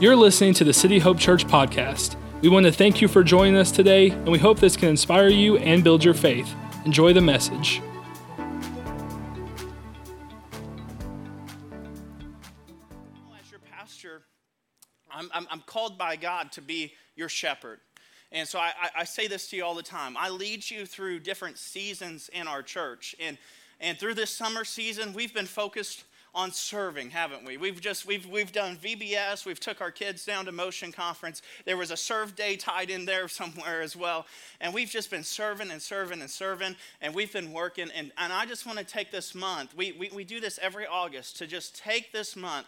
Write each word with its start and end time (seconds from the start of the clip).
You're 0.00 0.14
listening 0.14 0.54
to 0.54 0.62
the 0.62 0.72
City 0.72 1.00
Hope 1.00 1.18
Church 1.18 1.44
podcast. 1.44 2.14
We 2.40 2.48
want 2.48 2.66
to 2.66 2.70
thank 2.70 3.00
you 3.00 3.08
for 3.08 3.24
joining 3.24 3.56
us 3.56 3.72
today, 3.72 4.10
and 4.10 4.28
we 4.28 4.38
hope 4.38 4.60
this 4.60 4.76
can 4.76 4.90
inspire 4.90 5.26
you 5.26 5.56
and 5.56 5.82
build 5.82 6.04
your 6.04 6.14
faith. 6.14 6.54
Enjoy 6.84 7.12
the 7.12 7.20
message. 7.20 7.82
As 13.36 13.50
your 13.50 13.58
pastor, 13.58 14.22
I'm, 15.10 15.28
I'm, 15.34 15.48
I'm 15.50 15.62
called 15.62 15.98
by 15.98 16.14
God 16.14 16.52
to 16.52 16.62
be 16.62 16.92
your 17.16 17.28
shepherd. 17.28 17.80
And 18.30 18.46
so 18.46 18.60
I, 18.60 18.70
I, 18.80 19.00
I 19.00 19.04
say 19.04 19.26
this 19.26 19.50
to 19.50 19.56
you 19.56 19.64
all 19.64 19.74
the 19.74 19.82
time. 19.82 20.16
I 20.16 20.28
lead 20.28 20.70
you 20.70 20.86
through 20.86 21.18
different 21.18 21.58
seasons 21.58 22.30
in 22.32 22.46
our 22.46 22.62
church. 22.62 23.16
And, 23.18 23.36
and 23.80 23.98
through 23.98 24.14
this 24.14 24.30
summer 24.30 24.64
season, 24.64 25.12
we've 25.12 25.34
been 25.34 25.46
focused 25.46 26.04
on 26.34 26.52
serving, 26.52 27.10
haven't 27.10 27.44
we? 27.44 27.56
We've 27.56 27.80
just 27.80 28.06
we've 28.06 28.26
we've 28.26 28.52
done 28.52 28.76
VBS, 28.76 29.44
we've 29.46 29.60
took 29.60 29.80
our 29.80 29.90
kids 29.90 30.24
down 30.24 30.44
to 30.46 30.52
Motion 30.52 30.92
Conference. 30.92 31.42
There 31.64 31.76
was 31.76 31.90
a 31.90 31.96
serve 31.96 32.36
day 32.36 32.56
tied 32.56 32.90
in 32.90 33.04
there 33.04 33.28
somewhere 33.28 33.80
as 33.82 33.96
well. 33.96 34.26
And 34.60 34.74
we've 34.74 34.90
just 34.90 35.10
been 35.10 35.24
serving 35.24 35.70
and 35.70 35.80
serving 35.80 36.20
and 36.20 36.30
serving, 36.30 36.76
and 37.00 37.14
we've 37.14 37.32
been 37.32 37.52
working. 37.52 37.90
And, 37.94 38.12
and 38.18 38.32
I 38.32 38.46
just 38.46 38.66
want 38.66 38.78
to 38.78 38.84
take 38.84 39.10
this 39.10 39.34
month, 39.34 39.76
we, 39.76 39.92
we, 39.92 40.10
we 40.14 40.24
do 40.24 40.40
this 40.40 40.58
every 40.62 40.86
August, 40.86 41.38
to 41.38 41.46
just 41.46 41.76
take 41.76 42.12
this 42.12 42.36
month 42.36 42.66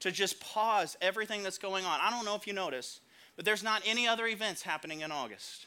to 0.00 0.10
just 0.10 0.40
pause 0.40 0.96
everything 1.00 1.42
that's 1.42 1.58
going 1.58 1.84
on. 1.84 2.00
I 2.02 2.10
don't 2.10 2.24
know 2.24 2.34
if 2.34 2.46
you 2.46 2.52
notice, 2.52 3.00
but 3.36 3.44
there's 3.44 3.62
not 3.62 3.82
any 3.86 4.08
other 4.08 4.26
events 4.26 4.62
happening 4.62 5.00
in 5.02 5.12
August 5.12 5.66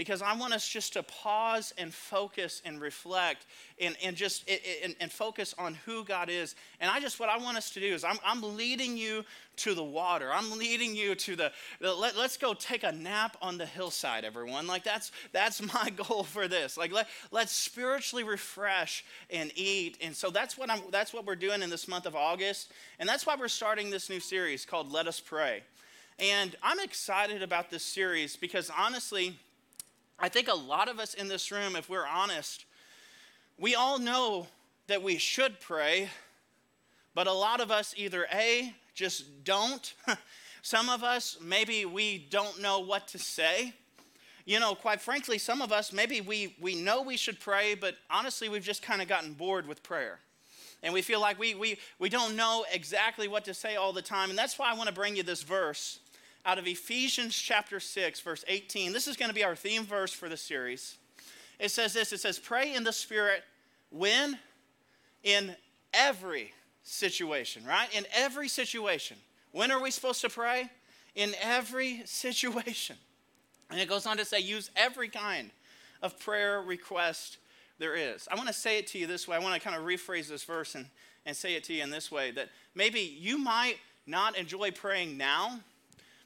because 0.00 0.22
I 0.22 0.34
want 0.34 0.54
us 0.54 0.66
just 0.66 0.94
to 0.94 1.02
pause 1.02 1.74
and 1.76 1.92
focus 1.92 2.62
and 2.64 2.80
reflect 2.80 3.44
and, 3.78 3.94
and 4.02 4.16
just 4.16 4.48
and, 4.82 4.96
and, 4.98 5.12
focus 5.12 5.54
on 5.58 5.74
who 5.84 6.06
God 6.06 6.30
is. 6.30 6.54
And 6.80 6.90
I 6.90 7.00
just, 7.00 7.20
what 7.20 7.28
I 7.28 7.36
want 7.36 7.58
us 7.58 7.68
to 7.72 7.80
do 7.80 7.92
is 7.92 8.02
I'm, 8.02 8.16
I'm 8.24 8.56
leading 8.56 8.96
you 8.96 9.26
to 9.56 9.74
the 9.74 9.84
water. 9.84 10.30
I'm 10.32 10.56
leading 10.56 10.96
you 10.96 11.14
to 11.16 11.36
the, 11.36 11.52
the 11.82 11.92
let, 11.92 12.16
let's 12.16 12.38
go 12.38 12.54
take 12.54 12.82
a 12.82 12.92
nap 12.92 13.36
on 13.42 13.58
the 13.58 13.66
hillside, 13.66 14.24
everyone. 14.24 14.66
Like 14.66 14.84
that's, 14.84 15.12
that's 15.32 15.60
my 15.74 15.90
goal 15.90 16.22
for 16.22 16.48
this. 16.48 16.78
Like 16.78 16.92
let, 16.92 17.06
let's 17.30 17.52
spiritually 17.52 18.24
refresh 18.24 19.04
and 19.28 19.52
eat. 19.54 19.98
And 20.00 20.16
so 20.16 20.30
that's 20.30 20.56
what 20.56 20.70
I'm, 20.70 20.80
that's 20.90 21.12
what 21.12 21.26
we're 21.26 21.36
doing 21.36 21.60
in 21.60 21.68
this 21.68 21.86
month 21.86 22.06
of 22.06 22.16
August. 22.16 22.72
And 22.98 23.06
that's 23.06 23.26
why 23.26 23.36
we're 23.38 23.48
starting 23.48 23.90
this 23.90 24.08
new 24.08 24.20
series 24.20 24.64
called 24.64 24.90
Let 24.90 25.06
Us 25.08 25.20
Pray. 25.20 25.62
And 26.18 26.56
I'm 26.62 26.80
excited 26.80 27.42
about 27.42 27.70
this 27.70 27.84
series 27.84 28.36
because 28.36 28.70
honestly, 28.74 29.36
I 30.22 30.28
think 30.28 30.48
a 30.48 30.54
lot 30.54 30.88
of 30.88 31.00
us 31.00 31.14
in 31.14 31.28
this 31.28 31.50
room, 31.50 31.74
if 31.74 31.88
we're 31.88 32.06
honest, 32.06 32.66
we 33.58 33.74
all 33.74 33.98
know 33.98 34.48
that 34.86 35.02
we 35.02 35.16
should 35.16 35.60
pray, 35.60 36.10
but 37.14 37.26
a 37.26 37.32
lot 37.32 37.60
of 37.60 37.70
us 37.70 37.94
either 37.96 38.26
A, 38.34 38.74
just 38.94 39.44
don't. 39.44 39.94
some 40.62 40.90
of 40.90 41.02
us, 41.02 41.38
maybe 41.40 41.86
we 41.86 42.18
don't 42.18 42.60
know 42.60 42.80
what 42.80 43.08
to 43.08 43.18
say. 43.18 43.72
You 44.44 44.60
know, 44.60 44.74
quite 44.74 45.00
frankly, 45.00 45.38
some 45.38 45.62
of 45.62 45.72
us, 45.72 45.90
maybe 45.90 46.20
we, 46.20 46.54
we 46.60 46.74
know 46.74 47.00
we 47.00 47.16
should 47.16 47.40
pray, 47.40 47.74
but 47.74 47.94
honestly, 48.10 48.50
we've 48.50 48.62
just 48.62 48.82
kind 48.82 49.00
of 49.00 49.08
gotten 49.08 49.32
bored 49.32 49.66
with 49.66 49.82
prayer. 49.82 50.18
And 50.82 50.92
we 50.92 51.00
feel 51.00 51.20
like 51.20 51.38
we, 51.38 51.54
we, 51.54 51.78
we 51.98 52.10
don't 52.10 52.36
know 52.36 52.66
exactly 52.70 53.26
what 53.26 53.46
to 53.46 53.54
say 53.54 53.76
all 53.76 53.94
the 53.94 54.02
time. 54.02 54.28
And 54.28 54.38
that's 54.38 54.58
why 54.58 54.70
I 54.70 54.74
want 54.74 54.88
to 54.88 54.94
bring 54.94 55.16
you 55.16 55.22
this 55.22 55.42
verse 55.42 56.00
out 56.44 56.58
of 56.58 56.66
Ephesians 56.66 57.36
chapter 57.36 57.80
6, 57.80 58.20
verse 58.20 58.44
18. 58.48 58.92
This 58.92 59.08
is 59.08 59.16
going 59.16 59.28
to 59.28 59.34
be 59.34 59.44
our 59.44 59.56
theme 59.56 59.84
verse 59.84 60.12
for 60.12 60.28
the 60.28 60.36
series. 60.36 60.96
It 61.58 61.70
says 61.70 61.92
this 61.92 62.12
it 62.12 62.20
says, 62.20 62.38
Pray 62.38 62.74
in 62.74 62.84
the 62.84 62.92
Spirit 62.92 63.42
when? 63.90 64.38
In 65.22 65.54
every 65.92 66.52
situation, 66.82 67.64
right? 67.66 67.88
In 67.94 68.06
every 68.14 68.48
situation. 68.48 69.16
When 69.52 69.70
are 69.70 69.82
we 69.82 69.90
supposed 69.90 70.20
to 70.22 70.30
pray? 70.30 70.70
In 71.14 71.32
every 71.42 72.02
situation. 72.04 72.96
And 73.70 73.80
it 73.80 73.88
goes 73.88 74.06
on 74.06 74.16
to 74.16 74.24
say, 74.24 74.40
use 74.40 74.70
every 74.76 75.08
kind 75.08 75.50
of 76.02 76.18
prayer 76.18 76.60
request 76.60 77.38
there 77.78 77.94
is. 77.94 78.28
I 78.30 78.34
want 78.34 78.48
to 78.48 78.54
say 78.54 78.78
it 78.78 78.86
to 78.88 78.98
you 78.98 79.06
this 79.06 79.28
way. 79.28 79.36
I 79.36 79.40
want 79.40 79.54
to 79.54 79.60
kind 79.60 79.76
of 79.76 79.84
rephrase 79.84 80.28
this 80.28 80.44
verse 80.44 80.74
and, 80.74 80.86
and 81.24 81.36
say 81.36 81.54
it 81.54 81.64
to 81.64 81.72
you 81.72 81.82
in 81.82 81.90
this 81.90 82.10
way 82.10 82.30
that 82.32 82.48
maybe 82.74 83.00
you 83.00 83.38
might 83.38 83.76
not 84.06 84.36
enjoy 84.36 84.70
praying 84.70 85.16
now, 85.16 85.60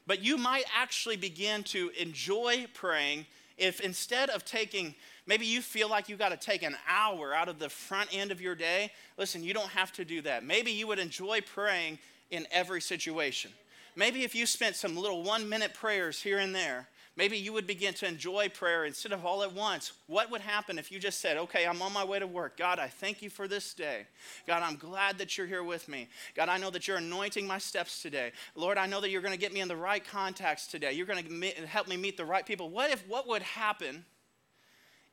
but 0.06 0.22
you 0.22 0.36
might 0.36 0.64
actually 0.76 1.16
begin 1.16 1.62
to 1.64 1.90
enjoy 1.98 2.66
praying 2.74 3.26
if 3.56 3.80
instead 3.80 4.30
of 4.30 4.44
taking, 4.44 4.94
maybe 5.26 5.46
you 5.46 5.62
feel 5.62 5.88
like 5.88 6.08
you 6.08 6.16
got 6.16 6.30
to 6.30 6.36
take 6.36 6.62
an 6.62 6.76
hour 6.88 7.32
out 7.34 7.48
of 7.48 7.58
the 7.58 7.68
front 7.68 8.10
end 8.12 8.32
of 8.32 8.40
your 8.40 8.54
day. 8.54 8.90
Listen, 9.16 9.44
you 9.44 9.54
don't 9.54 9.68
have 9.68 9.92
to 9.92 10.04
do 10.04 10.22
that. 10.22 10.44
Maybe 10.44 10.72
you 10.72 10.86
would 10.88 10.98
enjoy 10.98 11.40
praying 11.40 11.98
in 12.30 12.46
every 12.50 12.80
situation. 12.80 13.52
Maybe 13.96 14.24
if 14.24 14.34
you 14.34 14.44
spent 14.46 14.74
some 14.74 14.96
little 14.96 15.22
one 15.22 15.48
minute 15.48 15.72
prayers 15.72 16.20
here 16.20 16.38
and 16.38 16.54
there, 16.54 16.88
Maybe 17.16 17.38
you 17.38 17.52
would 17.52 17.66
begin 17.66 17.94
to 17.94 18.08
enjoy 18.08 18.48
prayer 18.48 18.84
instead 18.84 19.12
of 19.12 19.24
all 19.24 19.44
at 19.44 19.52
once. 19.52 19.92
What 20.08 20.32
would 20.32 20.40
happen 20.40 20.78
if 20.78 20.90
you 20.90 20.98
just 20.98 21.20
said, 21.20 21.36
Okay, 21.36 21.64
I'm 21.64 21.80
on 21.80 21.92
my 21.92 22.02
way 22.02 22.18
to 22.18 22.26
work. 22.26 22.56
God, 22.56 22.80
I 22.80 22.88
thank 22.88 23.22
you 23.22 23.30
for 23.30 23.46
this 23.46 23.72
day. 23.72 24.06
God, 24.48 24.64
I'm 24.64 24.74
glad 24.74 25.18
that 25.18 25.38
you're 25.38 25.46
here 25.46 25.62
with 25.62 25.88
me. 25.88 26.08
God, 26.34 26.48
I 26.48 26.58
know 26.58 26.70
that 26.70 26.88
you're 26.88 26.96
anointing 26.96 27.46
my 27.46 27.58
steps 27.58 28.02
today. 28.02 28.32
Lord, 28.56 28.78
I 28.78 28.86
know 28.86 29.00
that 29.00 29.10
you're 29.10 29.22
going 29.22 29.34
to 29.34 29.38
get 29.38 29.52
me 29.52 29.60
in 29.60 29.68
the 29.68 29.76
right 29.76 30.04
contacts 30.04 30.66
today. 30.66 30.92
You're 30.92 31.06
going 31.06 31.24
to 31.24 31.66
help 31.66 31.86
me 31.86 31.96
meet 31.96 32.16
the 32.16 32.24
right 32.24 32.44
people. 32.44 32.68
What 32.68 32.90
if, 32.90 33.06
what 33.06 33.28
would 33.28 33.42
happen 33.42 34.04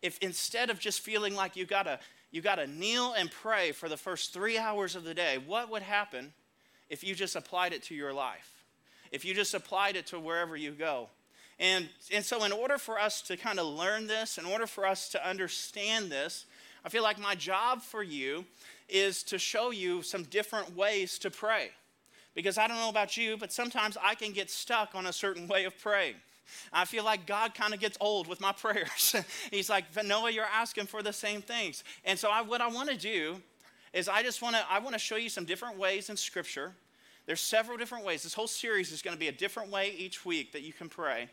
if 0.01 0.17
instead 0.19 0.71
of 0.71 0.79
just 0.79 1.01
feeling 1.01 1.35
like 1.35 1.55
you 1.55 1.65
got 1.65 1.83
to 1.83 1.99
you 2.31 2.41
got 2.41 2.55
to 2.55 2.65
kneel 2.65 3.13
and 3.13 3.29
pray 3.29 3.73
for 3.73 3.89
the 3.89 3.97
first 3.97 4.33
three 4.33 4.57
hours 4.57 4.95
of 4.95 5.03
the 5.03 5.13
day, 5.13 5.37
what 5.37 5.69
would 5.69 5.81
happen 5.81 6.33
if 6.89 7.03
you 7.03 7.13
just 7.13 7.35
applied 7.35 7.73
it 7.73 7.83
to 7.83 7.95
your 7.95 8.13
life? 8.13 8.63
If 9.11 9.25
you 9.25 9.33
just 9.33 9.53
applied 9.53 9.97
it 9.97 10.07
to 10.07 10.19
wherever 10.19 10.55
you 10.55 10.71
go? 10.71 11.09
And, 11.61 11.89
and 12.11 12.25
so, 12.25 12.43
in 12.43 12.51
order 12.51 12.79
for 12.79 12.99
us 12.99 13.21
to 13.21 13.37
kind 13.37 13.59
of 13.59 13.67
learn 13.67 14.07
this, 14.07 14.39
in 14.39 14.45
order 14.45 14.65
for 14.65 14.83
us 14.83 15.09
to 15.09 15.25
understand 15.27 16.11
this, 16.11 16.47
I 16.83 16.89
feel 16.89 17.03
like 17.03 17.19
my 17.19 17.35
job 17.35 17.83
for 17.83 18.01
you 18.01 18.45
is 18.89 19.21
to 19.23 19.37
show 19.37 19.69
you 19.69 20.01
some 20.01 20.23
different 20.23 20.75
ways 20.75 21.19
to 21.19 21.29
pray. 21.29 21.69
Because 22.33 22.57
I 22.57 22.67
don't 22.67 22.77
know 22.77 22.89
about 22.89 23.15
you, 23.15 23.37
but 23.37 23.53
sometimes 23.53 23.95
I 24.03 24.15
can 24.15 24.31
get 24.31 24.49
stuck 24.49 24.95
on 24.95 25.05
a 25.05 25.13
certain 25.13 25.47
way 25.47 25.65
of 25.65 25.77
praying. 25.77 26.15
I 26.73 26.85
feel 26.85 27.03
like 27.03 27.27
God 27.27 27.53
kind 27.53 27.75
of 27.75 27.79
gets 27.79 27.95
old 28.01 28.27
with 28.27 28.41
my 28.41 28.51
prayers. 28.57 29.15
He's 29.51 29.69
like, 29.69 29.85
Noah, 30.03 30.31
you're 30.31 30.45
asking 30.45 30.87
for 30.87 31.03
the 31.03 31.13
same 31.13 31.43
things. 31.43 31.83
And 32.03 32.17
so, 32.17 32.31
I, 32.31 32.41
what 32.41 32.61
I 32.61 32.69
want 32.69 32.89
to 32.89 32.97
do 32.97 33.39
is 33.93 34.09
I 34.09 34.23
just 34.23 34.41
want 34.41 34.55
to 34.55 34.65
I 34.67 34.79
want 34.79 34.93
to 34.93 34.99
show 34.99 35.15
you 35.15 35.29
some 35.29 35.45
different 35.45 35.77
ways 35.77 36.09
in 36.09 36.17
Scripture. 36.17 36.73
There's 37.27 37.39
several 37.39 37.77
different 37.77 38.03
ways. 38.03 38.23
This 38.23 38.33
whole 38.33 38.47
series 38.47 38.91
is 38.91 39.03
going 39.03 39.15
to 39.15 39.19
be 39.19 39.27
a 39.27 39.31
different 39.31 39.69
way 39.69 39.93
each 39.95 40.25
week 40.25 40.53
that 40.53 40.63
you 40.63 40.73
can 40.73 40.89
pray. 40.89 41.29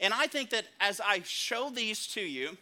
And 0.00 0.12
I 0.12 0.26
think 0.26 0.50
that 0.50 0.64
as 0.80 1.00
I 1.00 1.22
show 1.24 1.70
these 1.70 2.06
to 2.08 2.20
you, 2.20 2.56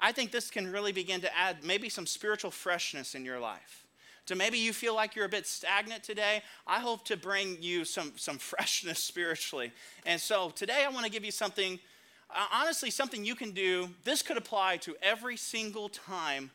I 0.00 0.12
think 0.12 0.30
this 0.30 0.50
can 0.50 0.72
really 0.72 0.92
begin 0.92 1.20
to 1.20 1.36
add 1.36 1.62
maybe 1.62 1.88
some 1.88 2.06
spiritual 2.06 2.50
freshness 2.50 3.14
in 3.14 3.24
your 3.24 3.38
life. 3.38 3.86
So 4.24 4.34
maybe 4.34 4.58
you 4.58 4.72
feel 4.72 4.94
like 4.94 5.16
you're 5.16 5.26
a 5.26 5.30
bit 5.30 5.46
stagnant 5.46 6.04
today, 6.04 6.42
I 6.66 6.78
hope 6.78 7.04
to 7.06 7.16
bring 7.16 7.58
you 7.60 7.84
some, 7.84 8.12
some 8.16 8.38
freshness 8.38 9.00
spiritually. 9.00 9.72
And 10.06 10.20
so 10.20 10.50
today 10.50 10.84
I 10.86 10.90
want 10.90 11.04
to 11.04 11.10
give 11.10 11.24
you 11.24 11.32
something, 11.32 11.78
uh, 12.34 12.46
honestly, 12.52 12.90
something 12.90 13.24
you 13.24 13.34
can 13.34 13.50
do. 13.50 13.90
This 14.04 14.22
could 14.22 14.36
apply 14.36 14.78
to 14.78 14.96
every 15.02 15.36
single 15.36 15.88
time 15.88 16.50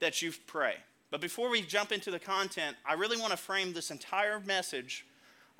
that 0.00 0.22
you 0.22 0.32
pray. 0.46 0.76
But 1.10 1.20
before 1.20 1.50
we 1.50 1.62
jump 1.62 1.92
into 1.92 2.10
the 2.10 2.18
content, 2.18 2.76
I 2.86 2.94
really 2.94 3.18
want 3.18 3.32
to 3.32 3.36
frame 3.36 3.72
this 3.72 3.90
entire 3.90 4.40
message 4.40 5.06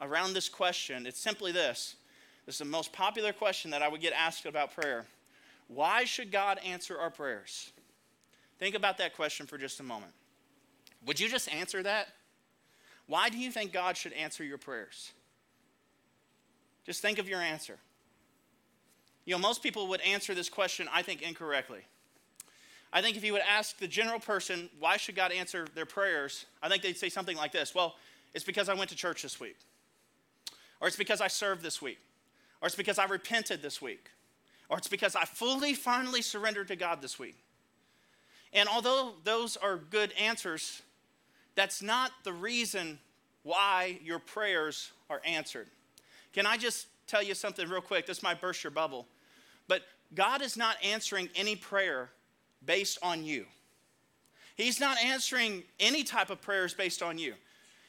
around 0.00 0.32
this 0.32 0.48
question. 0.48 1.06
It's 1.06 1.20
simply 1.20 1.52
this 1.52 1.96
this 2.48 2.54
is 2.54 2.60
the 2.60 2.64
most 2.64 2.94
popular 2.94 3.34
question 3.34 3.72
that 3.72 3.82
I 3.82 3.88
would 3.88 4.00
get 4.00 4.14
asked 4.14 4.47
about 4.47 4.75
prayer. 4.75 5.04
Why 5.66 6.04
should 6.04 6.32
God 6.32 6.59
answer 6.64 6.98
our 6.98 7.10
prayers? 7.10 7.70
Think 8.59 8.75
about 8.75 8.97
that 8.97 9.14
question 9.14 9.44
for 9.44 9.59
just 9.59 9.81
a 9.81 9.82
moment. 9.82 10.12
Would 11.04 11.20
you 11.20 11.28
just 11.28 11.53
answer 11.53 11.82
that? 11.82 12.09
Why 13.06 13.28
do 13.28 13.36
you 13.36 13.50
think 13.50 13.75
God 13.75 13.98
should 13.98 14.14
answer 14.14 14.44
your 14.44 14.56
prayers? 14.56 15.12
Just 16.86 17.03
think 17.03 17.18
of 17.18 17.28
your 17.28 17.42
answer. 17.42 17.77
You 19.27 19.34
know, 19.34 19.39
most 19.41 19.62
people 19.62 19.86
would 19.89 20.00
answer 20.00 20.34
this 20.34 20.48
question, 20.48 20.89
I 20.91 21.03
think, 21.03 21.21
incorrectly. 21.21 21.80
I 22.95 23.03
think 23.03 23.18
if 23.18 23.24
you 23.24 23.34
would 23.34 23.42
ask 23.47 23.77
the 23.77 23.89
general 23.89 24.21
person, 24.21 24.71
why 24.78 24.97
should 24.97 25.16
God 25.16 25.33
answer 25.33 25.66
their 25.74 25.84
prayers? 25.84 26.47
I 26.62 26.71
think 26.71 26.83
they'd 26.83 26.97
say 26.97 27.10
something 27.10 27.36
like 27.36 27.53
this 27.53 27.74
Well, 27.74 27.97
it's 28.33 28.47
because 28.47 28.71
I 28.71 28.74
went 28.74 28.89
to 28.89 28.97
church 28.97 29.21
this 29.21 29.39
week, 29.39 29.59
or 30.80 30.89
it's 30.89 30.97
because 30.97 31.21
I 31.21 31.28
served 31.28 31.62
this 31.62 31.83
week, 31.83 31.98
or 32.60 32.66
it's 32.66 32.77
because 32.77 32.99
I 32.99 33.05
repented 33.07 33.63
this 33.63 33.81
week, 33.81 34.10
or 34.69 34.78
it's 34.78 34.89
because 34.89 35.16
I 35.16 35.25
fully, 35.25 35.75
finally 35.75 36.22
surrendered 36.22 36.69
to 36.69 36.77
God 36.77 37.01
this 37.01 37.19
week. 37.19 37.37
And 38.53 38.69
although 38.69 39.13
those 39.25 39.57
are 39.57 39.77
good 39.77 40.13
answers, 40.13 40.83
that's 41.55 41.83
not 41.83 42.13
the 42.25 42.33
reason 42.33 42.99
why 43.43 43.99
your 44.03 44.19
prayers 44.19 44.93
are 45.10 45.21
answered. 45.25 45.69
Can 46.33 46.47
I 46.47 46.57
just 46.57 46.87
tell 47.07 47.22
you 47.22 47.34
something 47.34 47.69
real 47.69 47.81
quick? 47.81 48.07
This 48.07 48.22
might 48.22 48.41
burst 48.41 48.63
your 48.63 48.71
bubble. 48.71 49.07
But 49.66 49.83
God 50.15 50.43
is 50.43 50.57
not 50.57 50.77
answering 50.83 51.28
any 51.34 51.57
prayer 51.57 52.10
based 52.65 52.99
on 53.03 53.25
you. 53.25 53.47
He's 54.57 54.81
not 54.81 54.99
answering 54.99 55.63
any 55.78 56.03
type 56.03 56.31
of 56.31 56.41
prayers 56.41 56.75
based 56.75 57.03
on 57.03 57.19
you. 57.19 57.34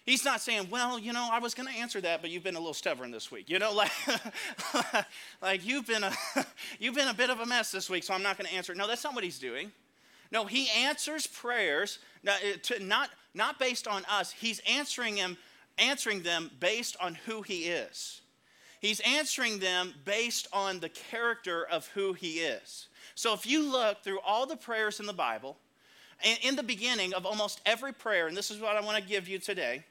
He's 0.10 0.26
not 0.26 0.42
saying, 0.42 0.70
well, 0.72 0.98
you 0.98 1.14
know, 1.14 1.30
I 1.32 1.38
was 1.38 1.54
going 1.54 1.70
to 1.72 1.80
answer 1.80 2.02
that, 2.02 2.22
but 2.22 2.32
you've 2.32 2.42
been 2.42 2.56
a 2.56 2.60
little 2.60 2.74
stubborn 2.74 3.12
this 3.12 3.32
week. 3.32 3.48
You 3.48 3.60
know, 3.60 3.72
like, 3.76 3.92
like 5.40 5.64
you've 5.64 5.86
been 5.86 6.04
a 6.04 6.12
you've 6.80 6.96
been 6.96 7.10
a 7.10 7.14
bit 7.14 7.30
of 7.30 7.42
a 7.42 7.46
mess 7.46 7.70
this 7.70 7.92
week, 7.92 8.04
so 8.04 8.16
I'm 8.16 8.24
not 8.24 8.36
going 8.36 8.50
to 8.50 8.56
answer. 8.56 8.72
It. 8.72 8.80
No, 8.80 8.88
that's 8.88 9.04
not 9.04 9.14
what 9.14 9.24
he's 9.24 9.38
doing. 9.38 9.72
No, 10.32 10.46
he 10.46 10.68
answers 10.76 11.28
prayers 11.28 12.00
not, 12.24 12.40
eh, 12.44 12.56
to, 12.64 12.84
not, 12.84 13.12
not 13.36 13.60
based 13.60 13.88
on 13.88 14.04
us. 14.06 14.32
He's 14.32 14.62
answering 14.68 15.18
him, 15.18 15.38
answering 15.78 16.24
them 16.24 16.50
based 16.60 16.98
on 17.00 17.14
who 17.28 17.44
he 17.44 17.66
is. 17.66 18.22
He's 18.82 19.02
answering 19.02 19.60
them 19.60 19.94
based 20.06 20.48
on 20.52 20.80
the 20.80 20.90
character 20.90 21.68
of 21.68 21.86
who 21.90 22.14
he 22.14 22.40
is. 22.40 22.88
So 23.14 23.36
if 23.36 23.46
you 23.46 23.62
look 23.62 24.04
through 24.04 24.22
all 24.22 24.48
the 24.48 24.58
prayers 24.58 25.00
in 25.00 25.06
the 25.06 25.14
Bible, 25.14 25.58
in 26.42 26.56
the 26.56 26.64
beginning 26.64 27.14
of 27.14 27.28
almost 27.28 27.62
every 27.64 27.94
prayer, 27.94 28.26
and 28.26 28.36
this 28.36 28.50
is 28.50 28.60
what 28.60 28.76
I 28.76 28.82
want 28.82 28.98
to 28.98 29.08
give 29.08 29.28
you 29.28 29.38
today, 29.38 29.84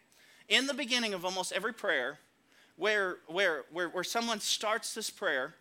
in 0.48 0.66
the 0.66 0.74
beginning 0.74 1.14
of 1.14 1.24
almost 1.24 1.52
every 1.52 1.72
prayer, 1.72 2.18
where, 2.76 3.16
where, 3.26 3.64
where, 3.72 3.88
where 3.88 4.04
someone 4.04 4.40
starts 4.40 4.94
this 4.94 5.10
prayer, 5.10 5.54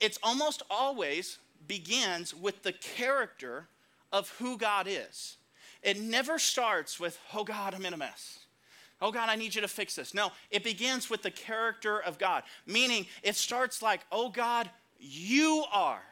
it's 0.00 0.18
almost 0.22 0.62
always 0.70 1.38
begins 1.66 2.34
with 2.34 2.62
the 2.62 2.72
character 2.72 3.68
of 4.12 4.30
who 4.38 4.56
God 4.56 4.86
is. 4.88 5.36
It 5.82 6.00
never 6.00 6.38
starts 6.38 6.98
with, 7.00 7.18
oh 7.34 7.44
God, 7.44 7.74
I'm 7.74 7.84
in 7.84 7.94
a 7.94 7.96
mess. 7.96 8.40
Oh 9.02 9.10
God, 9.10 9.28
I 9.28 9.36
need 9.36 9.54
you 9.54 9.62
to 9.62 9.68
fix 9.68 9.96
this. 9.96 10.12
No, 10.12 10.30
it 10.50 10.62
begins 10.62 11.08
with 11.08 11.22
the 11.22 11.30
character 11.30 12.00
of 12.00 12.18
God, 12.18 12.42
meaning 12.66 13.06
it 13.22 13.34
starts 13.34 13.82
like, 13.82 14.00
oh 14.12 14.28
God, 14.28 14.68
you 14.98 15.64
are. 15.72 16.02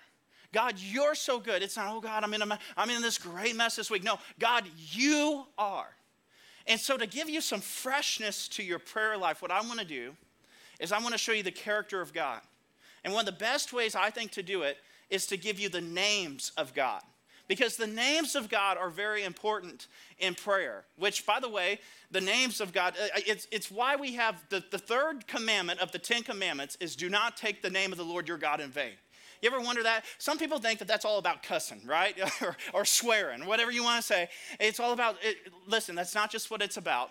God, 0.53 0.77
you're 0.79 1.15
so 1.15 1.39
good. 1.39 1.63
It's 1.63 1.77
not, 1.77 1.95
oh 1.95 2.01
God, 2.01 2.25
I'm 2.25 2.33
in, 2.33 2.41
a, 2.41 2.59
I'm 2.77 2.89
in 2.89 3.03
this 3.03 3.19
great 3.19 3.55
mess 3.55 3.77
this 3.77 3.91
week. 3.91 4.03
No, 4.03 4.19
God, 4.39 4.65
you 4.93 5.45
are. 5.59 5.89
And 6.69 6.79
so, 6.79 6.97
to 6.97 7.07
give 7.07 7.29
you 7.29 7.41
some 7.41 7.61
freshness 7.61 8.47
to 8.49 8.63
your 8.63 8.79
prayer 8.79 9.17
life, 9.17 9.43
what 9.43 9.51
I 9.51 9.61
want 9.63 9.81
to 9.81 9.87
do 9.87 10.15
is 10.79 10.93
I 10.93 11.01
want 11.01 11.13
to 11.13 11.19
show 11.19 11.33
you 11.33 11.43
the 11.43 11.51
character 11.51 12.01
of 12.01 12.13
God. 12.13 12.41
And 13.03 13.13
one 13.13 13.27
of 13.27 13.27
the 13.27 13.41
best 13.41 13.73
ways 13.73 13.97
I 13.97 14.11
think 14.11 14.33
to 14.33 14.43
do 14.43 14.63
it 14.63 14.77
is 15.09 15.27
to 15.27 15.37
give 15.37 15.59
you 15.59 15.71
the 15.71 15.81
names 15.81 16.53
of 16.57 16.75
God 16.75 17.03
because 17.49 17.77
the 17.77 17.87
names 17.87 18.37
of 18.37 18.49
God 18.51 18.77
are 18.77 18.91
very 18.91 19.25
important 19.25 19.87
in 20.19 20.35
prayer, 20.35 20.85
which, 20.97 21.25
by 21.25 21.41
the 21.41 21.49
way, 21.49 21.81
the 22.11 22.21
names 22.21 22.61
of 22.61 22.73
God, 22.73 22.95
uh, 23.03 23.09
it's, 23.27 23.49
it's 23.51 23.71
why 23.71 23.97
we 23.97 24.13
have 24.15 24.45
the, 24.51 24.63
the 24.71 24.79
third 24.79 25.27
commandment 25.27 25.81
of 25.81 25.91
the 25.91 25.99
Ten 25.99 26.23
Commandments 26.23 26.77
is 26.79 26.95
do 26.95 27.09
not 27.09 27.37
take 27.37 27.63
the 27.63 27.71
name 27.71 27.91
of 27.91 27.99
the 27.99 28.05
Lord 28.05 28.29
your 28.29 28.37
God 28.37 28.61
in 28.61 28.71
vain. 28.71 28.93
You 29.43 29.51
ever 29.51 29.61
wonder 29.61 29.83
that? 29.83 30.05
Some 30.19 30.39
people 30.39 30.59
think 30.59 30.79
that 30.81 30.89
that's 30.89 31.05
all 31.05 31.19
about 31.19 31.43
cussing, 31.43 31.81
right? 31.87 32.19
or, 32.43 32.57
or 32.73 32.85
swearing, 32.85 33.47
whatever 33.47 33.71
you 33.71 33.83
want 33.83 34.01
to 34.01 34.07
say. 34.07 34.29
It's 34.59 34.81
all 34.81 34.93
about, 34.93 35.17
it, 35.23 35.37
listen, 35.67 35.95
that's 35.95 36.15
not 36.15 36.31
just 36.31 36.51
what 36.51 36.63
it's 36.63 36.77
about. 36.77 37.11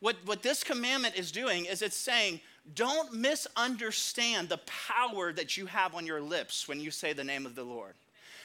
What, 0.00 0.16
what 0.26 0.42
this 0.42 0.62
commandment 0.62 1.16
is 1.16 1.32
doing 1.32 1.64
is 1.64 1.80
it's 1.80 1.96
saying, 1.96 2.40
don't 2.74 3.14
misunderstand 3.14 4.48
the 4.48 4.60
power 4.88 5.32
that 5.32 5.56
you 5.56 5.66
have 5.66 5.94
on 5.94 6.04
your 6.04 6.20
lips 6.20 6.68
when 6.68 6.80
you 6.80 6.90
say 6.90 7.12
the 7.12 7.24
name 7.24 7.46
of 7.46 7.54
the 7.54 7.64
Lord. 7.64 7.94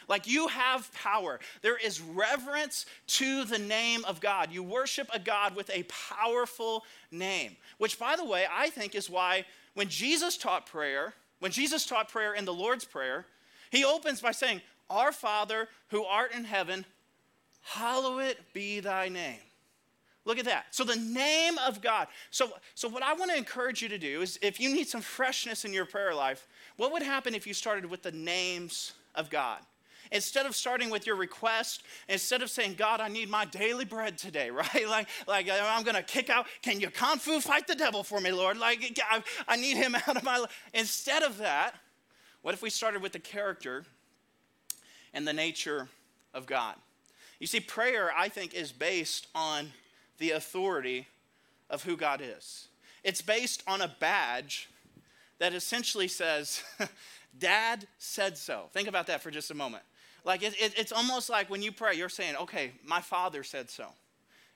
Like 0.08 0.28
you 0.28 0.48
have 0.48 0.92
power. 0.94 1.40
There 1.62 1.78
is 1.78 2.02
reverence 2.02 2.86
to 3.08 3.46
the 3.46 3.58
name 3.58 4.04
of 4.06 4.20
God. 4.20 4.52
You 4.52 4.64
worship 4.64 5.10
a 5.14 5.20
God 5.20 5.56
with 5.56 5.70
a 5.70 5.84
powerful 5.84 6.84
name, 7.12 7.56
which, 7.78 8.00
by 8.00 8.16
the 8.16 8.26
way, 8.26 8.46
I 8.52 8.70
think 8.70 8.96
is 8.96 9.10
why 9.10 9.46
when 9.74 9.88
Jesus 9.88 10.38
taught 10.38 10.66
prayer, 10.66 11.14
when 11.42 11.52
Jesus 11.52 11.88
taught 11.88 12.08
prayer 12.08 12.36
in 12.36 12.46
the 12.46 12.54
Lord's 12.54 12.86
Prayer, 12.86 13.26
he 13.72 13.84
opens 13.84 14.22
by 14.22 14.32
saying, 14.32 14.62
Our 14.92 15.12
Father 15.12 15.68
who 15.90 16.06
art 16.06 16.34
in 16.34 16.44
heaven, 16.44 16.86
hallowed 17.62 18.38
be 18.54 18.80
thy 18.80 19.10
name. 19.10 19.40
Look 20.24 20.38
at 20.38 20.46
that. 20.46 20.68
So 20.70 20.84
the 20.84 20.96
name 20.96 21.58
of 21.58 21.82
God. 21.82 22.08
So, 22.30 22.52
so 22.76 22.88
what 22.88 23.02
I 23.02 23.14
want 23.16 23.32
to 23.32 23.38
encourage 23.38 23.82
you 23.82 23.90
to 23.90 23.98
do 23.98 24.22
is 24.22 24.38
if 24.44 24.60
you 24.60 24.72
need 24.72 24.88
some 24.88 25.02
freshness 25.02 25.66
in 25.66 25.74
your 25.74 25.86
prayer 25.86 26.14
life, 26.14 26.48
what 26.78 26.92
would 26.92 27.02
happen 27.02 27.34
if 27.34 27.48
you 27.48 27.56
started 27.56 27.88
with 27.88 28.04
the 28.04 28.12
names 28.12 28.94
of 29.16 29.32
God? 29.32 29.62
Instead 30.12 30.46
of 30.46 30.56
starting 30.56 30.90
with 30.90 31.08
your 31.08 31.16
request, 31.16 31.84
instead 32.10 32.42
of 32.42 32.50
saying, 32.50 32.76
God, 32.76 33.00
I 33.00 33.08
need 33.08 33.30
my 33.30 33.46
daily 33.46 33.86
bread 33.86 34.18
today, 34.18 34.50
right? 34.52 34.88
Like, 34.88 35.08
like 35.28 35.50
uh, 35.50 35.60
I'm 35.64 35.84
going 35.84 35.96
to 35.96 36.04
kick 36.04 36.30
out, 36.30 36.48
can 36.62 36.80
you 36.80 36.90
kung 36.90 37.18
fu 37.18 37.40
fight 37.40 37.68
the 37.68 37.76
devil 37.76 38.04
for 38.04 38.20
me, 38.20 38.32
Lord? 38.32 38.58
Like, 38.58 39.00
I, 39.10 39.24
I 39.48 39.56
need 39.56 39.78
him 39.78 39.96
out 40.08 40.18
of 40.18 40.24
my 40.24 40.40
life. 40.40 40.52
Instead 40.74 41.24
of 41.24 41.38
that, 41.38 41.76
what 42.42 42.54
if 42.54 42.62
we 42.62 42.70
started 42.70 43.02
with 43.02 43.14
the 43.14 43.20
character 43.20 43.86
and 45.14 45.28
the 45.28 45.34
nature 45.34 45.88
of 46.34 46.46
God? 46.46 46.76
You 47.40 47.48
see, 47.48 47.60
prayer, 47.60 48.12
I 48.16 48.30
think, 48.30 48.54
is 48.54 48.72
based 48.72 49.28
on 49.34 49.72
the 50.20 50.32
authority 50.32 51.08
of 51.70 51.84
who 51.84 51.98
God 51.98 52.22
is. 52.24 52.68
It's 53.04 53.22
based 53.22 53.64
on 53.66 53.82
a 53.82 53.92
badge 54.00 54.70
that 55.40 55.54
essentially 55.54 56.08
says, 56.08 56.64
Dad 57.40 57.88
said 57.98 58.38
so. 58.38 58.66
Think 58.74 58.88
about 58.88 59.08
that 59.08 59.22
for 59.22 59.32
just 59.32 59.50
a 59.50 59.56
moment. 59.56 59.84
Like 60.24 60.44
it, 60.44 60.54
it, 60.60 60.74
it's 60.78 60.92
almost 60.92 61.30
like 61.30 61.50
when 61.50 61.62
you 61.62 61.72
pray, 61.72 61.96
you're 61.96 62.10
saying, 62.10 62.36
okay, 62.36 62.74
my 62.86 63.02
father 63.02 63.44
said 63.44 63.70
so. 63.70 63.88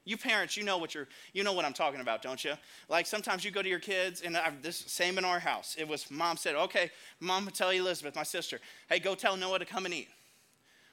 You 0.07 0.17
parents, 0.17 0.55
you 0.55 0.63
know 0.63 0.77
what 0.77 0.93
you're, 0.93 1.07
you 1.33 1.43
know 1.43 1.53
what 1.53 1.65
I'm 1.65 1.73
talking 1.73 1.99
about, 1.99 2.21
don't 2.21 2.43
you? 2.43 2.53
Like 2.89 3.07
sometimes 3.07 3.43
you 3.43 3.49
go 3.49 3.63
to 3.63 3.69
your 3.69 3.79
kids, 3.79 4.21
and 4.21 4.37
I, 4.37 4.53
this 4.61 4.77
same 4.77 5.17
in 5.17 5.25
our 5.25 5.39
house. 5.39 5.75
It 5.79 5.87
was 5.87 6.11
mom 6.11 6.37
said, 6.37 6.55
okay, 6.55 6.91
mom 7.19 7.47
tell 7.47 7.71
Elizabeth, 7.71 8.15
my 8.15 8.23
sister, 8.23 8.59
hey, 8.87 8.99
go 8.99 9.15
tell 9.15 9.35
Noah 9.35 9.59
to 9.59 9.65
come 9.65 9.85
and 9.85 9.93
eat. 9.93 10.09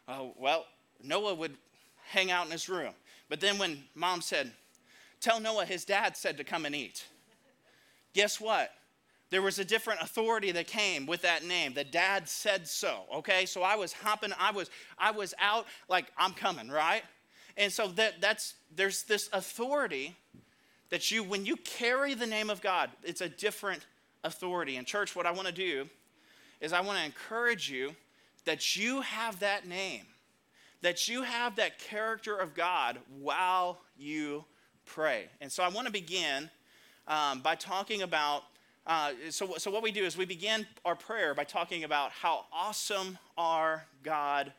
Oh, 0.08 0.32
well, 0.38 0.64
Noah 1.04 1.34
would 1.34 1.54
hang 2.08 2.30
out 2.30 2.46
in 2.46 2.52
his 2.52 2.70
room. 2.70 2.94
But 3.28 3.40
then 3.40 3.58
when 3.58 3.84
mom 3.94 4.22
said, 4.22 4.50
tell 5.20 5.40
Noah 5.40 5.66
his 5.66 5.84
dad 5.84 6.16
said 6.16 6.38
to 6.38 6.44
come 6.44 6.64
and 6.64 6.74
eat, 6.74 7.04
guess 8.14 8.40
what? 8.40 8.72
There 9.32 9.40
was 9.40 9.58
a 9.58 9.64
different 9.64 10.02
authority 10.02 10.52
that 10.52 10.66
came 10.66 11.06
with 11.06 11.22
that 11.22 11.42
name. 11.42 11.72
The 11.72 11.84
dad 11.84 12.28
said 12.28 12.68
so. 12.68 13.04
Okay, 13.14 13.46
so 13.46 13.62
I 13.62 13.76
was 13.76 13.94
hopping. 13.94 14.30
I 14.38 14.52
was 14.52 14.68
I 14.98 15.10
was 15.10 15.32
out 15.40 15.64
like 15.88 16.12
I'm 16.18 16.34
coming, 16.34 16.68
right? 16.68 17.02
And 17.56 17.72
so 17.72 17.88
that 17.88 18.20
that's 18.20 18.54
there's 18.76 19.04
this 19.04 19.30
authority 19.32 20.14
that 20.90 21.10
you 21.10 21.22
when 21.22 21.46
you 21.46 21.56
carry 21.56 22.12
the 22.12 22.26
name 22.26 22.50
of 22.50 22.60
God, 22.60 22.90
it's 23.02 23.22
a 23.22 23.28
different 23.28 23.86
authority. 24.22 24.76
And 24.76 24.86
church, 24.86 25.16
what 25.16 25.24
I 25.24 25.30
want 25.30 25.48
to 25.48 25.54
do 25.54 25.88
is 26.60 26.74
I 26.74 26.82
want 26.82 26.98
to 26.98 27.04
encourage 27.04 27.70
you 27.70 27.96
that 28.44 28.76
you 28.76 29.00
have 29.00 29.40
that 29.40 29.66
name, 29.66 30.04
that 30.82 31.08
you 31.08 31.22
have 31.22 31.56
that 31.56 31.78
character 31.78 32.36
of 32.36 32.52
God 32.52 32.98
while 33.18 33.78
you 33.96 34.44
pray. 34.84 35.28
And 35.40 35.50
so 35.50 35.62
I 35.62 35.70
want 35.70 35.86
to 35.86 35.92
begin 35.92 36.50
um, 37.08 37.40
by 37.40 37.54
talking 37.54 38.02
about 38.02 38.42
uh, 38.86 39.12
so, 39.30 39.54
so 39.58 39.70
what 39.70 39.82
we 39.82 39.92
do 39.92 40.04
is 40.04 40.16
we 40.16 40.24
begin 40.24 40.66
our 40.84 40.96
prayer 40.96 41.34
by 41.34 41.44
talking 41.44 41.84
about 41.84 42.10
how 42.10 42.46
awesome 42.52 43.16
our 43.38 43.86
God 44.02 44.52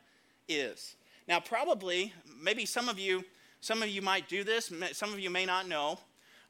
is. 0.48 0.96
Now, 1.28 1.40
probably, 1.40 2.12
maybe 2.40 2.64
some 2.64 2.88
of 2.88 2.98
you, 2.98 3.24
some 3.60 3.82
of 3.82 3.88
you 3.88 4.02
might 4.02 4.28
do 4.28 4.44
this. 4.44 4.72
Some 4.92 5.12
of 5.12 5.18
you 5.18 5.30
may 5.30 5.44
not 5.44 5.68
know. 5.68 5.98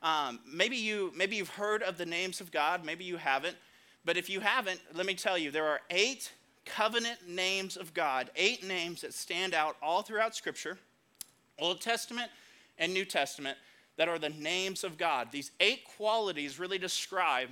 Um, 0.02 0.40
maybe 0.46 0.76
you, 0.76 1.12
maybe 1.16 1.36
you've 1.36 1.48
heard 1.48 1.82
of 1.82 1.96
the 1.96 2.06
names 2.06 2.40
of 2.40 2.52
God. 2.52 2.84
Maybe 2.84 3.04
you 3.04 3.16
haven't. 3.16 3.56
But 4.04 4.16
if 4.16 4.28
you 4.28 4.40
haven't, 4.40 4.80
let 4.92 5.06
me 5.06 5.14
tell 5.14 5.38
you, 5.38 5.50
there 5.50 5.66
are 5.66 5.80
eight 5.90 6.30
covenant 6.64 7.28
names 7.28 7.76
of 7.76 7.94
God. 7.94 8.30
Eight 8.36 8.64
names 8.64 9.00
that 9.00 9.14
stand 9.14 9.54
out 9.54 9.76
all 9.82 10.02
throughout 10.02 10.36
Scripture, 10.36 10.78
Old 11.58 11.80
Testament 11.80 12.30
and 12.78 12.92
New 12.92 13.04
Testament, 13.04 13.56
that 13.96 14.08
are 14.08 14.18
the 14.18 14.30
names 14.30 14.84
of 14.84 14.98
God. 14.98 15.28
These 15.30 15.52
eight 15.60 15.84
qualities 15.96 16.58
really 16.58 16.78
describe 16.78 17.48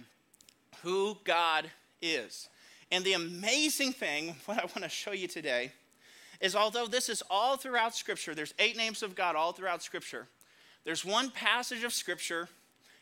who 0.82 1.16
God 1.24 1.70
is. 2.00 2.48
And 2.90 3.04
the 3.04 3.14
amazing 3.14 3.92
thing, 3.92 4.36
what 4.46 4.58
I 4.58 4.62
want 4.62 4.82
to 4.82 4.88
show 4.88 5.12
you 5.12 5.28
today, 5.28 5.72
is 6.40 6.56
although 6.56 6.86
this 6.86 7.08
is 7.08 7.22
all 7.30 7.56
throughout 7.56 7.94
Scripture, 7.94 8.34
there's 8.34 8.54
eight 8.58 8.76
names 8.76 9.02
of 9.02 9.14
God 9.14 9.36
all 9.36 9.52
throughout 9.52 9.82
Scripture, 9.82 10.26
there's 10.84 11.04
one 11.04 11.30
passage 11.30 11.84
of 11.84 11.92
Scripture 11.92 12.48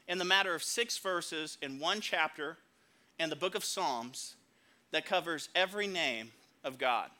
in 0.06 0.18
the 0.18 0.24
matter 0.24 0.54
of 0.54 0.62
six 0.62 0.98
verses 0.98 1.56
in 1.62 1.78
one 1.78 2.00
chapter 2.00 2.58
in 3.18 3.30
the 3.30 3.36
book 3.36 3.54
of 3.54 3.64
Psalms 3.64 4.34
that 4.90 5.06
covers 5.06 5.48
every 5.54 5.86
name 5.86 6.32
of 6.64 6.78
God. 6.78 7.10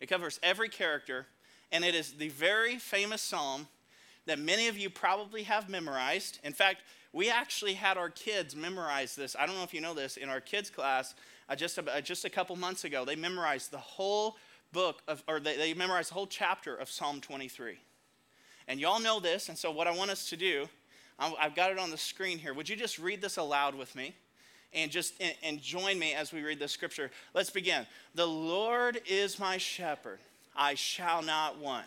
It 0.00 0.08
covers 0.08 0.40
every 0.42 0.68
character, 0.68 1.26
and 1.70 1.84
it 1.84 1.94
is 1.94 2.12
the 2.12 2.28
very 2.28 2.76
famous 2.76 3.20
psalm 3.20 3.68
that 4.26 4.38
many 4.38 4.68
of 4.68 4.78
you 4.78 4.88
probably 4.88 5.42
have 5.42 5.68
memorized. 5.68 6.38
In 6.44 6.52
fact, 6.52 6.82
we 7.12 7.28
actually 7.28 7.74
had 7.74 7.96
our 7.96 8.10
kids 8.10 8.54
memorize 8.54 9.16
this. 9.16 9.34
I 9.38 9.46
don't 9.46 9.56
know 9.56 9.64
if 9.64 9.74
you 9.74 9.80
know 9.80 9.94
this. 9.94 10.16
In 10.16 10.28
our 10.28 10.40
kids' 10.40 10.70
class, 10.70 11.14
uh, 11.48 11.56
just, 11.56 11.78
uh, 11.78 12.00
just 12.00 12.24
a 12.24 12.30
couple 12.30 12.54
months 12.56 12.84
ago, 12.84 13.04
they 13.04 13.16
memorized 13.16 13.72
the 13.72 13.78
whole 13.78 14.36
book, 14.72 15.02
of, 15.08 15.22
or 15.26 15.40
they, 15.40 15.56
they 15.56 15.74
memorized 15.74 16.10
the 16.10 16.14
whole 16.14 16.28
chapter 16.28 16.74
of 16.76 16.88
Psalm 16.88 17.20
23. 17.20 17.78
And 18.68 18.78
y'all 18.78 19.00
know 19.00 19.18
this, 19.18 19.48
and 19.48 19.58
so 19.58 19.72
what 19.72 19.88
I 19.88 19.90
want 19.90 20.12
us 20.12 20.28
to 20.30 20.36
do, 20.36 20.68
I've 21.18 21.54
got 21.54 21.70
it 21.70 21.78
on 21.78 21.90
the 21.90 21.98
screen 21.98 22.38
here. 22.38 22.54
Would 22.54 22.68
you 22.68 22.76
just 22.76 22.98
read 22.98 23.20
this 23.20 23.36
aloud 23.36 23.74
with 23.74 23.94
me? 23.94 24.14
And 24.72 24.90
just 24.90 25.20
and 25.42 25.60
join 25.60 25.98
me 25.98 26.14
as 26.14 26.32
we 26.32 26.42
read 26.42 26.60
the 26.60 26.68
scripture. 26.68 27.10
Let's 27.34 27.50
begin. 27.50 27.84
The 28.14 28.26
Lord 28.26 29.00
is 29.04 29.40
my 29.40 29.58
shepherd, 29.58 30.20
I 30.54 30.74
shall 30.74 31.22
not 31.22 31.58
want. 31.58 31.86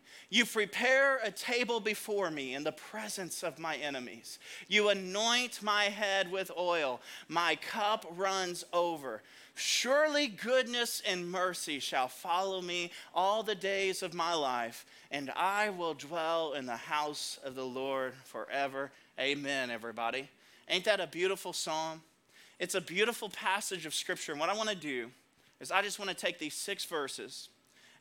You 0.31 0.45
prepare 0.45 1.17
a 1.17 1.29
table 1.29 1.81
before 1.81 2.31
me 2.31 2.55
in 2.55 2.63
the 2.63 2.71
presence 2.71 3.43
of 3.43 3.59
my 3.59 3.75
enemies. 3.75 4.39
You 4.69 4.87
anoint 4.87 5.61
my 5.61 5.83
head 5.83 6.31
with 6.31 6.49
oil. 6.57 7.01
My 7.27 7.57
cup 7.57 8.05
runs 8.15 8.63
over. 8.71 9.23
Surely 9.55 10.27
goodness 10.27 11.03
and 11.05 11.29
mercy 11.29 11.79
shall 11.79 12.07
follow 12.07 12.61
me 12.61 12.91
all 13.13 13.43
the 13.43 13.55
days 13.55 14.01
of 14.01 14.13
my 14.13 14.33
life, 14.33 14.85
and 15.11 15.29
I 15.35 15.69
will 15.69 15.93
dwell 15.93 16.53
in 16.53 16.65
the 16.65 16.77
house 16.77 17.37
of 17.43 17.55
the 17.55 17.65
Lord 17.65 18.13
forever. 18.23 18.89
Amen, 19.19 19.69
everybody. 19.69 20.29
Ain't 20.69 20.85
that 20.85 21.01
a 21.01 21.07
beautiful 21.07 21.51
psalm? 21.51 22.01
It's 22.57 22.75
a 22.75 22.81
beautiful 22.81 23.27
passage 23.27 23.85
of 23.85 23.93
Scripture. 23.93 24.31
And 24.31 24.39
what 24.39 24.49
I 24.49 24.55
want 24.55 24.69
to 24.69 24.75
do 24.75 25.11
is 25.59 25.71
I 25.71 25.81
just 25.81 25.99
want 25.99 26.09
to 26.09 26.15
take 26.15 26.39
these 26.39 26.53
six 26.53 26.85
verses 26.85 27.49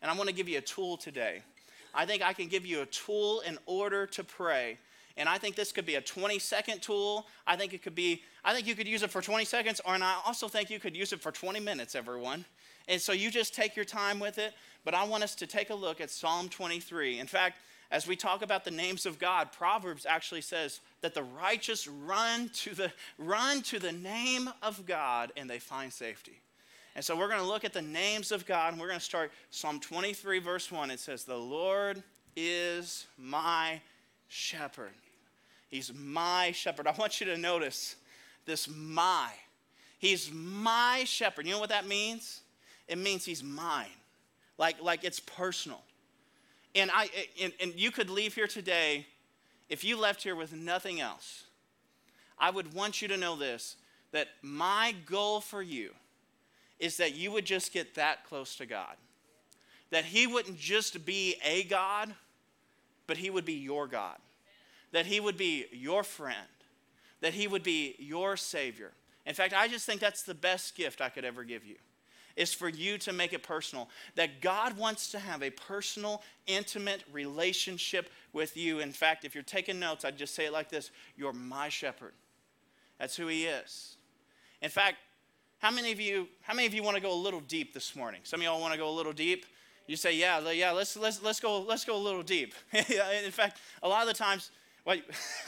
and 0.00 0.10
I 0.10 0.14
want 0.14 0.28
to 0.28 0.34
give 0.34 0.48
you 0.48 0.58
a 0.58 0.62
tool 0.62 0.96
today. 0.96 1.42
I 1.94 2.06
think 2.06 2.22
I 2.22 2.32
can 2.32 2.48
give 2.48 2.64
you 2.64 2.82
a 2.82 2.86
tool 2.86 3.40
in 3.40 3.58
order 3.66 4.06
to 4.06 4.24
pray. 4.24 4.78
And 5.16 5.28
I 5.28 5.38
think 5.38 5.56
this 5.56 5.72
could 5.72 5.86
be 5.86 5.96
a 5.96 6.00
20 6.00 6.38
second 6.38 6.80
tool. 6.80 7.26
I 7.46 7.56
think 7.56 7.74
it 7.74 7.82
could 7.82 7.94
be, 7.94 8.22
I 8.44 8.54
think 8.54 8.66
you 8.66 8.74
could 8.74 8.88
use 8.88 9.02
it 9.02 9.10
for 9.10 9.20
20 9.20 9.44
seconds, 9.44 9.80
or 9.84 9.94
and 9.94 10.04
I 10.04 10.16
also 10.26 10.48
think 10.48 10.70
you 10.70 10.80
could 10.80 10.96
use 10.96 11.12
it 11.12 11.20
for 11.20 11.30
20 11.30 11.60
minutes, 11.60 11.94
everyone. 11.94 12.44
And 12.88 13.00
so 13.00 13.12
you 13.12 13.30
just 13.30 13.54
take 13.54 13.76
your 13.76 13.84
time 13.84 14.18
with 14.18 14.38
it. 14.38 14.54
But 14.84 14.94
I 14.94 15.04
want 15.04 15.22
us 15.22 15.34
to 15.36 15.46
take 15.46 15.70
a 15.70 15.74
look 15.74 16.00
at 16.00 16.10
Psalm 16.10 16.48
23. 16.48 17.18
In 17.18 17.26
fact, 17.26 17.58
as 17.90 18.06
we 18.06 18.16
talk 18.16 18.42
about 18.42 18.64
the 18.64 18.70
names 18.70 19.04
of 19.04 19.18
God, 19.18 19.52
Proverbs 19.52 20.06
actually 20.06 20.40
says 20.42 20.80
that 21.02 21.12
the 21.12 21.24
righteous 21.24 21.86
run 21.86 22.48
to 22.54 22.74
the 22.74 22.92
run 23.18 23.62
to 23.62 23.78
the 23.78 23.92
name 23.92 24.48
of 24.62 24.86
God 24.86 25.32
and 25.36 25.50
they 25.50 25.58
find 25.58 25.92
safety. 25.92 26.40
And 27.00 27.04
so 27.06 27.16
we're 27.16 27.28
going 27.28 27.40
to 27.40 27.46
look 27.46 27.64
at 27.64 27.72
the 27.72 27.80
names 27.80 28.30
of 28.30 28.44
God, 28.44 28.74
and 28.74 28.78
we're 28.78 28.88
going 28.88 28.98
to 28.98 29.04
start 29.04 29.32
Psalm 29.48 29.80
23, 29.80 30.38
verse 30.38 30.70
1. 30.70 30.90
It 30.90 31.00
says, 31.00 31.24
The 31.24 31.34
Lord 31.34 32.02
is 32.36 33.06
my 33.16 33.80
shepherd. 34.28 34.92
He's 35.70 35.94
my 35.94 36.52
shepherd. 36.52 36.86
I 36.86 36.92
want 36.92 37.18
you 37.18 37.24
to 37.28 37.38
notice 37.38 37.96
this 38.44 38.68
my. 38.68 39.30
He's 39.98 40.30
my 40.30 41.04
shepherd. 41.06 41.46
You 41.46 41.52
know 41.52 41.58
what 41.58 41.70
that 41.70 41.86
means? 41.86 42.42
It 42.86 42.98
means 42.98 43.24
he's 43.24 43.42
mine. 43.42 43.86
Like, 44.58 44.82
like 44.82 45.02
it's 45.02 45.20
personal. 45.20 45.80
And, 46.74 46.90
I, 46.92 47.08
and, 47.40 47.54
and 47.62 47.72
you 47.76 47.90
could 47.90 48.10
leave 48.10 48.34
here 48.34 48.46
today, 48.46 49.06
if 49.70 49.84
you 49.84 49.98
left 49.98 50.22
here 50.22 50.36
with 50.36 50.52
nothing 50.52 51.00
else, 51.00 51.44
I 52.38 52.50
would 52.50 52.74
want 52.74 53.00
you 53.00 53.08
to 53.08 53.16
know 53.16 53.36
this 53.36 53.76
that 54.12 54.28
my 54.42 54.94
goal 55.06 55.40
for 55.40 55.62
you 55.62 55.92
is 56.80 56.96
that 56.96 57.14
you 57.14 57.30
would 57.30 57.44
just 57.44 57.72
get 57.72 57.94
that 57.94 58.24
close 58.24 58.56
to 58.56 58.66
God. 58.66 58.96
That 59.90 60.06
He 60.06 60.26
wouldn't 60.26 60.58
just 60.58 61.04
be 61.04 61.36
a 61.44 61.62
God, 61.64 62.12
but 63.06 63.18
He 63.18 63.30
would 63.30 63.44
be 63.44 63.54
your 63.54 63.86
God. 63.86 64.16
That 64.92 65.06
He 65.06 65.20
would 65.20 65.36
be 65.36 65.66
your 65.70 66.02
friend. 66.02 66.36
That 67.20 67.34
He 67.34 67.46
would 67.46 67.62
be 67.62 67.94
your 67.98 68.36
Savior. 68.36 68.92
In 69.26 69.34
fact, 69.34 69.52
I 69.54 69.68
just 69.68 69.84
think 69.86 70.00
that's 70.00 70.22
the 70.22 70.34
best 70.34 70.74
gift 70.74 71.00
I 71.00 71.10
could 71.10 71.24
ever 71.24 71.44
give 71.44 71.64
you 71.64 71.76
is 72.36 72.54
for 72.54 72.68
you 72.68 72.96
to 72.96 73.12
make 73.12 73.32
it 73.32 73.42
personal. 73.42 73.88
That 74.14 74.40
God 74.40 74.76
wants 74.78 75.10
to 75.10 75.18
have 75.18 75.42
a 75.42 75.50
personal, 75.50 76.22
intimate 76.46 77.04
relationship 77.12 78.08
with 78.32 78.56
you. 78.56 78.80
In 78.80 78.92
fact, 78.92 79.24
if 79.24 79.34
you're 79.34 79.44
taking 79.44 79.78
notes, 79.78 80.04
I'd 80.04 80.16
just 80.16 80.34
say 80.34 80.46
it 80.46 80.52
like 80.52 80.70
this 80.70 80.90
You're 81.16 81.32
my 81.32 81.68
shepherd. 81.68 82.14
That's 82.98 83.16
who 83.16 83.26
He 83.26 83.44
is. 83.44 83.96
In 84.62 84.70
fact, 84.70 84.96
how 85.60 85.70
many 85.70 85.92
of 85.92 86.00
you, 86.00 86.26
how 86.40 86.54
many 86.54 86.66
of 86.66 86.72
you 86.72 86.82
want 86.82 86.96
to 86.96 87.02
go 87.02 87.12
a 87.12 87.20
little 87.22 87.40
deep 87.40 87.74
this 87.74 87.94
morning? 87.94 88.20
Some 88.24 88.40
of 88.40 88.44
y'all 88.44 88.60
want 88.60 88.72
to 88.72 88.78
go 88.78 88.88
a 88.88 88.96
little 88.96 89.12
deep. 89.12 89.44
You 89.86 89.96
say, 89.96 90.16
yeah, 90.16 90.50
yeah, 90.50 90.70
let's, 90.70 90.96
let's, 90.96 91.22
let's, 91.22 91.38
go, 91.38 91.60
let's 91.60 91.84
go 91.84 91.96
a 91.96 91.98
little 91.98 92.22
deep. 92.22 92.54
In 92.72 93.30
fact, 93.30 93.58
a 93.82 93.88
lot 93.88 94.00
of 94.00 94.08
the 94.08 94.14
times, 94.14 94.50
well, 94.86 94.96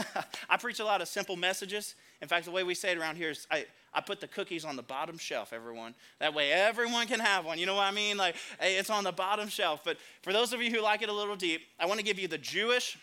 I 0.51 0.59
preach 0.59 0.81
a 0.81 0.85
lot 0.85 1.01
of 1.01 1.09
simple 1.09 1.37
messages. 1.37 1.95
In 2.21 2.29
fact, 2.29 2.45
the 2.45 2.51
way 2.51 2.63
we 2.63 2.75
say 2.75 2.93
it 2.93 2.99
around 2.99 3.17
here 3.17 3.31
is 3.31 3.47
I, 3.51 3.65
I 3.95 4.03
put 4.03 4.21
the 4.21 4.29
cookies 4.29 4.67
on 4.67 4.77
the 4.77 4.83
bottom 4.83 5.17
shelf, 5.17 5.55
everyone. 5.55 5.95
That 6.19 6.35
way 6.35 6.53
everyone 6.53 7.07
can 7.07 7.21
have 7.21 7.47
one. 7.47 7.59
You 7.59 7.65
know 7.65 7.77
what 7.77 7.87
I 7.87 7.91
mean? 7.91 8.19
Like, 8.19 8.37
hey, 8.61 8.77
it's 8.77 8.91
on 8.91 9.05
the 9.05 9.13
bottom 9.13 9.49
shelf. 9.49 9.81
But 9.83 9.97
for 10.21 10.35
those 10.35 10.53
of 10.53 10.61
you 10.61 10.71
who 10.71 10.83
like 10.83 11.01
it 11.01 11.09
a 11.09 11.13
little 11.13 11.37
deep, 11.37 11.63
I 11.81 11.87
want 11.87 12.01
to 12.01 12.05
give 12.05 12.19
you 12.19 12.29
the 12.29 12.39
Jewish 12.39 12.99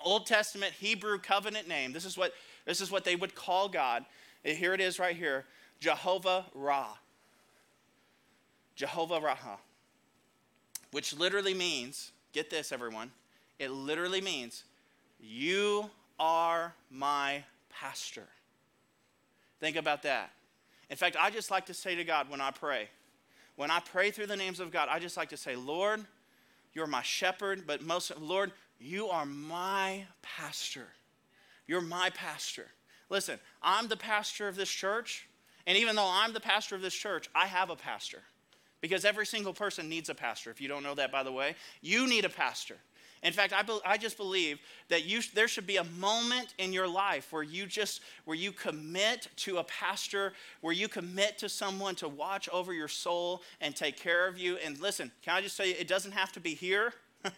Old 0.00 0.26
Testament 0.26 0.72
Hebrew 0.80 1.18
covenant 1.18 1.68
name. 1.68 1.92
This 1.92 2.06
is 2.06 2.16
what, 2.16 2.32
this 2.64 2.80
is 2.80 2.90
what 2.90 3.04
they 3.04 3.16
would 3.16 3.34
call 3.34 3.68
God. 3.68 4.06
Eh, 4.44 4.54
here 4.54 4.72
it 4.72 4.80
is 4.80 4.98
right 4.98 5.14
here. 5.14 5.44
Jehovah 5.82 6.46
Ra. 6.54 6.86
Jehovah 8.76 9.18
Raha. 9.18 9.58
Which 10.92 11.12
literally 11.12 11.54
means, 11.54 12.12
get 12.32 12.50
this, 12.50 12.70
everyone, 12.70 13.10
it 13.58 13.72
literally 13.72 14.20
means, 14.20 14.62
you 15.18 15.90
are 16.20 16.72
my 16.88 17.42
pastor. 17.68 18.28
Think 19.58 19.74
about 19.74 20.04
that. 20.04 20.30
In 20.88 20.96
fact, 20.96 21.16
I 21.18 21.30
just 21.30 21.50
like 21.50 21.66
to 21.66 21.74
say 21.74 21.96
to 21.96 22.04
God 22.04 22.30
when 22.30 22.40
I 22.40 22.52
pray, 22.52 22.88
when 23.56 23.72
I 23.72 23.80
pray 23.80 24.12
through 24.12 24.26
the 24.26 24.36
names 24.36 24.60
of 24.60 24.70
God, 24.70 24.88
I 24.88 25.00
just 25.00 25.16
like 25.16 25.30
to 25.30 25.36
say, 25.36 25.56
Lord, 25.56 26.04
you're 26.74 26.86
my 26.86 27.02
shepherd, 27.02 27.64
but 27.66 27.82
most, 27.82 28.16
Lord, 28.20 28.52
you 28.78 29.08
are 29.08 29.26
my 29.26 30.04
pastor. 30.22 30.86
You're 31.66 31.80
my 31.80 32.10
pastor. 32.10 32.68
Listen, 33.10 33.40
I'm 33.60 33.88
the 33.88 33.96
pastor 33.96 34.46
of 34.46 34.54
this 34.54 34.70
church. 34.70 35.26
And 35.66 35.78
even 35.78 35.96
though 35.96 36.10
I'm 36.10 36.32
the 36.32 36.40
pastor 36.40 36.74
of 36.74 36.82
this 36.82 36.94
church, 36.94 37.28
I 37.34 37.46
have 37.46 37.70
a 37.70 37.76
pastor. 37.76 38.22
Because 38.80 39.04
every 39.04 39.26
single 39.26 39.54
person 39.54 39.88
needs 39.88 40.08
a 40.08 40.14
pastor. 40.14 40.50
If 40.50 40.60
you 40.60 40.68
don't 40.68 40.82
know 40.82 40.94
that, 40.96 41.12
by 41.12 41.22
the 41.22 41.30
way, 41.30 41.54
you 41.80 42.08
need 42.08 42.24
a 42.24 42.28
pastor. 42.28 42.76
In 43.22 43.32
fact, 43.32 43.52
I, 43.52 43.62
be, 43.62 43.78
I 43.86 43.96
just 43.96 44.16
believe 44.16 44.58
that 44.88 45.04
you, 45.04 45.20
there 45.34 45.46
should 45.46 45.66
be 45.66 45.76
a 45.76 45.84
moment 45.84 46.54
in 46.58 46.72
your 46.72 46.88
life 46.88 47.32
where 47.32 47.44
you 47.44 47.66
just 47.66 48.00
where 48.24 48.36
you 48.36 48.50
commit 48.50 49.28
to 49.36 49.58
a 49.58 49.64
pastor, 49.64 50.32
where 50.60 50.74
you 50.74 50.88
commit 50.88 51.38
to 51.38 51.48
someone 51.48 51.94
to 51.96 52.08
watch 52.08 52.48
over 52.48 52.72
your 52.72 52.88
soul 52.88 53.42
and 53.60 53.76
take 53.76 53.96
care 53.96 54.26
of 54.26 54.38
you. 54.38 54.56
And 54.56 54.80
listen, 54.80 55.12
can 55.22 55.36
I 55.36 55.40
just 55.40 55.56
say 55.56 55.70
it 55.70 55.86
doesn't 55.86 56.12
have 56.12 56.32
to 56.32 56.40
be 56.40 56.54
here. 56.54 56.92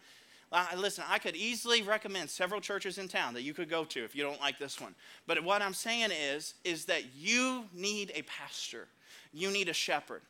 Listen, 0.76 1.04
I 1.08 1.18
could 1.18 1.34
easily 1.34 1.82
recommend 1.82 2.30
several 2.30 2.60
churches 2.60 2.98
in 2.98 3.08
town 3.08 3.34
that 3.34 3.42
you 3.42 3.54
could 3.54 3.68
go 3.68 3.84
to 3.84 4.04
if 4.04 4.14
you 4.14 4.22
don't 4.22 4.40
like 4.40 4.58
this 4.58 4.80
one. 4.80 4.94
But 5.26 5.42
what 5.42 5.62
I'm 5.62 5.74
saying 5.74 6.10
is, 6.12 6.54
is 6.64 6.84
that 6.84 7.14
you 7.16 7.64
need 7.72 8.12
a 8.14 8.22
pastor. 8.22 8.86
You 9.32 9.50
need 9.50 9.68
a 9.68 9.72
shepherd. 9.72 10.22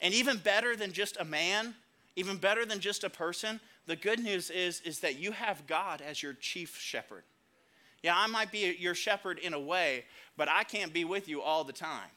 And 0.00 0.14
even 0.14 0.36
better 0.36 0.76
than 0.76 0.92
just 0.92 1.16
a 1.18 1.24
man, 1.24 1.74
even 2.16 2.36
better 2.36 2.64
than 2.64 2.80
just 2.80 3.02
a 3.02 3.10
person, 3.10 3.60
the 3.86 3.96
good 3.96 4.20
news 4.20 4.50
is, 4.50 4.80
is 4.82 5.00
that 5.00 5.18
you 5.18 5.32
have 5.32 5.66
God 5.66 6.00
as 6.00 6.22
your 6.22 6.34
chief 6.34 6.78
shepherd. 6.78 7.24
Yeah, 8.02 8.14
I 8.16 8.26
might 8.26 8.52
be 8.52 8.76
your 8.78 8.94
shepherd 8.94 9.38
in 9.38 9.54
a 9.54 9.60
way, 9.60 10.04
but 10.36 10.48
I 10.48 10.64
can't 10.64 10.92
be 10.92 11.04
with 11.04 11.28
you 11.28 11.40
all 11.42 11.64
the 11.64 11.72
time. 11.72 12.10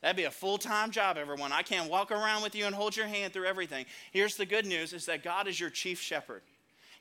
That'd 0.00 0.16
be 0.16 0.24
a 0.24 0.30
full-time 0.32 0.90
job, 0.90 1.16
everyone. 1.16 1.52
I 1.52 1.62
can't 1.62 1.88
walk 1.88 2.10
around 2.10 2.42
with 2.42 2.56
you 2.56 2.66
and 2.66 2.74
hold 2.74 2.96
your 2.96 3.06
hand 3.06 3.32
through 3.32 3.46
everything. 3.46 3.86
Here's 4.10 4.36
the 4.36 4.46
good 4.46 4.66
news 4.66 4.92
is 4.92 5.06
that 5.06 5.22
God 5.22 5.46
is 5.46 5.60
your 5.60 5.70
chief 5.70 6.00
shepherd. 6.00 6.42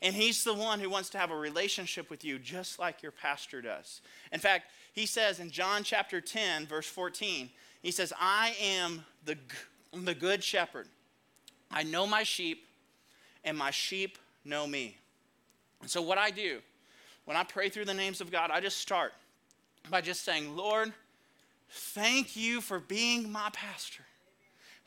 And 0.01 0.15
he's 0.15 0.43
the 0.43 0.53
one 0.53 0.79
who 0.79 0.89
wants 0.89 1.09
to 1.11 1.19
have 1.19 1.29
a 1.29 1.35
relationship 1.35 2.09
with 2.09 2.25
you, 2.25 2.39
just 2.39 2.79
like 2.79 3.03
your 3.03 3.11
pastor 3.11 3.61
does. 3.61 4.01
In 4.31 4.39
fact, 4.39 4.71
he 4.93 5.05
says 5.05 5.39
in 5.39 5.51
John 5.51 5.83
chapter 5.83 6.19
10, 6.19 6.65
verse 6.65 6.87
14, 6.87 7.49
he 7.81 7.91
says, 7.91 8.11
I 8.19 8.55
am 8.61 9.05
the, 9.25 9.37
the 9.93 10.15
good 10.15 10.43
shepherd. 10.43 10.87
I 11.69 11.83
know 11.83 12.07
my 12.07 12.23
sheep, 12.23 12.65
and 13.43 13.57
my 13.57 13.71
sheep 13.71 14.17
know 14.43 14.67
me. 14.67 14.97
And 15.81 15.89
so, 15.89 16.01
what 16.01 16.17
I 16.17 16.31
do 16.31 16.59
when 17.25 17.37
I 17.37 17.43
pray 17.43 17.69
through 17.69 17.85
the 17.85 17.93
names 17.93 18.21
of 18.21 18.31
God, 18.31 18.51
I 18.51 18.59
just 18.59 18.77
start 18.77 19.13
by 19.89 20.01
just 20.01 20.23
saying, 20.23 20.55
Lord, 20.55 20.93
thank 21.69 22.35
you 22.35 22.61
for 22.61 22.79
being 22.79 23.31
my 23.31 23.49
pastor. 23.53 24.03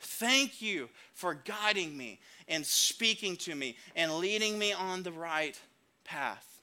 Thank 0.05 0.61
you 0.61 0.89
for 1.13 1.33
guiding 1.33 1.97
me 1.97 2.19
and 2.47 2.65
speaking 2.65 3.35
to 3.37 3.55
me 3.55 3.75
and 3.95 4.13
leading 4.13 4.57
me 4.59 4.71
on 4.71 5.03
the 5.03 5.11
right 5.11 5.59
path. 6.03 6.61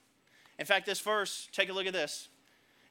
In 0.57 0.65
fact, 0.65 0.85
this 0.85 1.01
verse, 1.01 1.49
take 1.51 1.69
a 1.69 1.73
look 1.73 1.85
at 1.85 1.93
this. 1.93 2.29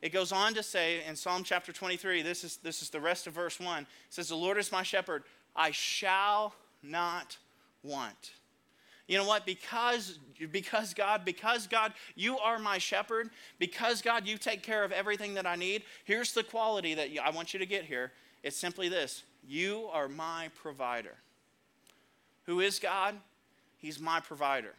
It 0.02 0.12
goes 0.12 0.32
on 0.32 0.54
to 0.54 0.62
say 0.62 1.02
in 1.08 1.16
Psalm 1.16 1.42
chapter 1.42 1.72
23, 1.72 2.22
this 2.22 2.44
is, 2.44 2.56
this 2.58 2.82
is 2.82 2.90
the 2.90 3.00
rest 3.00 3.26
of 3.26 3.32
verse 3.32 3.58
1. 3.58 3.82
It 3.82 3.88
says, 4.10 4.28
The 4.28 4.36
Lord 4.36 4.58
is 4.58 4.70
my 4.70 4.82
shepherd, 4.82 5.22
I 5.56 5.70
shall 5.70 6.54
not 6.82 7.38
want. 7.82 8.32
You 9.08 9.18
know 9.18 9.26
what? 9.26 9.46
Because, 9.46 10.18
because 10.50 10.94
God, 10.94 11.24
because 11.24 11.66
God, 11.66 11.92
you 12.14 12.38
are 12.38 12.58
my 12.58 12.78
shepherd, 12.78 13.30
because 13.58 14.02
God, 14.02 14.26
you 14.26 14.38
take 14.38 14.62
care 14.62 14.84
of 14.84 14.92
everything 14.92 15.34
that 15.34 15.46
I 15.46 15.56
need, 15.56 15.82
here's 16.04 16.32
the 16.32 16.42
quality 16.42 16.94
that 16.94 17.08
I 17.22 17.30
want 17.30 17.52
you 17.52 17.58
to 17.58 17.66
get 17.66 17.84
here. 17.84 18.12
It's 18.42 18.56
simply 18.56 18.88
this 18.88 19.22
You 19.46 19.88
are 19.92 20.08
my 20.08 20.50
provider. 20.62 21.14
Who 22.46 22.60
is 22.60 22.78
God? 22.78 23.16
He's 23.78 24.00
my 24.00 24.20
provider. 24.20 24.74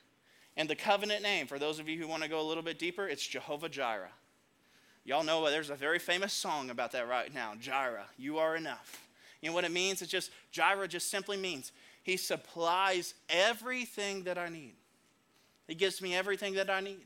And 0.55 0.69
the 0.69 0.75
covenant 0.75 1.23
name, 1.23 1.47
for 1.47 1.59
those 1.59 1.79
of 1.79 1.89
you 1.89 1.99
who 1.99 2.07
want 2.07 2.23
to 2.23 2.29
go 2.29 2.39
a 2.39 2.47
little 2.47 2.63
bit 2.63 2.79
deeper, 2.79 3.07
it's 3.07 3.25
Jehovah 3.25 3.69
Jireh. 3.69 4.11
Y'all 5.05 5.23
know 5.23 5.49
there's 5.49 5.69
a 5.69 5.75
very 5.75 5.99
famous 5.99 6.31
song 6.31 6.69
about 6.69 6.93
that 6.93 7.09
right 7.09 7.33
now 7.33 7.53
Jireh, 7.59 8.05
you 8.17 8.37
are 8.37 8.55
enough. 8.55 9.05
You 9.41 9.49
know 9.49 9.55
what 9.55 9.65
it 9.65 9.71
means? 9.71 10.01
It's 10.01 10.11
just, 10.11 10.31
Jireh 10.51 10.87
just 10.87 11.09
simply 11.09 11.35
means 11.35 11.73
he 12.03 12.15
supplies 12.15 13.13
everything 13.29 14.23
that 14.23 14.37
I 14.37 14.47
need. 14.47 14.75
He 15.67 15.75
gives 15.75 16.01
me 16.01 16.15
everything 16.15 16.53
that 16.53 16.69
I 16.69 16.79
need. 16.79 17.05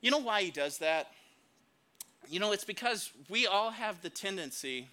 You 0.00 0.10
know 0.10 0.18
why 0.18 0.42
he 0.42 0.50
does 0.50 0.78
that? 0.78 1.12
You 2.28 2.40
know, 2.40 2.50
it's 2.50 2.64
because 2.64 3.12
we 3.28 3.46
all 3.46 3.70
have 3.70 4.02
the 4.02 4.10
tendency 4.10 4.88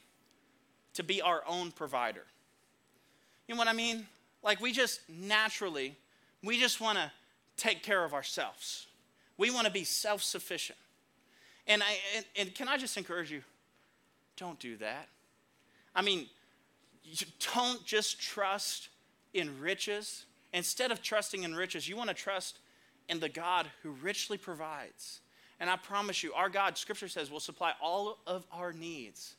to 0.93 1.03
be 1.03 1.21
our 1.21 1.43
own 1.47 1.71
provider. 1.71 2.25
You 3.47 3.55
know 3.55 3.59
what 3.59 3.67
I 3.67 3.73
mean? 3.73 4.05
Like 4.43 4.61
we 4.61 4.71
just 4.71 5.01
naturally, 5.09 5.95
we 6.43 6.59
just 6.59 6.79
want 6.79 6.97
to 6.97 7.11
take 7.57 7.83
care 7.83 8.03
of 8.03 8.13
ourselves. 8.13 8.87
We 9.37 9.51
want 9.51 9.67
to 9.67 9.73
be 9.73 9.83
self 9.83 10.21
sufficient. 10.23 10.77
And, 11.67 11.83
I, 11.83 11.97
and, 12.15 12.25
and 12.37 12.55
can 12.55 12.67
I 12.67 12.77
just 12.77 12.97
encourage 12.97 13.31
you? 13.31 13.43
Don't 14.37 14.59
do 14.59 14.77
that. 14.77 15.07
I 15.95 16.01
mean, 16.01 16.27
don't 17.53 17.83
just 17.85 18.19
trust 18.19 18.89
in 19.33 19.59
riches. 19.59 20.25
Instead 20.53 20.91
of 20.91 21.01
trusting 21.01 21.43
in 21.43 21.55
riches, 21.55 21.87
you 21.87 21.95
want 21.95 22.09
to 22.09 22.15
trust 22.15 22.59
in 23.07 23.19
the 23.19 23.29
God 23.29 23.67
who 23.83 23.91
richly 23.91 24.37
provides. 24.37 25.19
And 25.59 25.69
I 25.69 25.75
promise 25.75 26.23
you, 26.23 26.33
our 26.33 26.49
God, 26.49 26.77
Scripture 26.77 27.07
says, 27.07 27.29
will 27.29 27.39
supply 27.39 27.73
all 27.81 28.17
of 28.25 28.45
our 28.51 28.71
needs. 28.71 29.35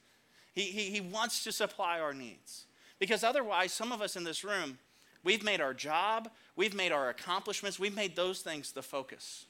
He, 0.52 0.62
he, 0.62 0.90
he 0.90 1.00
wants 1.00 1.44
to 1.44 1.52
supply 1.52 2.00
our 2.00 2.12
needs. 2.12 2.66
Because 2.98 3.24
otherwise, 3.24 3.72
some 3.72 3.92
of 3.92 4.02
us 4.02 4.16
in 4.16 4.24
this 4.24 4.44
room, 4.44 4.78
we've 5.24 5.42
made 5.42 5.60
our 5.60 5.74
job, 5.74 6.28
we've 6.56 6.74
made 6.74 6.92
our 6.92 7.08
accomplishments, 7.08 7.78
we've 7.78 7.94
made 7.94 8.16
those 8.16 8.40
things 8.40 8.72
the 8.72 8.82
focus. 8.82 9.46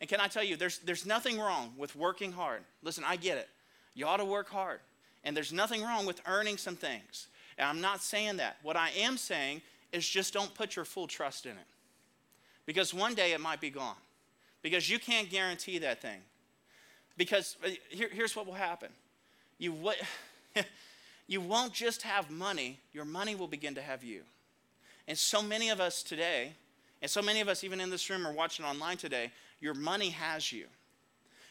And 0.00 0.08
can 0.08 0.20
I 0.20 0.28
tell 0.28 0.44
you, 0.44 0.56
there's, 0.56 0.78
there's 0.78 1.06
nothing 1.06 1.38
wrong 1.38 1.72
with 1.76 1.96
working 1.96 2.32
hard. 2.32 2.62
Listen, 2.82 3.04
I 3.06 3.16
get 3.16 3.38
it. 3.38 3.48
You 3.94 4.06
ought 4.06 4.18
to 4.18 4.24
work 4.24 4.48
hard. 4.48 4.80
And 5.24 5.36
there's 5.36 5.52
nothing 5.52 5.82
wrong 5.82 6.06
with 6.06 6.20
earning 6.26 6.58
some 6.58 6.76
things. 6.76 7.28
And 7.58 7.68
I'm 7.68 7.80
not 7.80 8.02
saying 8.02 8.36
that. 8.36 8.58
What 8.62 8.76
I 8.76 8.90
am 8.90 9.16
saying 9.16 9.62
is 9.92 10.06
just 10.06 10.34
don't 10.34 10.54
put 10.54 10.76
your 10.76 10.84
full 10.84 11.06
trust 11.06 11.46
in 11.46 11.52
it. 11.52 11.66
Because 12.66 12.92
one 12.92 13.14
day 13.14 13.32
it 13.32 13.40
might 13.40 13.60
be 13.60 13.70
gone. 13.70 13.96
Because 14.62 14.90
you 14.90 14.98
can't 14.98 15.30
guarantee 15.30 15.78
that 15.78 16.02
thing. 16.02 16.20
Because 17.16 17.56
uh, 17.64 17.68
here, 17.88 18.10
here's 18.12 18.36
what 18.36 18.46
will 18.46 18.54
happen 18.54 18.90
you, 19.58 19.72
what, 19.72 19.96
you 21.26 21.40
won't 21.40 21.72
just 21.72 22.02
have 22.02 22.30
money, 22.30 22.80
your 22.92 23.04
money 23.04 23.34
will 23.34 23.48
begin 23.48 23.74
to 23.74 23.82
have 23.82 24.02
you. 24.02 24.22
And 25.08 25.16
so 25.16 25.42
many 25.42 25.68
of 25.68 25.80
us 25.80 26.02
today, 26.02 26.52
and 27.02 27.10
so 27.10 27.22
many 27.22 27.40
of 27.40 27.48
us 27.48 27.62
even 27.62 27.80
in 27.80 27.90
this 27.90 28.08
room 28.10 28.26
or 28.26 28.32
watching 28.32 28.64
online 28.64 28.96
today, 28.96 29.30
your 29.60 29.74
money 29.74 30.10
has 30.10 30.52
you. 30.52 30.66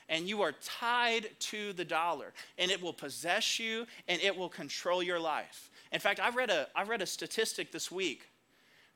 And 0.07 0.27
you 0.27 0.41
are 0.43 0.53
tied 0.63 1.29
to 1.39 1.73
the 1.73 1.85
dollar 1.85 2.33
and 2.59 2.69
it 2.69 2.81
will 2.81 2.93
possess 2.93 3.59
you 3.59 3.87
and 4.07 4.21
it 4.21 4.35
will 4.35 4.49
control 4.49 5.01
your 5.01 5.19
life. 5.19 5.71
In 5.91 5.99
fact 5.99 6.19
i 6.19 6.29
read 6.29 6.51
a, 6.51 6.67
I 6.75 6.83
read 6.83 7.01
a 7.01 7.07
statistic 7.07 7.71
this 7.71 7.91
week 7.91 8.29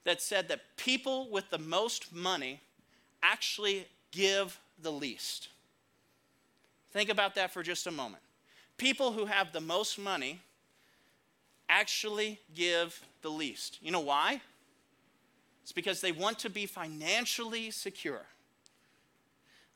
that 0.04 0.22
said 0.22 0.50
that 0.50 0.62
people 0.78 1.30
with 1.32 1.50
the 1.50 1.58
most 1.58 2.13
money 2.13 2.62
actually 3.24 3.88
give 4.12 4.60
the 4.82 4.92
least. 4.92 5.50
Think 6.92 7.10
about 7.10 7.36
that 7.36 7.51
for 7.51 7.63
just 7.63 7.88
a 7.88 7.92
moment 7.92 8.22
people 8.79 9.12
who 9.12 9.25
have 9.25 9.51
the 9.53 9.62
most 9.62 10.00
money 10.00 10.41
actually 11.69 12.39
give 12.55 13.01
the 13.21 13.29
least 13.29 13.77
you 13.81 13.91
know 13.91 14.00
why 14.00 14.41
it's 15.62 15.71
because 15.71 16.01
they 16.01 16.12
want 16.12 16.39
to 16.39 16.50
be 16.50 16.65
financially 16.65 17.69
secure 17.69 18.21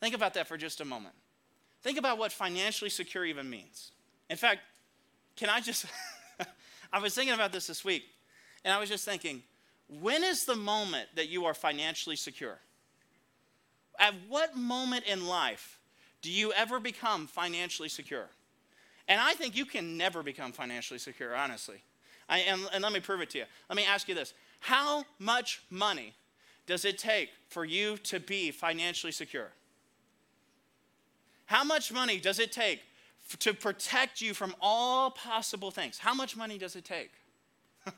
think 0.00 0.14
about 0.14 0.34
that 0.34 0.48
for 0.48 0.56
just 0.56 0.80
a 0.80 0.84
moment 0.84 1.14
Think 1.84 1.98
about 1.98 2.16
what 2.16 2.32
financially 2.32 2.88
secure 2.88 3.26
even 3.26 3.48
means. 3.48 3.92
In 4.30 4.38
fact, 4.38 4.60
can 5.36 5.50
I 5.50 5.60
just, 5.60 5.84
I 6.92 6.98
was 6.98 7.14
thinking 7.14 7.34
about 7.34 7.52
this 7.52 7.66
this 7.66 7.84
week, 7.84 8.04
and 8.64 8.72
I 8.72 8.80
was 8.80 8.88
just 8.88 9.04
thinking, 9.04 9.42
when 10.00 10.24
is 10.24 10.46
the 10.46 10.56
moment 10.56 11.10
that 11.14 11.28
you 11.28 11.44
are 11.44 11.52
financially 11.52 12.16
secure? 12.16 12.58
At 13.98 14.14
what 14.28 14.56
moment 14.56 15.04
in 15.04 15.26
life 15.26 15.78
do 16.22 16.30
you 16.30 16.54
ever 16.54 16.80
become 16.80 17.26
financially 17.26 17.90
secure? 17.90 18.30
And 19.08 19.20
I 19.20 19.34
think 19.34 19.56
you 19.56 19.66
can 19.66 19.96
never 19.96 20.22
become 20.22 20.52
financially 20.52 20.98
secure, 20.98 21.34
honestly. 21.34 21.82
I, 22.28 22.38
and, 22.38 22.62
and 22.72 22.82
let 22.82 22.92
me 22.92 23.00
prove 23.00 23.20
it 23.20 23.30
to 23.30 23.38
you. 23.38 23.44
Let 23.68 23.76
me 23.76 23.84
ask 23.84 24.08
you 24.08 24.14
this 24.14 24.32
How 24.60 25.04
much 25.18 25.62
money 25.70 26.14
does 26.66 26.84
it 26.84 26.98
take 26.98 27.30
for 27.48 27.64
you 27.64 27.96
to 27.98 28.20
be 28.20 28.50
financially 28.50 29.12
secure? 29.12 29.50
How 31.46 31.64
much 31.64 31.92
money 31.92 32.18
does 32.18 32.38
it 32.38 32.52
take 32.52 32.80
f- 33.28 33.38
to 33.40 33.52
protect 33.52 34.20
you 34.20 34.32
from 34.32 34.54
all 34.60 35.10
possible 35.10 35.70
things? 35.70 35.98
How 35.98 36.14
much 36.14 36.36
money 36.36 36.56
does 36.56 36.74
it 36.74 36.84
take? 36.84 37.12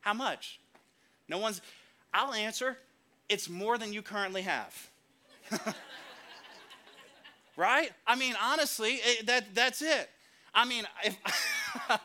How 0.00 0.14
much? 0.14 0.60
No 1.28 1.38
one's, 1.38 1.60
I'll 2.12 2.32
answer, 2.32 2.78
it's 3.28 3.48
more 3.48 3.76
than 3.76 3.92
you 3.92 4.00
currently 4.00 4.42
have. 4.42 4.90
right? 7.56 7.90
I 8.06 8.16
mean, 8.16 8.34
honestly, 8.42 8.94
it, 8.94 9.26
that, 9.26 9.54
that's 9.54 9.82
it. 9.82 10.10
I 10.54 10.64
mean, 10.64 10.84
if, 11.04 11.16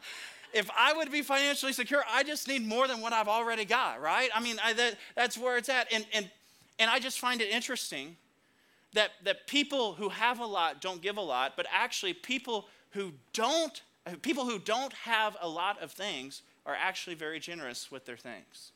if 0.53 0.69
I 0.77 0.93
would 0.93 1.11
be 1.11 1.21
financially 1.21 1.73
secure, 1.73 2.03
I 2.09 2.23
just 2.23 2.47
need 2.47 2.65
more 2.65 2.87
than 2.87 3.01
what 3.01 3.13
I've 3.13 3.27
already 3.27 3.65
got, 3.65 4.01
right? 4.01 4.29
I 4.33 4.41
mean, 4.41 4.57
I, 4.63 4.73
that, 4.73 4.95
that's 5.15 5.37
where 5.37 5.57
it's 5.57 5.69
at. 5.69 5.91
And, 5.93 6.05
and, 6.13 6.29
and 6.79 6.89
I 6.89 6.99
just 6.99 7.19
find 7.19 7.41
it 7.41 7.49
interesting 7.49 8.15
that, 8.93 9.11
that 9.23 9.47
people 9.47 9.93
who 9.93 10.09
have 10.09 10.39
a 10.39 10.45
lot 10.45 10.81
don't 10.81 11.01
give 11.01 11.17
a 11.17 11.21
lot, 11.21 11.53
but 11.55 11.65
actually 11.71 12.13
people 12.13 12.67
who 12.91 13.13
don't 13.33 13.81
people 14.21 14.45
who 14.45 14.59
don't 14.59 14.93
have 14.93 15.37
a 15.39 15.47
lot 15.47 15.81
of 15.81 15.91
things 15.91 16.41
are 16.65 16.75
actually 16.75 17.15
very 17.15 17.39
generous 17.39 17.91
with 17.91 18.05
their 18.05 18.17
things. 18.17 18.71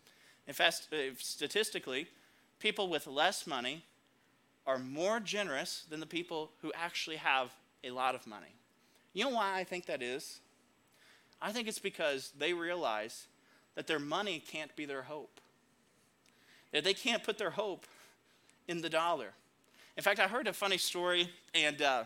In 0.48 0.54
fact, 0.54 0.88
statistically, 1.18 2.08
people 2.60 2.88
with 2.90 3.08
less 3.08 3.48
money 3.48 3.84
are 4.66 4.80
more 4.80 5.20
generous 5.20 5.86
than 5.90 6.00
the 6.00 6.06
people 6.06 6.52
who 6.62 6.72
actually 6.76 7.18
have 7.18 7.52
a 7.84 7.92
lot 7.92 8.16
of 8.16 8.26
money. 8.26 8.56
You 9.14 9.26
know 9.26 9.32
why 9.32 9.60
I 9.60 9.64
think 9.64 9.86
that 9.88 10.02
is? 10.02 10.40
I 11.42 11.52
think 11.52 11.68
it's 11.68 11.80
because 11.80 12.32
they 12.38 12.54
realize 12.54 13.28
that 13.76 13.88
their 13.88 14.00
money 14.00 14.42
can't 14.46 14.76
be 14.76 14.86
their 14.86 15.04
hope. 15.04 15.42
That 16.72 16.84
they 16.84 16.94
can't 16.94 17.24
put 17.24 17.38
their 17.38 17.52
hope 17.52 17.86
in 18.68 18.82
the 18.82 18.90
dollar. 18.90 19.34
In 19.98 20.04
fact, 20.04 20.20
I 20.20 20.28
heard 20.28 20.48
a 20.48 20.54
funny 20.54 20.78
story, 20.78 21.30
and 21.54 21.82
uh, 21.82 22.06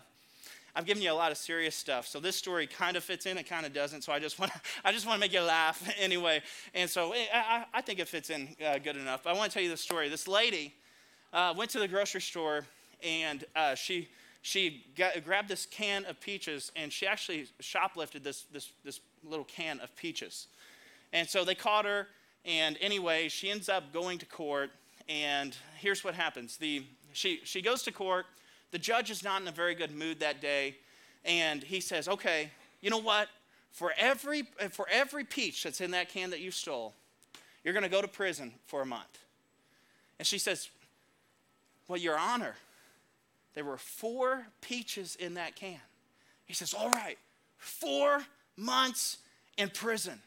I've 0.75 0.85
given 0.85 1.01
you 1.01 1.11
a 1.11 1.13
lot 1.13 1.31
of 1.31 1.37
serious 1.37 1.75
stuff. 1.75 2.07
So 2.07 2.19
this 2.19 2.35
story 2.35 2.67
kind 2.67 2.97
of 2.97 3.03
fits 3.03 3.25
in, 3.25 3.37
it 3.37 3.47
kind 3.47 3.65
of 3.65 3.73
doesn't. 3.73 4.03
So 4.03 4.11
I 4.11 4.19
just 4.19 4.39
want 4.39 4.51
to, 4.51 4.61
I 4.85 4.91
just 4.91 5.05
want 5.05 5.17
to 5.17 5.19
make 5.19 5.33
you 5.33 5.41
laugh 5.41 5.87
anyway. 5.99 6.41
And 6.73 6.89
so 6.89 7.13
eh, 7.13 7.25
I, 7.33 7.65
I 7.73 7.81
think 7.81 7.99
it 7.99 8.07
fits 8.07 8.29
in 8.29 8.55
uh, 8.65 8.79
good 8.79 8.97
enough. 8.97 9.23
But 9.23 9.31
I 9.31 9.37
want 9.37 9.51
to 9.51 9.53
tell 9.53 9.63
you 9.63 9.69
the 9.69 9.77
story. 9.77 10.09
This 10.09 10.27
lady 10.27 10.73
uh, 11.33 11.53
went 11.57 11.71
to 11.71 11.79
the 11.79 11.87
grocery 11.87 12.21
store, 12.21 12.65
and 13.03 13.45
uh, 13.55 13.75
she 13.75 14.09
she 14.41 14.85
got, 14.95 15.23
grabbed 15.25 15.49
this 15.49 15.65
can 15.65 16.05
of 16.05 16.19
peaches, 16.21 16.71
and 16.75 16.91
she 16.91 17.05
actually 17.05 17.47
shoplifted 17.61 18.23
this 18.23 18.43
this 18.51 18.71
this 18.83 18.99
little 19.23 19.45
can 19.45 19.79
of 19.79 19.95
peaches. 19.95 20.47
And 21.13 21.27
so 21.27 21.43
they 21.43 21.55
caught 21.55 21.85
her. 21.85 22.07
And 22.45 22.77
anyway, 22.79 23.27
she 23.27 23.49
ends 23.49 23.67
up 23.67 23.91
going 23.91 24.19
to 24.19 24.25
court. 24.25 24.71
And 25.09 25.55
here's 25.77 26.03
what 26.03 26.15
happens: 26.15 26.57
the 26.57 26.83
she, 27.17 27.41
she 27.43 27.61
goes 27.61 27.81
to 27.83 27.91
court. 27.91 28.25
The 28.71 28.77
judge 28.77 29.09
is 29.09 29.23
not 29.23 29.41
in 29.41 29.47
a 29.47 29.51
very 29.51 29.73
good 29.73 29.91
mood 29.91 30.19
that 30.19 30.39
day. 30.39 30.75
And 31.25 31.63
he 31.63 31.79
says, 31.79 32.07
Okay, 32.07 32.51
you 32.81 32.89
know 32.89 32.99
what? 32.99 33.27
For 33.71 33.91
every, 33.97 34.43
for 34.71 34.87
every 34.89 35.23
peach 35.23 35.63
that's 35.63 35.81
in 35.81 35.91
that 35.91 36.09
can 36.09 36.29
that 36.29 36.39
you 36.39 36.51
stole, 36.51 36.93
you're 37.63 37.73
going 37.73 37.83
to 37.83 37.89
go 37.89 38.01
to 38.01 38.07
prison 38.07 38.53
for 38.65 38.81
a 38.81 38.85
month. 38.85 39.19
And 40.19 40.27
she 40.27 40.37
says, 40.37 40.69
Well, 41.87 41.99
Your 41.99 42.17
Honor, 42.17 42.55
there 43.53 43.63
were 43.63 43.77
four 43.77 44.47
peaches 44.61 45.15
in 45.15 45.35
that 45.35 45.55
can. 45.55 45.79
He 46.45 46.53
says, 46.53 46.73
All 46.73 46.89
right, 46.89 47.17
four 47.57 48.23
months 48.55 49.17
in 49.57 49.69
prison. 49.69 50.19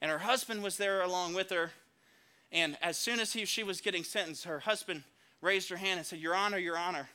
And 0.00 0.10
her 0.10 0.18
husband 0.18 0.62
was 0.62 0.76
there 0.76 1.02
along 1.02 1.34
with 1.34 1.50
her. 1.50 1.70
And 2.52 2.76
as 2.82 2.96
soon 2.96 3.20
as 3.20 3.32
he, 3.32 3.44
she 3.46 3.62
was 3.62 3.80
getting 3.80 4.04
sentenced, 4.04 4.44
her 4.44 4.60
husband 4.60 5.02
raised 5.40 5.68
her 5.70 5.76
hand 5.76 5.98
and 5.98 6.06
said, 6.06 6.18
Your 6.18 6.34
Honor, 6.34 6.58
Your 6.58 6.76
Honor. 6.76 7.08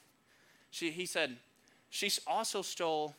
She, 0.71 0.91
he 0.91 1.05
said, 1.05 1.37
She 1.89 2.11
also 2.27 2.61
stole 2.61 3.15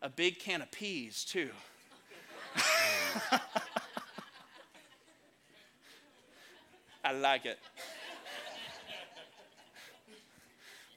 a 0.00 0.08
big 0.08 0.38
can 0.38 0.62
of 0.62 0.70
peas, 0.70 1.24
too. 1.24 1.50
I 7.04 7.12
like 7.12 7.46
it. 7.46 7.58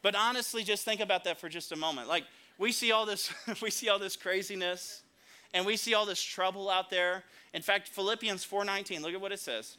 But 0.05 0.13
honestly, 0.13 0.63
just 0.63 0.85
think 0.85 1.01
about 1.01 1.23
that 1.23 1.39
for 1.39 1.49
just 1.49 1.71
a 1.71 1.75
moment. 1.75 2.07
Like 2.07 2.25
we 2.59 2.71
see 2.71 2.91
all 2.91 3.07
this, 3.07 3.33
we 3.63 3.71
see 3.71 3.89
all 3.89 3.97
this 3.97 4.15
craziness, 4.15 5.01
and 5.51 5.65
we 5.65 5.77
see 5.77 5.95
all 5.95 6.05
this 6.05 6.21
trouble 6.21 6.69
out 6.69 6.91
there. 6.91 7.23
In 7.55 7.63
fact, 7.63 7.87
Philippians 7.87 8.45
4:19, 8.45 9.01
look 9.01 9.15
at 9.15 9.19
what 9.19 9.31
it 9.31 9.39
says. 9.39 9.77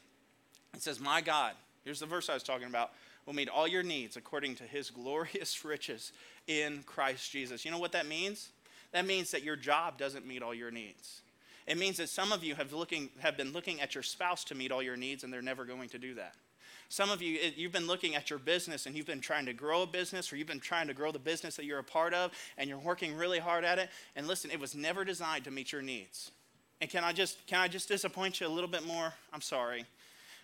It 0.74 0.82
says, 0.82 0.98
"My 0.98 1.20
God, 1.20 1.54
here's 1.84 2.00
the 2.00 2.06
verse 2.06 2.28
I 2.28 2.34
was 2.34 2.42
talking 2.42 2.66
about, 2.66 2.90
will 3.24 3.34
meet 3.34 3.48
all 3.48 3.68
your 3.68 3.84
needs 3.84 4.16
according 4.16 4.56
to 4.56 4.64
his 4.64 4.90
glorious 4.90 5.64
riches 5.64 6.10
in 6.48 6.82
Christ 6.82 7.30
Jesus." 7.30 7.64
You 7.64 7.70
know 7.70 7.78
what 7.78 7.92
that 7.92 8.08
means? 8.08 8.48
That 8.90 9.06
means 9.06 9.30
that 9.30 9.44
your 9.44 9.54
job 9.54 9.96
doesn't 9.96 10.26
meet 10.26 10.42
all 10.42 10.52
your 10.52 10.72
needs. 10.72 11.22
It 11.68 11.78
means 11.78 11.98
that 11.98 12.08
some 12.08 12.32
of 12.32 12.42
you 12.42 12.56
have, 12.56 12.72
looking, 12.72 13.10
have 13.20 13.36
been 13.36 13.52
looking 13.52 13.80
at 13.80 13.94
your 13.94 14.02
spouse 14.02 14.42
to 14.46 14.56
meet 14.56 14.72
all 14.72 14.82
your 14.82 14.96
needs, 14.96 15.22
and 15.22 15.32
they're 15.32 15.40
never 15.40 15.64
going 15.64 15.88
to 15.90 16.00
do 16.00 16.14
that. 16.14 16.34
Some 16.88 17.11
of 17.11 17.20
you, 17.20 17.38
you've 17.57 17.72
been 17.72 17.87
looking 17.87 18.14
at 18.14 18.31
your 18.31 18.38
business 18.38 18.87
and 18.87 18.96
you've 18.96 19.07
been 19.07 19.20
trying 19.20 19.46
to 19.46 19.53
grow 19.53 19.83
a 19.83 19.87
business 19.87 20.33
or 20.33 20.37
you've 20.37 20.46
been 20.46 20.61
trying 20.61 20.87
to 20.87 20.94
grow 20.94 21.11
the 21.11 21.18
business 21.18 21.57
that 21.57 21.64
you're 21.64 21.79
a 21.79 21.85
part 21.85 22.14
of 22.14 22.33
and 22.57 22.68
you're 22.68 22.79
working 22.79 23.16
really 23.16 23.38
hard 23.38 23.64
at 23.64 23.79
it. 23.79 23.90
And 24.14 24.27
listen, 24.27 24.51
it 24.51 24.61
was 24.61 24.75
never 24.75 25.05
designed 25.05 25.44
to 25.44 25.51
meet 25.51 25.72
your 25.72 25.83
needs. 25.83 26.31
And 26.81 26.90
can 26.90 27.05
I 27.05 27.12
just, 27.12 27.46
can 27.46 27.59
I 27.59 27.68
just 27.68 27.88
disappoint 27.88 28.40
you 28.40 28.46
a 28.46 28.49
little 28.49 28.70
bit 28.70 28.87
more? 28.87 29.14
I'm 29.33 29.40
sorry. 29.40 29.87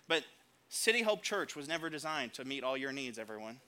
But 0.07 0.23
City 0.69 1.03
Hope 1.03 1.21
Church 1.21 1.55
was 1.55 1.67
never 1.67 1.89
designed 1.89 2.33
to 2.33 2.45
meet 2.45 2.63
all 2.63 2.75
your 2.75 2.91
needs, 2.91 3.19
everyone. 3.19 3.59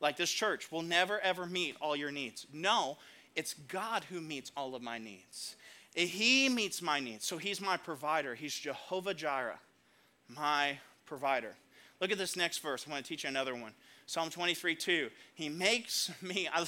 Like 0.00 0.16
this 0.16 0.30
church 0.30 0.70
will 0.70 0.82
never, 0.82 1.18
ever 1.20 1.46
meet 1.46 1.76
all 1.80 1.96
your 1.96 2.12
needs. 2.12 2.46
No, 2.52 2.98
it's 3.34 3.54
God 3.54 4.04
who 4.04 4.20
meets 4.20 4.52
all 4.56 4.74
of 4.74 4.82
my 4.82 4.98
needs. 4.98 5.56
He 5.94 6.48
meets 6.48 6.82
my 6.82 7.00
needs. 7.00 7.26
So 7.26 7.38
He's 7.38 7.60
my 7.60 7.76
provider. 7.76 8.34
He's 8.34 8.54
Jehovah 8.54 9.14
Jireh, 9.14 9.58
my 10.28 10.78
provider. 11.06 11.54
Look 12.00 12.12
at 12.12 12.18
this 12.18 12.36
next 12.36 12.58
verse. 12.58 12.84
I 12.86 12.90
want 12.90 13.04
to 13.04 13.08
teach 13.08 13.24
you 13.24 13.28
another 13.28 13.54
one. 13.54 13.72
Psalm 14.06 14.30
23 14.30 14.74
2. 14.74 15.10
He 15.34 15.48
makes 15.48 16.10
me, 16.22 16.48
I, 16.52 16.66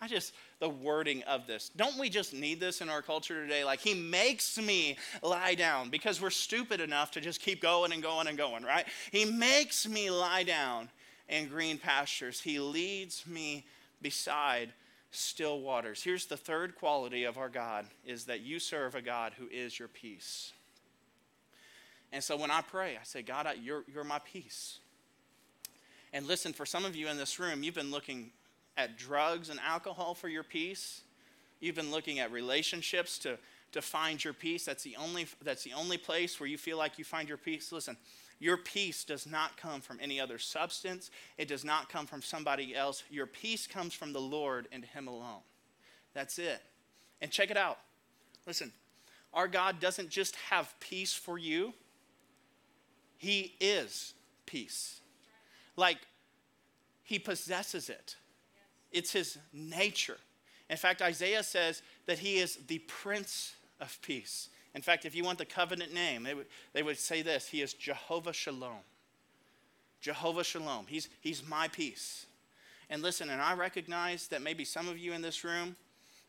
I 0.00 0.08
just, 0.08 0.32
the 0.58 0.68
wording 0.68 1.22
of 1.24 1.46
this. 1.46 1.70
Don't 1.76 1.98
we 1.98 2.08
just 2.08 2.32
need 2.34 2.60
this 2.60 2.80
in 2.80 2.88
our 2.88 3.02
culture 3.02 3.42
today? 3.42 3.64
Like, 3.64 3.80
He 3.80 3.94
makes 3.94 4.58
me 4.58 4.96
lie 5.22 5.54
down 5.54 5.90
because 5.90 6.20
we're 6.20 6.30
stupid 6.30 6.80
enough 6.80 7.10
to 7.12 7.20
just 7.20 7.40
keep 7.40 7.60
going 7.60 7.92
and 7.92 8.02
going 8.02 8.26
and 8.26 8.36
going, 8.36 8.64
right? 8.64 8.86
He 9.12 9.24
makes 9.24 9.88
me 9.88 10.10
lie 10.10 10.42
down 10.42 10.88
in 11.28 11.48
green 11.48 11.78
pastures. 11.78 12.40
He 12.40 12.58
leads 12.58 13.26
me 13.26 13.64
beside 14.02 14.72
still 15.10 15.60
waters. 15.60 16.02
Here's 16.02 16.26
the 16.26 16.36
third 16.36 16.76
quality 16.76 17.24
of 17.24 17.38
our 17.38 17.48
God 17.48 17.86
is 18.04 18.24
that 18.26 18.40
you 18.40 18.58
serve 18.58 18.94
a 18.94 19.02
God 19.02 19.32
who 19.38 19.46
is 19.48 19.78
your 19.78 19.88
peace. 19.88 20.52
And 22.12 22.22
so 22.22 22.36
when 22.36 22.50
I 22.50 22.60
pray, 22.60 22.96
I 23.00 23.04
say, 23.04 23.22
God, 23.22 23.46
I, 23.46 23.52
you're, 23.54 23.84
you're 23.92 24.04
my 24.04 24.18
peace. 24.18 24.78
And 26.12 26.26
listen, 26.26 26.52
for 26.52 26.66
some 26.66 26.84
of 26.84 26.96
you 26.96 27.08
in 27.08 27.16
this 27.16 27.38
room, 27.38 27.62
you've 27.62 27.74
been 27.74 27.90
looking 27.90 28.30
at 28.76 28.98
drugs 28.98 29.48
and 29.48 29.60
alcohol 29.60 30.14
for 30.14 30.28
your 30.28 30.42
peace. 30.42 31.02
You've 31.60 31.76
been 31.76 31.90
looking 31.90 32.18
at 32.18 32.32
relationships 32.32 33.18
to, 33.20 33.38
to 33.72 33.82
find 33.82 34.22
your 34.24 34.32
peace. 34.32 34.64
That's 34.64 34.82
the, 34.82 34.96
only, 34.96 35.26
that's 35.42 35.62
the 35.62 35.72
only 35.72 35.98
place 35.98 36.40
where 36.40 36.48
you 36.48 36.58
feel 36.58 36.78
like 36.78 36.98
you 36.98 37.04
find 37.04 37.28
your 37.28 37.38
peace. 37.38 37.70
Listen, 37.70 37.96
your 38.40 38.56
peace 38.56 39.04
does 39.04 39.26
not 39.26 39.56
come 39.56 39.80
from 39.82 39.98
any 40.00 40.18
other 40.18 40.38
substance, 40.38 41.10
it 41.36 41.46
does 41.46 41.64
not 41.64 41.90
come 41.90 42.06
from 42.06 42.22
somebody 42.22 42.74
else. 42.74 43.04
Your 43.10 43.26
peace 43.26 43.66
comes 43.66 43.92
from 43.94 44.12
the 44.12 44.20
Lord 44.20 44.66
and 44.72 44.84
Him 44.84 45.06
alone. 45.06 45.42
That's 46.14 46.38
it. 46.38 46.62
And 47.20 47.30
check 47.30 47.50
it 47.50 47.56
out. 47.56 47.78
Listen, 48.46 48.72
our 49.34 49.46
God 49.46 49.78
doesn't 49.78 50.08
just 50.08 50.34
have 50.36 50.74
peace 50.80 51.12
for 51.12 51.38
you, 51.38 51.74
He 53.20 53.54
is 53.60 54.14
peace. 54.46 55.02
Like, 55.76 55.98
He 57.02 57.18
possesses 57.18 57.90
it, 57.90 58.16
it's 58.90 59.12
His 59.12 59.36
nature. 59.52 60.16
In 60.70 60.78
fact, 60.78 61.02
Isaiah 61.02 61.42
says 61.42 61.82
that 62.06 62.18
He 62.18 62.38
is 62.38 62.56
the 62.66 62.78
Prince 62.78 63.54
of 63.78 63.98
Peace. 64.00 64.48
In 64.74 64.80
fact, 64.80 65.04
if 65.04 65.14
you 65.14 65.22
want 65.22 65.36
the 65.36 65.44
covenant 65.44 65.92
name, 65.92 66.22
they 66.22 66.32
would, 66.32 66.46
they 66.72 66.82
would 66.82 66.98
say 66.98 67.20
this 67.20 67.46
He 67.46 67.60
is 67.60 67.74
Jehovah 67.74 68.32
Shalom. 68.32 68.80
Jehovah 70.00 70.42
Shalom. 70.44 70.86
He's, 70.88 71.10
he's 71.20 71.46
my 71.46 71.68
peace. 71.68 72.24
And 72.88 73.02
listen, 73.02 73.28
and 73.28 73.42
I 73.42 73.52
recognize 73.52 74.28
that 74.28 74.40
maybe 74.40 74.64
some 74.64 74.88
of 74.88 74.96
you 74.96 75.12
in 75.12 75.20
this 75.20 75.44
room, 75.44 75.76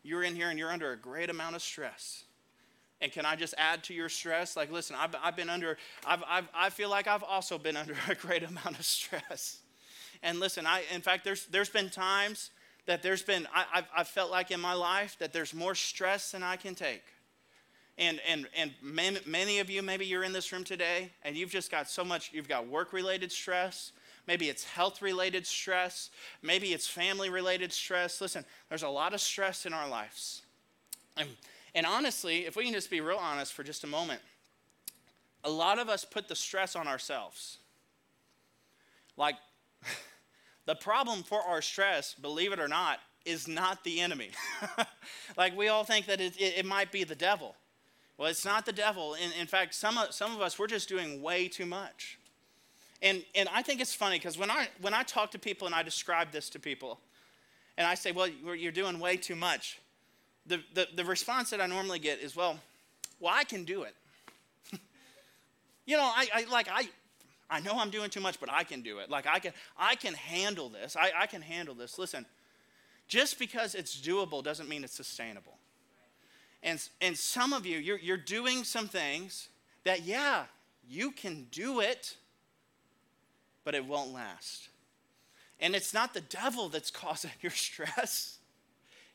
you're 0.03 0.23
in 0.23 0.35
here 0.35 0.49
and 0.49 0.59
you're 0.59 0.71
under 0.71 0.91
a 0.91 0.97
great 0.97 1.29
amount 1.29 1.55
of 1.55 1.61
stress. 1.61 2.25
And 3.01 3.11
can 3.11 3.25
I 3.25 3.35
just 3.35 3.55
add 3.57 3.83
to 3.85 3.93
your 3.93 4.09
stress? 4.09 4.55
Like, 4.55 4.71
listen, 4.71 4.95
I've, 4.97 5.15
I've 5.21 5.35
been 5.35 5.49
under, 5.49 5.77
I've, 6.05 6.23
I've, 6.27 6.47
I 6.53 6.69
feel 6.69 6.89
like 6.89 7.07
I've 7.07 7.23
also 7.23 7.57
been 7.57 7.75
under 7.77 7.95
a 8.07 8.15
great 8.15 8.43
amount 8.43 8.77
of 8.79 8.85
stress. 8.85 9.59
And 10.23 10.39
listen, 10.39 10.67
I, 10.67 10.83
in 10.93 11.01
fact, 11.01 11.23
there's, 11.23 11.45
there's 11.47 11.69
been 11.69 11.89
times 11.89 12.51
that 12.85 13.01
there's 13.01 13.23
been, 13.23 13.47
I, 13.53 13.65
I've, 13.73 13.85
I've 13.97 14.07
felt 14.07 14.29
like 14.29 14.51
in 14.51 14.59
my 14.59 14.73
life 14.73 15.17
that 15.19 15.33
there's 15.33 15.53
more 15.53 15.75
stress 15.75 16.31
than 16.31 16.43
I 16.43 16.55
can 16.55 16.75
take. 16.75 17.03
And, 17.97 18.19
and, 18.27 18.47
and 18.55 18.71
many, 18.81 19.19
many 19.25 19.59
of 19.59 19.69
you, 19.69 19.81
maybe 19.81 20.05
you're 20.05 20.23
in 20.23 20.31
this 20.31 20.51
room 20.51 20.63
today 20.63 21.11
and 21.23 21.35
you've 21.35 21.51
just 21.51 21.69
got 21.69 21.89
so 21.89 22.03
much, 22.03 22.31
you've 22.33 22.47
got 22.47 22.67
work 22.67 22.93
related 22.93 23.31
stress. 23.31 23.91
Maybe 24.27 24.49
it's 24.49 24.63
health 24.63 25.01
related 25.01 25.45
stress. 25.45 26.09
Maybe 26.41 26.73
it's 26.73 26.87
family 26.87 27.29
related 27.29 27.71
stress. 27.71 28.21
Listen, 28.21 28.45
there's 28.69 28.83
a 28.83 28.89
lot 28.89 29.13
of 29.13 29.21
stress 29.21 29.65
in 29.65 29.73
our 29.73 29.87
lives. 29.87 30.43
And, 31.17 31.29
and 31.73 31.85
honestly, 31.85 32.45
if 32.45 32.55
we 32.55 32.65
can 32.65 32.73
just 32.73 32.89
be 32.89 33.01
real 33.01 33.17
honest 33.17 33.53
for 33.53 33.63
just 33.63 33.83
a 33.83 33.87
moment, 33.87 34.21
a 35.43 35.49
lot 35.49 35.79
of 35.79 35.89
us 35.89 36.05
put 36.05 36.27
the 36.27 36.35
stress 36.35 36.75
on 36.75 36.87
ourselves. 36.87 37.57
Like, 39.17 39.35
the 40.65 40.75
problem 40.75 41.23
for 41.23 41.41
our 41.41 41.61
stress, 41.61 42.13
believe 42.13 42.51
it 42.51 42.59
or 42.59 42.67
not, 42.67 42.99
is 43.25 43.47
not 43.47 43.83
the 43.83 43.99
enemy. 43.99 44.31
like, 45.37 45.55
we 45.55 45.67
all 45.67 45.83
think 45.83 46.07
that 46.07 46.19
it, 46.19 46.35
it, 46.37 46.59
it 46.59 46.65
might 46.65 46.91
be 46.91 47.03
the 47.03 47.15
devil. 47.15 47.55
Well, 48.17 48.29
it's 48.29 48.45
not 48.45 48.65
the 48.65 48.73
devil. 48.73 49.15
In, 49.15 49.31
in 49.39 49.47
fact, 49.47 49.73
some 49.73 49.97
of, 49.97 50.13
some 50.13 50.35
of 50.35 50.41
us, 50.41 50.59
we're 50.59 50.67
just 50.67 50.89
doing 50.89 51.21
way 51.21 51.47
too 51.47 51.65
much. 51.65 52.17
And, 53.01 53.23
and 53.33 53.49
I 53.51 53.63
think 53.63 53.81
it's 53.81 53.95
funny 53.95 54.17
because 54.17 54.37
when 54.37 54.51
I, 54.51 54.67
when 54.79 54.93
I 54.93 55.03
talk 55.03 55.31
to 55.31 55.39
people 55.39 55.65
and 55.65 55.73
I 55.73 55.81
describe 55.81 56.31
this 56.31 56.49
to 56.51 56.59
people, 56.59 56.99
and 57.77 57.87
I 57.87 57.95
say, 57.95 58.11
well, 58.11 58.27
you're 58.27 58.71
doing 58.71 58.99
way 58.99 59.17
too 59.17 59.35
much, 59.35 59.79
the, 60.45 60.61
the, 60.73 60.87
the 60.95 61.05
response 61.05 61.49
that 61.51 61.61
I 61.61 61.67
normally 61.67 61.99
get 61.99 62.19
is, 62.19 62.35
well, 62.35 62.59
well, 63.19 63.33
I 63.35 63.43
can 63.43 63.63
do 63.63 63.83
it. 63.83 63.95
you 65.85 65.97
know, 65.97 66.03
I, 66.03 66.27
I 66.33 66.43
like 66.51 66.67
I 66.71 66.89
I 67.49 67.59
know 67.59 67.73
I'm 67.75 67.89
doing 67.89 68.09
too 68.09 68.21
much, 68.21 68.39
but 68.39 68.49
I 68.51 68.63
can 68.63 68.81
do 68.81 68.99
it. 68.99 69.09
Like 69.09 69.27
I 69.27 69.39
can 69.39 69.53
I 69.77 69.95
can 69.95 70.13
handle 70.13 70.69
this. 70.69 70.95
I, 70.95 71.11
I 71.15 71.27
can 71.27 71.41
handle 71.41 71.75
this. 71.75 71.99
Listen, 71.99 72.25
just 73.07 73.37
because 73.37 73.75
it's 73.75 73.99
doable 73.99 74.41
doesn't 74.41 74.69
mean 74.69 74.83
it's 74.83 74.95
sustainable. 74.95 75.57
And, 76.63 76.81
and 77.01 77.17
some 77.17 77.53
of 77.53 77.65
you, 77.65 77.77
you're, 77.77 77.97
you're 77.97 78.17
doing 78.17 78.63
some 78.63 78.87
things 78.87 79.49
that, 79.83 80.03
yeah, 80.03 80.45
you 80.87 81.11
can 81.11 81.47
do 81.51 81.79
it, 81.79 82.15
but 83.63 83.75
it 83.75 83.85
won't 83.85 84.13
last. 84.13 84.69
And 85.59 85.75
it's 85.75 85.93
not 85.93 86.13
the 86.13 86.21
devil 86.21 86.69
that's 86.69 86.91
causing 86.91 87.31
your 87.41 87.51
stress, 87.51 88.37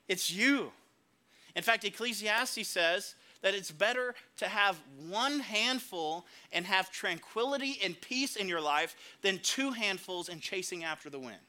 it's 0.09 0.31
you. 0.31 0.73
In 1.57 1.63
fact, 1.63 1.85
Ecclesiastes 1.85 2.69
says 2.69 3.15
that 3.41 3.55
it's 3.55 3.71
better 3.71 4.15
to 4.37 4.47
have 4.47 4.79
one 5.09 5.41
handful 5.41 6.27
and 6.53 6.67
have 6.67 6.93
tranquility 6.93 7.79
and 7.83 7.99
peace 8.01 8.37
in 8.37 8.47
your 8.47 8.61
life 8.61 8.95
than 9.23 9.39
two 9.39 9.73
handfuls 9.73 10.29
and 10.29 10.41
chasing 10.41 10.85
after 10.85 11.09
the 11.09 11.19
wind. 11.19 11.41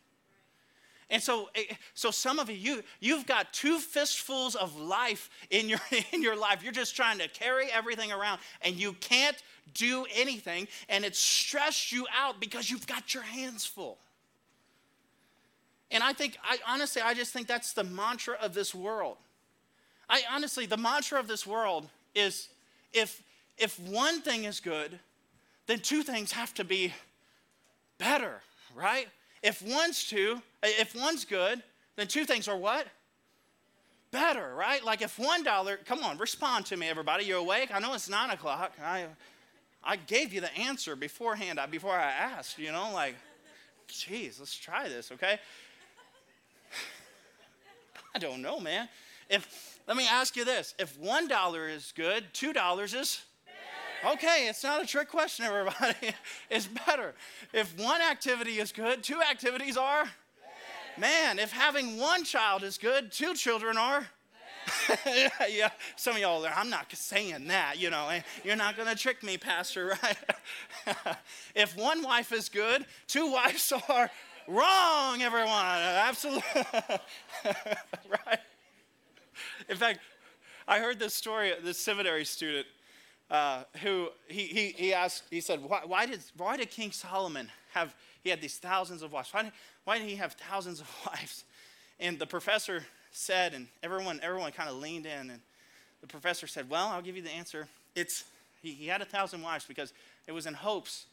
And 1.10 1.22
so, 1.22 1.50
eh, 1.56 1.63
so 1.93 2.12
some 2.12 2.39
of 2.39 2.50
you, 2.50 2.56
you, 2.56 2.84
you've 3.00 3.26
got 3.26 3.54
two 3.54 3.80
fistfuls 3.80 4.56
of 4.56 4.80
life 4.80 5.30
in 5.50 5.67
your, 5.70 5.80
in 6.13 6.22
your 6.22 6.38
life. 6.38 6.63
You're 6.63 6.72
just 6.72 6.96
trying 6.96 7.20
to 7.20 7.28
carry 7.28 7.70
everything 7.72 8.12
around 8.12 8.39
and 8.62 8.76
you 8.76 8.93
can't 8.93 9.38
do 9.74 10.06
anything. 10.15 10.70
And 10.88 11.04
it's 11.04 11.20
stressed 11.20 11.91
you 11.91 12.08
out 12.17 12.39
because 12.39 12.70
you've 12.70 12.88
got 12.88 13.13
your 13.13 13.24
hands 13.24 13.65
full. 13.65 13.98
And 15.91 16.04
I 16.04 16.13
think, 16.13 16.38
I 16.43 16.58
honestly, 16.67 17.02
I 17.02 17.13
just 17.13 17.32
think 17.32 17.48
that's 17.48 17.74
the 17.74 17.84
mantra 17.84 18.38
of 18.41 18.54
this 18.54 18.76
world. 18.76 19.17
I 20.10 20.22
honestly, 20.32 20.65
the 20.65 20.78
mantra 20.78 21.20
of 21.20 21.28
this 21.28 21.46
world 21.46 21.88
is 22.15 22.50
if, 22.93 23.22
if 23.58 23.80
one 23.80 24.22
thing 24.22 24.46
is 24.46 24.60
good, 24.60 25.00
then 25.67 25.80
two 25.80 26.04
things 26.04 26.32
have 26.32 26.54
to 26.56 26.63
be 26.63 26.93
better, 27.98 28.41
right? 28.76 29.08
If 29.43 29.62
one's 29.62 30.08
two, 30.08 30.41
if 30.63 30.96
one's 30.96 31.26
good, 31.26 31.62
then 31.96 32.08
two 32.08 32.26
things 32.26 32.48
are 32.48 32.58
what? 32.58 32.88
Better, 34.12 34.54
right? 34.56 34.84
Like 34.84 35.02
if 35.02 35.20
one 35.20 35.43
dollar, 35.43 35.78
come 35.86 36.04
on, 36.04 36.17
respond 36.17 36.65
to 36.67 36.78
me, 36.78 36.88
everybody. 36.88 37.26
You're 37.26 37.39
awake? 37.39 37.70
I 37.74 37.80
know 37.80 37.93
it's 37.93 38.10
nine 38.10 38.30
o'clock. 38.30 38.72
I, 38.82 39.08
I 39.84 39.98
gave 39.98 40.34
you 40.34 40.41
the 40.41 40.56
answer 40.58 40.96
beforehand, 40.96 41.60
before 41.70 41.93
I 41.93 42.12
asked, 42.12 42.58
you 42.58 42.72
know, 42.72 42.91
like, 42.93 43.15
geez, 43.88 44.39
let's 44.39 44.56
try 44.56 44.88
this, 44.88 45.12
okay? 45.12 45.39
I 48.15 48.20
don't 48.20 48.41
know, 48.41 48.60
man. 48.60 48.88
If 49.30 49.77
let 49.88 49.97
me 49.97 50.08
ask 50.08 50.36
you 50.36 50.45
this: 50.45 50.76
if 50.78 50.97
one 51.00 51.28
dollar 51.28 51.67
is 51.67 51.93
good, 51.95 52.26
two 52.34 52.54
dollars 52.54 52.93
is 52.93 53.21
Okay, 54.06 54.47
it's 54.47 54.63
not 54.63 54.82
a 54.82 54.86
trick 54.86 55.10
question, 55.10 55.45
everybody. 55.45 56.15
It's 56.50 56.67
better. 56.67 57.15
If 57.54 57.78
one 57.80 58.02
activity 58.02 58.60
is 58.60 58.71
good, 58.71 59.04
two 59.04 59.21
activities 59.21 59.78
are. 59.78 60.06
Man, 60.97 61.39
if 61.39 61.52
having 61.52 61.97
one 61.97 62.23
child 62.23 62.63
is 62.63 62.78
good, 62.78 63.12
two 63.12 63.34
children 63.34 63.78
are. 63.78 64.08
yeah, 65.06 65.30
yeah, 65.50 65.69
some 65.95 66.15
of 66.15 66.21
y'all, 66.21 66.45
are, 66.45 66.54
I'm 66.54 66.69
not 66.69 66.91
saying 66.93 67.47
that, 67.47 67.80
you 67.80 67.89
know, 67.89 68.10
you're 68.43 68.58
not 68.58 68.76
going 68.76 68.89
to 68.89 68.95
trick 68.95 69.23
me, 69.23 69.38
Pastor, 69.38 69.97
right? 70.04 70.17
if 71.56 71.78
one 71.78 72.04
wife 72.04 72.34
is 72.34 72.50
good, 72.50 72.86
two 73.08 73.32
wives 73.32 73.71
are 73.88 74.10
wrong, 74.47 75.21
everyone. 75.21 75.54
Absolutely. 75.54 76.43
right? 77.45 78.39
In 79.69 79.77
fact, 79.77 79.99
I 80.67 80.80
heard 80.80 80.99
this 80.99 81.13
story, 81.13 81.53
this 81.63 81.77
seminary 81.77 82.25
student 82.25 82.67
uh, 83.30 83.63
who 83.82 84.10
he, 84.27 84.43
he, 84.43 84.69
he 84.69 84.93
asked, 84.93 85.23
he 85.30 85.41
said, 85.41 85.62
why, 85.62 85.82
why, 85.86 86.06
did, 86.06 86.21
why 86.38 86.58
did 86.58 86.71
King 86.71 86.91
Solomon 86.91 87.49
have, 87.73 87.93
he 88.23 88.30
had 88.30 88.41
these 88.41 88.58
thousands 88.58 89.01
of 89.01 89.12
wives? 89.12 89.30
Why 89.34 89.43
did, 89.43 89.51
why 89.84 89.97
did 89.97 90.08
he 90.08 90.15
have 90.15 90.34
thousands 90.34 90.80
of 90.80 90.88
wives? 91.06 91.43
And 91.99 92.17
the 92.19 92.27
professor 92.27 92.86
said, 93.12 93.53
and 93.53 93.67
everyone, 93.84 94.19
everyone 94.23 94.51
kind 94.51 94.69
of 94.69 94.77
leaned 94.77 95.06
in, 95.06 95.30
and 95.32 95.39
the 96.01 96.08
professor 96.08 96.47
said, 96.47 96.69
Well, 96.69 96.88
I'll 96.88 97.01
give 97.01 97.15
you 97.15 97.21
the 97.21 97.32
answer. 97.32 97.67
It's, 97.95 98.23
he, 98.62 98.71
he 98.71 98.88
had 98.88 99.01
a 99.01 99.06
thousand 99.06 99.41
wives 99.41 99.65
because 99.65 99.93
it 100.27 100.32
was 100.32 100.45
in 100.45 100.53
hopes 100.53 101.06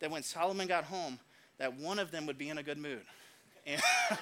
that 0.00 0.10
when 0.10 0.22
Solomon 0.22 0.68
got 0.68 0.84
home, 0.84 1.18
that 1.58 1.74
one 1.74 1.98
of 1.98 2.10
them 2.10 2.26
would 2.26 2.38
be 2.38 2.50
in 2.50 2.58
a 2.58 2.62
good 2.62 2.78
mood. 2.78 3.02
And 3.66 3.80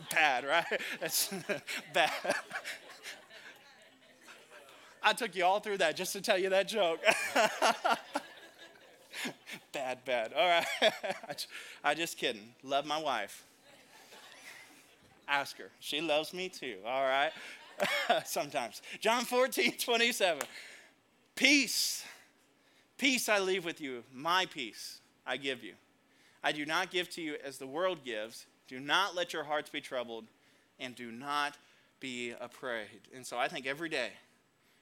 bad, 0.10 0.44
right? 0.44 0.80
That's 1.00 1.32
bad. 1.94 2.10
I 5.02 5.12
took 5.12 5.34
you 5.34 5.44
all 5.44 5.60
through 5.60 5.78
that 5.78 5.96
just 5.96 6.12
to 6.12 6.20
tell 6.20 6.38
you 6.38 6.50
that 6.50 6.68
joke. 6.68 7.00
bad, 9.72 10.04
bad. 10.04 10.32
All 10.32 10.48
right. 10.48 11.46
I 11.82 11.94
just 11.94 12.16
kidding. 12.16 12.54
Love 12.62 12.86
my 12.86 12.98
wife. 12.98 13.44
Ask 15.26 15.58
her. 15.58 15.70
She 15.80 16.00
loves 16.00 16.32
me 16.32 16.48
too, 16.48 16.76
all 16.86 17.02
right? 17.02 17.32
Sometimes. 18.24 18.80
John 19.00 19.24
14, 19.24 19.76
27. 19.78 20.42
Peace. 21.34 22.04
Peace 22.98 23.28
I 23.28 23.40
leave 23.40 23.64
with 23.64 23.80
you. 23.80 24.04
My 24.12 24.46
peace 24.46 25.00
I 25.26 25.36
give 25.36 25.64
you. 25.64 25.74
I 26.44 26.52
do 26.52 26.64
not 26.66 26.90
give 26.90 27.08
to 27.10 27.22
you 27.22 27.36
as 27.44 27.58
the 27.58 27.66
world 27.66 28.04
gives. 28.04 28.46
Do 28.72 28.80
not 28.80 29.14
let 29.14 29.34
your 29.34 29.44
hearts 29.44 29.68
be 29.68 29.82
troubled, 29.82 30.24
and 30.80 30.96
do 30.96 31.12
not 31.12 31.58
be 32.00 32.32
afraid. 32.40 33.02
And 33.14 33.26
so 33.26 33.36
I 33.36 33.46
think 33.46 33.66
every 33.66 33.90
day 33.90 34.08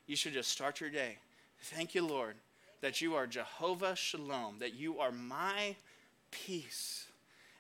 you 0.07 0.15
should 0.15 0.33
just 0.33 0.53
start 0.53 0.81
your 0.81 0.91
day. 0.91 1.17
Thank 1.59 1.97
you, 1.97 2.07
Lord, 2.07 2.37
that 2.83 3.01
you 3.01 3.17
are 3.17 3.27
Jehovah 3.27 3.97
Shalom, 3.97 4.61
that 4.61 4.75
you 4.75 5.01
are 5.01 5.11
my 5.11 5.75
peace. 6.31 7.09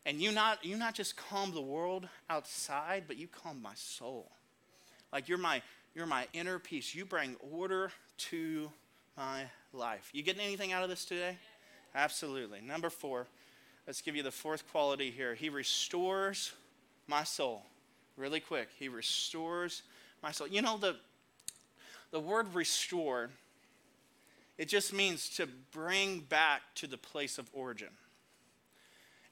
And 0.06 0.20
you 0.20 0.30
not, 0.30 0.64
you 0.64 0.76
not 0.76 0.94
just 0.94 1.16
calm 1.16 1.52
the 1.52 1.60
world 1.60 2.08
outside, 2.30 3.06
but 3.08 3.16
you 3.16 3.26
calm 3.26 3.60
my 3.60 3.74
soul. 3.74 4.30
Like 5.12 5.28
you're 5.28 5.36
my, 5.36 5.62
you're 5.96 6.06
my 6.06 6.28
inner 6.32 6.60
peace. 6.60 6.94
You 6.94 7.06
bring 7.06 7.34
order 7.50 7.90
to 8.18 8.70
my 9.16 9.46
life. 9.72 10.10
You 10.12 10.22
getting 10.22 10.42
anything 10.42 10.70
out 10.70 10.84
of 10.84 10.90
this 10.90 11.04
today? 11.04 11.38
Absolutely. 11.92 12.60
Number 12.60 12.88
four, 12.88 13.26
let's 13.86 14.00
give 14.00 14.16
you 14.16 14.22
the 14.22 14.30
fourth 14.30 14.70
quality 14.70 15.10
here. 15.10 15.34
He 15.34 15.48
restores 15.48 16.52
my 17.06 17.24
soul. 17.24 17.62
Really 18.16 18.40
quick. 18.40 18.68
He 18.78 18.88
restores 18.88 19.82
my 20.22 20.30
soul. 20.32 20.46
You 20.46 20.62
know, 20.62 20.76
the, 20.76 20.96
the 22.10 22.20
word 22.20 22.54
restore, 22.54 23.30
it 24.58 24.68
just 24.68 24.92
means 24.92 25.28
to 25.36 25.48
bring 25.72 26.20
back 26.20 26.62
to 26.76 26.86
the 26.86 26.98
place 26.98 27.38
of 27.38 27.48
origin. 27.52 27.88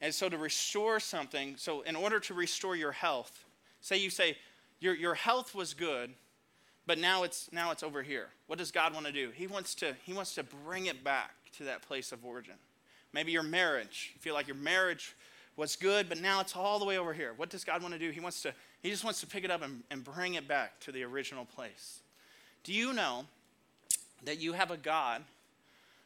And 0.00 0.14
so 0.14 0.28
to 0.28 0.38
restore 0.38 1.00
something, 1.00 1.56
so 1.56 1.82
in 1.82 1.96
order 1.96 2.20
to 2.20 2.34
restore 2.34 2.76
your 2.76 2.92
health, 2.92 3.44
say 3.80 3.96
you 3.96 4.10
say 4.10 4.36
your, 4.80 4.94
your 4.94 5.14
health 5.14 5.54
was 5.54 5.74
good, 5.74 6.14
but 6.86 6.98
now 6.98 7.24
it's 7.24 7.50
now 7.52 7.70
it's 7.72 7.82
over 7.82 8.02
here. 8.02 8.28
What 8.46 8.58
does 8.58 8.70
God 8.70 8.94
want 8.94 9.06
to 9.06 9.12
do? 9.12 9.30
He 9.34 9.46
wants 9.46 9.74
to 9.76 9.94
he 10.04 10.14
wants 10.14 10.34
to 10.36 10.42
bring 10.42 10.86
it 10.86 11.04
back 11.04 11.32
to 11.58 11.64
that 11.64 11.82
place 11.82 12.12
of 12.12 12.24
origin. 12.24 12.54
Maybe 13.12 13.32
your 13.32 13.42
marriage. 13.42 14.12
You 14.14 14.20
feel 14.20 14.34
like 14.34 14.46
your 14.46 14.56
marriage 14.56 15.14
was 15.56 15.76
good, 15.76 16.08
but 16.08 16.20
now 16.20 16.40
it's 16.40 16.54
all 16.54 16.78
the 16.78 16.84
way 16.84 16.98
over 16.98 17.12
here. 17.12 17.32
What 17.36 17.50
does 17.50 17.64
God 17.64 17.82
want 17.82 17.94
to 17.94 17.98
do? 17.98 18.10
He 18.10 18.20
wants 18.20 18.42
to 18.42 18.54
he 18.80 18.90
just 18.90 19.02
wants 19.02 19.20
to 19.20 19.26
pick 19.26 19.44
it 19.44 19.50
up 19.50 19.62
and, 19.62 19.82
and 19.90 20.04
bring 20.04 20.34
it 20.34 20.46
back 20.46 20.78
to 20.80 20.92
the 20.92 21.02
original 21.02 21.44
place. 21.44 22.00
Do 22.62 22.72
you 22.72 22.92
know 22.92 23.24
that 24.24 24.38
you 24.38 24.52
have 24.52 24.70
a 24.70 24.76
God 24.76 25.22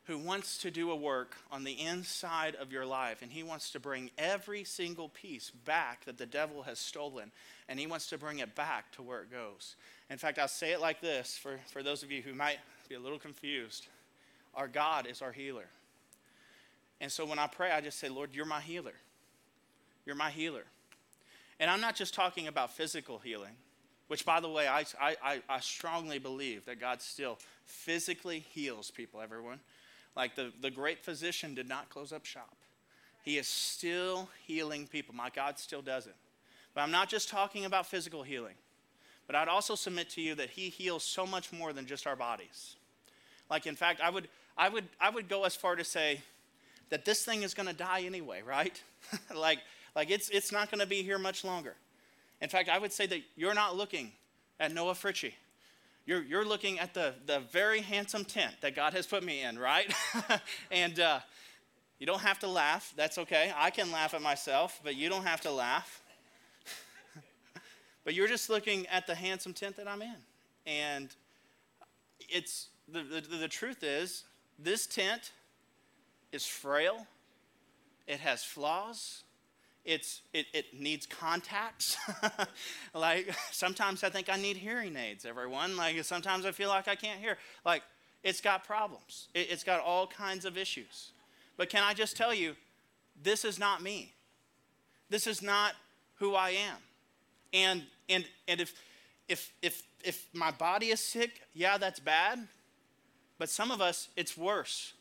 who 0.04 0.18
wants 0.18 0.58
to 0.58 0.70
do 0.70 0.90
a 0.90 0.96
work 0.96 1.36
on 1.52 1.64
the 1.64 1.80
inside 1.80 2.54
of 2.56 2.72
your 2.72 2.84
life, 2.84 3.22
and 3.22 3.30
he 3.30 3.42
wants 3.42 3.70
to 3.70 3.78
bring 3.78 4.10
every 4.18 4.64
single 4.64 5.08
piece 5.08 5.50
back 5.64 6.04
that 6.06 6.18
the 6.18 6.26
devil 6.26 6.62
has 6.62 6.78
stolen, 6.78 7.30
and 7.68 7.78
he 7.78 7.86
wants 7.86 8.08
to 8.08 8.18
bring 8.18 8.40
it 8.40 8.54
back 8.54 8.90
to 8.92 9.02
where 9.02 9.22
it 9.22 9.30
goes. 9.30 9.76
In 10.10 10.18
fact, 10.18 10.38
I'll 10.38 10.48
say 10.48 10.72
it 10.72 10.80
like 10.80 11.00
this 11.00 11.38
for, 11.38 11.60
for 11.70 11.82
those 11.82 12.02
of 12.02 12.10
you 12.10 12.20
who 12.20 12.34
might 12.34 12.58
be 12.88 12.96
a 12.96 13.00
little 13.00 13.18
confused 13.18 13.86
Our 14.54 14.68
God 14.68 15.06
is 15.06 15.22
our 15.22 15.32
healer. 15.32 15.66
And 17.02 17.10
so 17.10 17.26
when 17.26 17.40
I 17.40 17.48
pray, 17.48 17.72
I 17.72 17.80
just 17.80 17.98
say, 17.98 18.08
Lord, 18.08 18.30
you're 18.32 18.46
my 18.46 18.60
healer. 18.60 18.94
You're 20.06 20.14
my 20.14 20.30
healer. 20.30 20.62
And 21.58 21.68
I'm 21.68 21.80
not 21.80 21.96
just 21.96 22.14
talking 22.14 22.46
about 22.46 22.70
physical 22.70 23.18
healing, 23.18 23.56
which, 24.06 24.24
by 24.24 24.38
the 24.38 24.48
way, 24.48 24.68
I, 24.68 24.84
I, 25.00 25.42
I 25.48 25.58
strongly 25.58 26.20
believe 26.20 26.64
that 26.66 26.78
God 26.80 27.02
still 27.02 27.40
physically 27.64 28.38
heals 28.38 28.92
people, 28.92 29.20
everyone. 29.20 29.58
Like 30.14 30.36
the, 30.36 30.52
the 30.60 30.70
great 30.70 31.00
physician 31.00 31.56
did 31.56 31.68
not 31.68 31.90
close 31.90 32.12
up 32.12 32.24
shop. 32.24 32.54
He 33.24 33.36
is 33.36 33.48
still 33.48 34.28
healing 34.46 34.86
people. 34.86 35.12
My 35.12 35.30
God 35.30 35.58
still 35.58 35.82
does 35.82 36.06
it. 36.06 36.14
But 36.72 36.82
I'm 36.82 36.92
not 36.92 37.08
just 37.08 37.28
talking 37.28 37.64
about 37.64 37.86
physical 37.86 38.22
healing, 38.22 38.54
but 39.26 39.34
I'd 39.34 39.48
also 39.48 39.74
submit 39.74 40.08
to 40.10 40.20
you 40.20 40.36
that 40.36 40.50
He 40.50 40.68
heals 40.68 41.02
so 41.02 41.26
much 41.26 41.52
more 41.52 41.72
than 41.72 41.84
just 41.84 42.06
our 42.06 42.16
bodies. 42.16 42.76
Like, 43.50 43.66
in 43.66 43.74
fact, 43.74 44.00
I 44.00 44.08
would, 44.08 44.28
I 44.56 44.68
would, 44.68 44.84
I 45.00 45.10
would 45.10 45.28
go 45.28 45.44
as 45.44 45.56
far 45.56 45.74
to 45.74 45.84
say 45.84 46.20
that 46.92 47.06
this 47.06 47.24
thing 47.24 47.42
is 47.42 47.54
going 47.54 47.66
to 47.66 47.72
die 47.74 48.02
anyway, 48.02 48.42
right? 48.46 48.80
like, 49.34 49.60
like 49.96 50.10
it's, 50.10 50.28
it's 50.28 50.52
not 50.52 50.70
going 50.70 50.80
to 50.80 50.86
be 50.86 51.02
here 51.02 51.18
much 51.18 51.42
longer. 51.42 51.74
In 52.42 52.50
fact, 52.50 52.68
I 52.68 52.76
would 52.76 52.92
say 52.92 53.06
that 53.06 53.20
you're 53.34 53.54
not 53.54 53.76
looking 53.76 54.12
at 54.60 54.74
Noah 54.74 54.92
Fritchie. 54.92 55.32
You're, 56.04 56.22
you're 56.22 56.44
looking 56.44 56.78
at 56.78 56.92
the, 56.92 57.14
the 57.24 57.40
very 57.50 57.80
handsome 57.80 58.26
tent 58.26 58.56
that 58.60 58.76
God 58.76 58.92
has 58.92 59.06
put 59.06 59.24
me 59.24 59.42
in, 59.42 59.58
right? 59.58 59.90
and 60.70 61.00
uh, 61.00 61.20
you 61.98 62.04
don't 62.06 62.20
have 62.20 62.38
to 62.40 62.46
laugh. 62.46 62.92
That's 62.94 63.16
okay. 63.16 63.54
I 63.56 63.70
can 63.70 63.90
laugh 63.90 64.12
at 64.12 64.20
myself, 64.20 64.78
but 64.84 64.94
you 64.94 65.08
don't 65.08 65.24
have 65.24 65.40
to 65.42 65.50
laugh. 65.50 66.02
but 68.04 68.12
you're 68.12 68.28
just 68.28 68.50
looking 68.50 68.86
at 68.88 69.06
the 69.06 69.14
handsome 69.14 69.54
tent 69.54 69.76
that 69.76 69.88
I'm 69.88 70.02
in. 70.02 70.16
And 70.66 71.08
it's 72.28 72.68
the, 72.86 73.02
the, 73.02 73.36
the 73.38 73.48
truth 73.48 73.82
is, 73.82 74.24
this 74.58 74.86
tent 74.86 75.32
is 76.32 76.46
frail, 76.46 77.06
it 78.06 78.20
has 78.20 78.42
flaws, 78.42 79.22
it's 79.84 80.22
it, 80.32 80.46
it 80.52 80.80
needs 80.80 81.06
contacts. 81.06 81.96
Like 82.94 83.34
sometimes 83.50 84.04
i 84.04 84.10
think 84.10 84.28
i 84.28 84.36
need 84.36 84.56
hearing 84.56 84.96
aids 84.96 85.24
everyone. 85.24 85.76
Like 85.76 86.02
sometimes 86.04 86.44
i 86.44 86.52
feel 86.52 86.68
like 86.68 86.88
i 86.88 86.94
can't 86.94 87.18
hear. 87.20 87.38
Like 87.64 87.82
it's 88.22 88.40
got 88.40 88.64
problems. 88.64 89.28
It, 89.34 89.48
it's 89.50 89.64
got 89.64 89.80
all 89.80 90.06
kinds 90.06 90.44
of 90.44 90.56
issues. 90.56 91.12
But 91.56 91.68
can 91.68 91.82
i 91.82 91.94
just 91.94 92.16
tell 92.16 92.34
you 92.34 92.54
this 93.22 93.44
is 93.44 93.58
not 93.58 93.82
me. 93.82 94.12
This 95.10 95.26
is 95.26 95.42
not 95.42 95.74
who 96.16 96.34
i 96.34 96.50
am. 96.50 96.76
And 97.52 97.82
and 98.08 98.24
and 98.46 98.60
if 98.60 98.74
if 99.28 99.52
if 99.62 99.82
if 100.04 100.26
my 100.32 100.50
body 100.50 100.90
is 100.90 101.00
sick 101.00 101.42
yeah 101.54 101.78
that's 101.78 102.00
bad. 102.00 102.46
But 103.38 103.48
some 103.48 103.70
of 103.70 103.80
us 103.80 104.08
it's 104.16 104.36
worse 104.36 104.92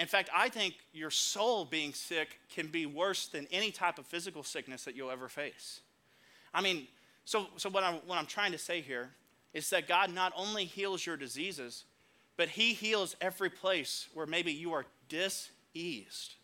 in 0.00 0.06
fact, 0.06 0.30
I 0.34 0.48
think 0.48 0.76
your 0.94 1.10
soul 1.10 1.66
being 1.66 1.92
sick 1.92 2.40
can 2.54 2.68
be 2.68 2.86
worse 2.86 3.26
than 3.26 3.46
any 3.52 3.70
type 3.70 3.98
of 3.98 4.06
physical 4.06 4.42
sickness 4.42 4.84
that 4.84 4.96
you'll 4.96 5.10
ever 5.10 5.28
face. 5.28 5.80
I 6.54 6.62
mean, 6.62 6.88
so, 7.26 7.48
so 7.58 7.68
what, 7.68 7.84
I'm, 7.84 7.96
what 8.06 8.16
I'm 8.16 8.24
trying 8.24 8.52
to 8.52 8.58
say 8.58 8.80
here 8.80 9.10
is 9.52 9.68
that 9.70 9.86
God 9.86 10.10
not 10.10 10.32
only 10.34 10.64
heals 10.64 11.04
your 11.04 11.18
diseases, 11.18 11.84
but 12.38 12.48
He 12.48 12.72
heals 12.72 13.14
every 13.20 13.50
place 13.50 14.08
where 14.14 14.24
maybe 14.24 14.52
you 14.52 14.72
are 14.72 14.86
diseased. 15.10 16.36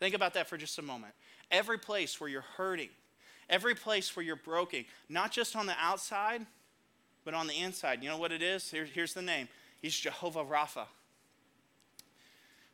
Think 0.00 0.14
about 0.14 0.32
that 0.32 0.48
for 0.48 0.56
just 0.56 0.78
a 0.78 0.82
moment. 0.82 1.12
Every 1.50 1.78
place 1.78 2.18
where 2.18 2.30
you're 2.30 2.46
hurting, 2.56 2.88
every 3.50 3.74
place 3.74 4.16
where 4.16 4.24
you're 4.24 4.36
broken, 4.36 4.86
not 5.10 5.32
just 5.32 5.54
on 5.54 5.66
the 5.66 5.76
outside, 5.78 6.46
but 7.26 7.34
on 7.34 7.46
the 7.46 7.60
inside. 7.60 8.02
You 8.02 8.08
know 8.08 8.16
what 8.16 8.32
it 8.32 8.40
is? 8.40 8.70
Here, 8.70 8.86
here's 8.86 9.12
the 9.12 9.20
name 9.20 9.48
He's 9.82 9.94
Jehovah 9.94 10.46
Rapha 10.46 10.86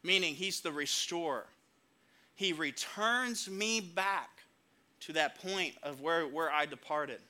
meaning 0.03 0.35
he's 0.35 0.61
the 0.61 0.73
restorer. 0.73 1.47
He 2.35 2.53
returns 2.53 3.49
me 3.49 3.81
back 3.81 4.31
to 5.01 5.13
that 5.15 5.41
point 5.41 5.75
of 5.83 6.01
where, 6.01 6.27
where 6.27 6.51
I 6.51 6.67
departed. 6.67 7.21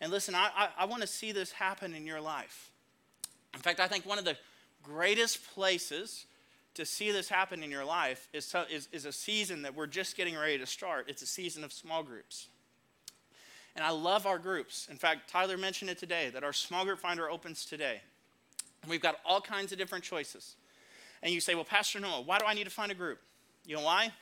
And 0.00 0.10
listen, 0.10 0.34
I, 0.34 0.50
I, 0.56 0.68
I 0.78 0.84
want 0.86 1.02
to 1.02 1.08
see 1.08 1.32
this 1.32 1.52
happen 1.52 1.94
in 1.94 2.06
your 2.06 2.20
life. 2.20 2.70
In 3.54 3.60
fact, 3.60 3.80
I 3.80 3.88
think 3.88 4.06
one 4.06 4.18
of 4.18 4.24
the 4.24 4.36
greatest 4.82 5.46
places 5.52 6.26
to 6.74 6.86
see 6.86 7.10
this 7.10 7.28
happen 7.28 7.62
in 7.62 7.70
your 7.70 7.84
life 7.84 8.28
is, 8.32 8.54
is, 8.70 8.88
is 8.92 9.04
a 9.04 9.12
season 9.12 9.62
that 9.62 9.74
we're 9.74 9.86
just 9.86 10.16
getting 10.16 10.36
ready 10.36 10.58
to 10.58 10.66
start. 10.66 11.06
It's 11.08 11.22
a 11.22 11.26
season 11.26 11.64
of 11.64 11.72
small 11.72 12.02
groups. 12.02 12.48
And 13.76 13.84
I 13.84 13.90
love 13.90 14.26
our 14.26 14.38
groups. 14.38 14.88
In 14.90 14.96
fact, 14.96 15.30
Tyler 15.30 15.56
mentioned 15.56 15.90
it 15.90 15.98
today 15.98 16.30
that 16.30 16.44
our 16.44 16.52
small 16.52 16.84
group 16.84 16.98
finder 16.98 17.30
opens 17.30 17.64
today. 17.64 18.00
We've 18.88 19.00
got 19.00 19.18
all 19.24 19.40
kinds 19.40 19.72
of 19.72 19.78
different 19.78 20.04
choices. 20.04 20.56
And 21.22 21.32
you 21.32 21.40
say, 21.40 21.54
well, 21.54 21.64
Pastor 21.64 22.00
Noah, 22.00 22.22
why 22.22 22.38
do 22.38 22.46
I 22.46 22.54
need 22.54 22.64
to 22.64 22.70
find 22.70 22.90
a 22.90 22.94
group? 22.94 23.18
You 23.66 23.76
know 23.76 23.82
why? 23.82 24.12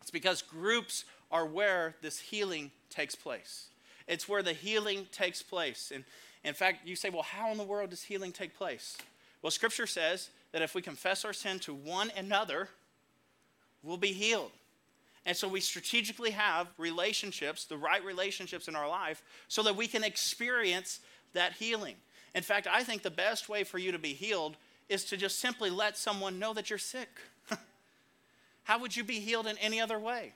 It's 0.00 0.10
because 0.10 0.42
groups 0.42 1.04
are 1.30 1.46
where 1.46 1.94
this 2.02 2.18
healing 2.18 2.70
takes 2.90 3.14
place. 3.14 3.68
It's 4.06 4.28
where 4.28 4.42
the 4.42 4.52
healing 4.52 5.06
takes 5.12 5.42
place. 5.42 5.92
And 5.94 6.04
in 6.44 6.54
fact, 6.54 6.86
you 6.86 6.96
say, 6.96 7.10
well, 7.10 7.22
how 7.22 7.50
in 7.50 7.58
the 7.58 7.64
world 7.64 7.90
does 7.90 8.02
healing 8.04 8.32
take 8.32 8.56
place? 8.56 8.96
Well, 9.42 9.50
Scripture 9.50 9.86
says 9.86 10.30
that 10.52 10.62
if 10.62 10.74
we 10.74 10.82
confess 10.82 11.24
our 11.24 11.32
sin 11.32 11.58
to 11.60 11.74
one 11.74 12.10
another, 12.16 12.68
we'll 13.82 13.96
be 13.96 14.12
healed. 14.12 14.52
And 15.24 15.36
so 15.36 15.48
we 15.48 15.60
strategically 15.60 16.30
have 16.30 16.68
relationships, 16.78 17.64
the 17.64 17.76
right 17.76 18.04
relationships 18.04 18.68
in 18.68 18.76
our 18.76 18.88
life, 18.88 19.22
so 19.48 19.62
that 19.64 19.74
we 19.74 19.88
can 19.88 20.04
experience 20.04 21.00
that 21.32 21.54
healing. 21.54 21.96
In 22.34 22.42
fact, 22.42 22.68
I 22.70 22.84
think 22.84 23.02
the 23.02 23.10
best 23.10 23.48
way 23.48 23.64
for 23.64 23.78
you 23.78 23.90
to 23.90 23.98
be 23.98 24.14
healed 24.14 24.56
is 24.88 25.04
to 25.06 25.16
just 25.16 25.38
simply 25.38 25.70
let 25.70 25.96
someone 25.96 26.38
know 26.38 26.52
that 26.54 26.70
you're 26.70 26.78
sick. 26.78 27.08
How 28.64 28.78
would 28.78 28.96
you 28.96 29.04
be 29.04 29.20
healed 29.20 29.46
in 29.46 29.58
any 29.58 29.80
other 29.80 29.98
way? 29.98 30.32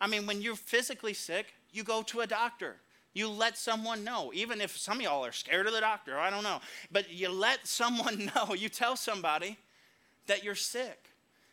I 0.00 0.06
mean, 0.06 0.26
when 0.26 0.42
you're 0.42 0.56
physically 0.56 1.14
sick, 1.14 1.54
you 1.72 1.84
go 1.84 2.02
to 2.02 2.20
a 2.20 2.26
doctor. 2.26 2.76
You 3.14 3.28
let 3.28 3.58
someone 3.58 4.04
know, 4.04 4.32
even 4.34 4.60
if 4.60 4.76
some 4.76 4.98
of 4.98 5.02
y'all 5.02 5.24
are 5.24 5.32
scared 5.32 5.66
of 5.66 5.72
the 5.72 5.80
doctor, 5.80 6.18
I 6.18 6.30
don't 6.30 6.42
know. 6.42 6.60
But 6.90 7.10
you 7.10 7.28
let 7.28 7.66
someone 7.66 8.30
know, 8.34 8.54
you 8.54 8.68
tell 8.68 8.96
somebody 8.96 9.58
that 10.26 10.42
you're 10.44 10.54
sick. 10.54 11.10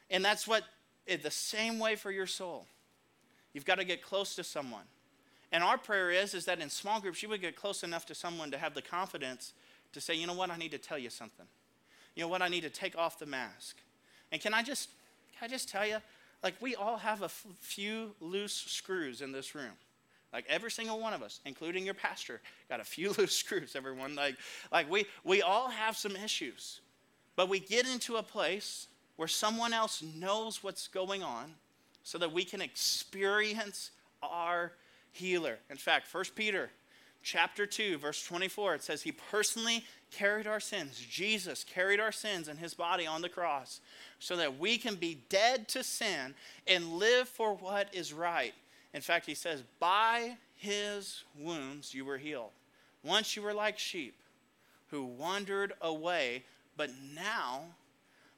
And 0.10 0.24
that's 0.24 0.48
what, 0.48 0.64
eh, 1.08 1.18
the 1.22 1.32
same 1.32 1.80
way 1.80 1.96
for 1.96 2.12
your 2.12 2.28
soul. 2.28 2.66
You've 3.54 3.66
got 3.66 3.76
to 3.76 3.84
get 3.84 4.02
close 4.02 4.36
to 4.36 4.44
someone. 4.44 4.84
And 5.52 5.64
our 5.64 5.78
prayer 5.78 6.12
is, 6.12 6.34
is 6.34 6.46
that 6.46 6.60
in 6.60 6.70
small 6.70 7.02
groups, 7.02 7.24
you 7.24 7.30
would 7.30 7.42
get 7.42 7.56
close 7.56 7.84
enough 7.84 8.06
to 8.08 8.16
someone 8.16 8.52
to 8.52 8.58
have 8.58 8.76
the 8.76 8.82
confidence 8.82 9.54
to 9.94 10.02
say, 10.02 10.14
you 10.14 10.28
know 10.28 10.34
what, 10.34 10.52
I 10.52 10.58
need 10.58 10.72
to 10.72 10.78
tell 10.78 11.00
you 11.00 11.10
something. 11.10 11.48
You 12.16 12.24
know 12.24 12.28
what, 12.28 12.42
I 12.42 12.48
need 12.48 12.62
to 12.62 12.70
take 12.70 12.98
off 12.98 13.20
the 13.20 13.26
mask. 13.26 13.78
And 14.32 14.42
can 14.42 14.54
I 14.54 14.64
just, 14.64 14.90
can 15.38 15.46
I 15.46 15.48
just 15.48 15.70
tell 15.70 15.86
you, 15.86 15.98
like 16.44 16.56
we 16.62 16.76
all 16.76 16.98
have 16.98 17.22
a 17.22 17.26
f- 17.26 17.46
few 17.60 18.12
loose 18.20 18.54
screws 18.54 19.22
in 19.22 19.32
this 19.32 19.56
room. 19.56 19.74
Like 20.32 20.46
every 20.48 20.70
single 20.70 21.00
one 21.00 21.14
of 21.14 21.24
us, 21.24 21.40
including 21.46 21.86
your 21.86 21.96
pastor, 21.96 22.42
got 22.70 22.80
a 22.80 22.84
few 22.84 23.12
loose 23.18 23.36
screws, 23.36 23.76
everyone. 23.76 24.16
Like, 24.16 24.36
like 24.72 24.90
we, 24.90 25.06
we 25.24 25.42
all 25.42 25.70
have 25.70 25.98
some 25.98 26.16
issues. 26.16 26.82
But 27.36 27.50
we 27.50 27.60
get 27.60 27.88
into 27.88 28.18
a 28.18 28.24
place 28.24 28.88
where 29.16 29.28
someone 29.28 29.74
else 29.74 30.04
knows 30.16 30.64
what's 30.64 30.88
going 30.88 31.24
on 31.24 31.54
so 32.04 32.18
that 32.18 32.32
we 32.32 32.44
can 32.44 32.62
experience 32.62 33.92
our 34.22 34.74
healer. 35.12 35.58
In 35.70 35.78
fact, 35.78 36.14
1 36.14 36.24
Peter 36.36 36.70
chapter 37.22 37.66
2, 37.66 37.98
verse 37.98 38.24
24, 38.24 38.76
it 38.76 38.84
says, 38.84 39.02
He 39.02 39.12
personally 39.12 39.86
carried 40.12 40.48
our 40.48 40.60
sins. 40.60 41.00
Jesus 41.00 41.64
carried 41.64 42.00
our 42.00 42.12
sins 42.12 42.48
in 42.48 42.58
his 42.58 42.74
body 42.74 43.06
on 43.06 43.22
the 43.22 43.30
cross 43.30 43.82
so 44.20 44.36
that 44.36 44.60
we 44.60 44.78
can 44.78 44.96
be 44.96 45.20
dead 45.30 45.68
to 45.70 45.84
sin 45.84 46.34
and 46.68 46.94
live 46.94 47.28
for 47.28 47.54
what 47.56 47.94
is 47.94 48.14
right. 48.14 48.54
In 48.94 49.02
fact, 49.02 49.26
he 49.26 49.36
says, 49.36 49.64
By 49.80 50.38
his 50.56 51.24
wounds 51.38 51.94
you 51.94 52.06
were 52.06 52.18
healed. 52.18 52.52
Once 53.04 53.36
you 53.36 53.42
were 53.42 53.54
like 53.54 53.80
sheep 53.80 54.16
who 54.88 55.04
wandered 55.04 55.74
away, 55.82 56.44
but 56.76 56.90
now 57.16 57.64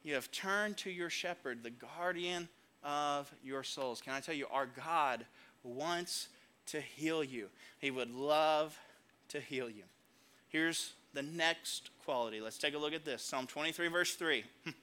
you 0.02 0.14
have 0.14 0.30
turned 0.30 0.76
to 0.78 0.90
your 0.90 1.10
shepherd, 1.10 1.62
the 1.62 1.70
guardian 1.70 2.48
of 2.84 3.32
your 3.44 3.62
souls. 3.62 4.00
Can 4.00 4.12
I 4.12 4.20
tell 4.20 4.34
you, 4.34 4.46
our 4.50 4.66
God 4.66 5.24
wants 5.62 6.28
to 6.66 6.80
heal 6.80 7.22
you. 7.22 7.48
He 7.78 7.90
would 7.90 8.12
love 8.14 8.78
to 9.28 9.40
heal 9.40 9.68
you. 9.68 9.84
Here's 10.48 10.92
the 11.14 11.22
next 11.22 11.90
quality. 12.04 12.40
Let's 12.40 12.58
take 12.58 12.74
a 12.74 12.78
look 12.78 12.92
at 12.92 13.04
this 13.04 13.22
Psalm 13.22 13.46
23, 13.46 13.88
verse 13.88 14.14
3. 14.14 14.44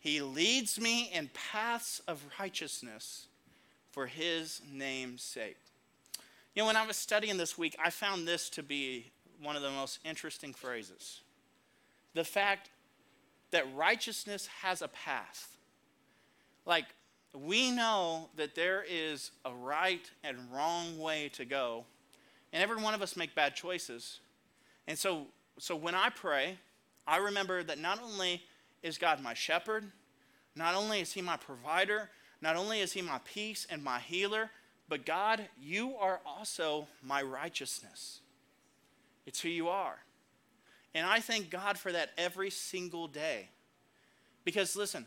he 0.00 0.20
leads 0.20 0.80
me 0.80 1.10
in 1.12 1.30
paths 1.34 2.00
of 2.06 2.24
righteousness 2.38 3.26
for 3.90 4.06
his 4.06 4.60
name's 4.72 5.22
sake. 5.22 5.56
You 6.54 6.62
know, 6.62 6.66
when 6.66 6.76
I 6.76 6.86
was 6.86 6.96
studying 6.96 7.36
this 7.36 7.56
week, 7.56 7.76
I 7.82 7.90
found 7.90 8.28
this 8.28 8.50
to 8.50 8.62
be 8.62 9.10
one 9.40 9.56
of 9.56 9.62
the 9.62 9.70
most 9.70 9.98
interesting 10.04 10.52
phrases. 10.52 11.20
The 12.14 12.24
fact 12.24 12.70
that 13.52 13.64
righteousness 13.74 14.48
has 14.62 14.82
a 14.82 14.88
path. 14.88 15.56
Like, 16.66 16.86
we 17.34 17.70
know 17.70 18.28
that 18.36 18.54
there 18.54 18.84
is 18.88 19.30
a 19.44 19.52
right 19.52 20.10
and 20.22 20.36
wrong 20.52 20.98
way 20.98 21.30
to 21.34 21.44
go, 21.44 21.84
and 22.52 22.62
every 22.62 22.82
one 22.82 22.94
of 22.94 23.00
us 23.00 23.16
make 23.16 23.34
bad 23.34 23.54
choices. 23.54 24.20
And 24.86 24.98
so, 24.98 25.26
so 25.58 25.76
when 25.76 25.94
I 25.94 26.08
pray, 26.10 26.58
I 27.06 27.18
remember 27.18 27.62
that 27.62 27.78
not 27.78 28.00
only 28.02 28.42
is 28.82 28.98
God 28.98 29.22
my 29.22 29.34
shepherd, 29.34 29.84
not 30.56 30.74
only 30.74 31.00
is 31.00 31.12
He 31.12 31.22
my 31.22 31.36
provider, 31.36 32.10
not 32.40 32.56
only 32.56 32.80
is 32.80 32.92
He 32.92 33.02
my 33.02 33.20
peace 33.24 33.66
and 33.70 33.82
my 33.82 33.98
healer, 33.98 34.50
but 34.88 35.06
God, 35.06 35.48
you 35.60 35.96
are 35.96 36.20
also 36.26 36.88
my 37.02 37.22
righteousness. 37.22 38.20
It's 39.26 39.40
who 39.40 39.48
you 39.48 39.68
are. 39.68 39.98
And 40.94 41.06
I 41.06 41.20
thank 41.20 41.48
God 41.48 41.78
for 41.78 41.92
that 41.92 42.10
every 42.18 42.50
single 42.50 43.08
day. 43.08 43.48
Because 44.44 44.76
listen, 44.76 45.06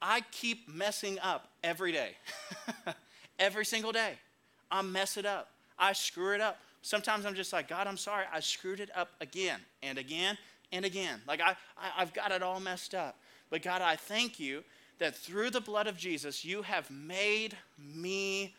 I 0.00 0.22
keep 0.30 0.68
messing 0.68 1.18
up 1.18 1.48
every 1.62 1.92
day. 1.92 2.16
every 3.38 3.64
single 3.64 3.92
day. 3.92 4.14
I 4.70 4.82
mess 4.82 5.16
it 5.16 5.26
up. 5.26 5.50
I 5.78 5.92
screw 5.92 6.34
it 6.34 6.40
up. 6.40 6.58
Sometimes 6.82 7.26
I'm 7.26 7.34
just 7.34 7.52
like, 7.52 7.68
God, 7.68 7.86
I'm 7.86 7.96
sorry. 7.96 8.24
I 8.32 8.40
screwed 8.40 8.80
it 8.80 8.90
up 8.96 9.10
again 9.20 9.60
and 9.82 9.98
again 9.98 10.38
and 10.72 10.84
again. 10.84 11.20
Like 11.26 11.40
I, 11.40 11.56
I, 11.76 12.00
have 12.00 12.14
got 12.14 12.32
it 12.32 12.42
all 12.42 12.60
messed 12.60 12.94
up. 12.94 13.18
But 13.50 13.62
God, 13.62 13.82
I 13.82 13.96
thank 13.96 14.40
you 14.40 14.64
that 14.98 15.16
through 15.16 15.50
the 15.50 15.60
blood 15.60 15.86
of 15.86 15.96
Jesus, 15.96 16.44
you 16.44 16.62
have 16.62 16.90
made 16.90 17.56
me 17.78 18.54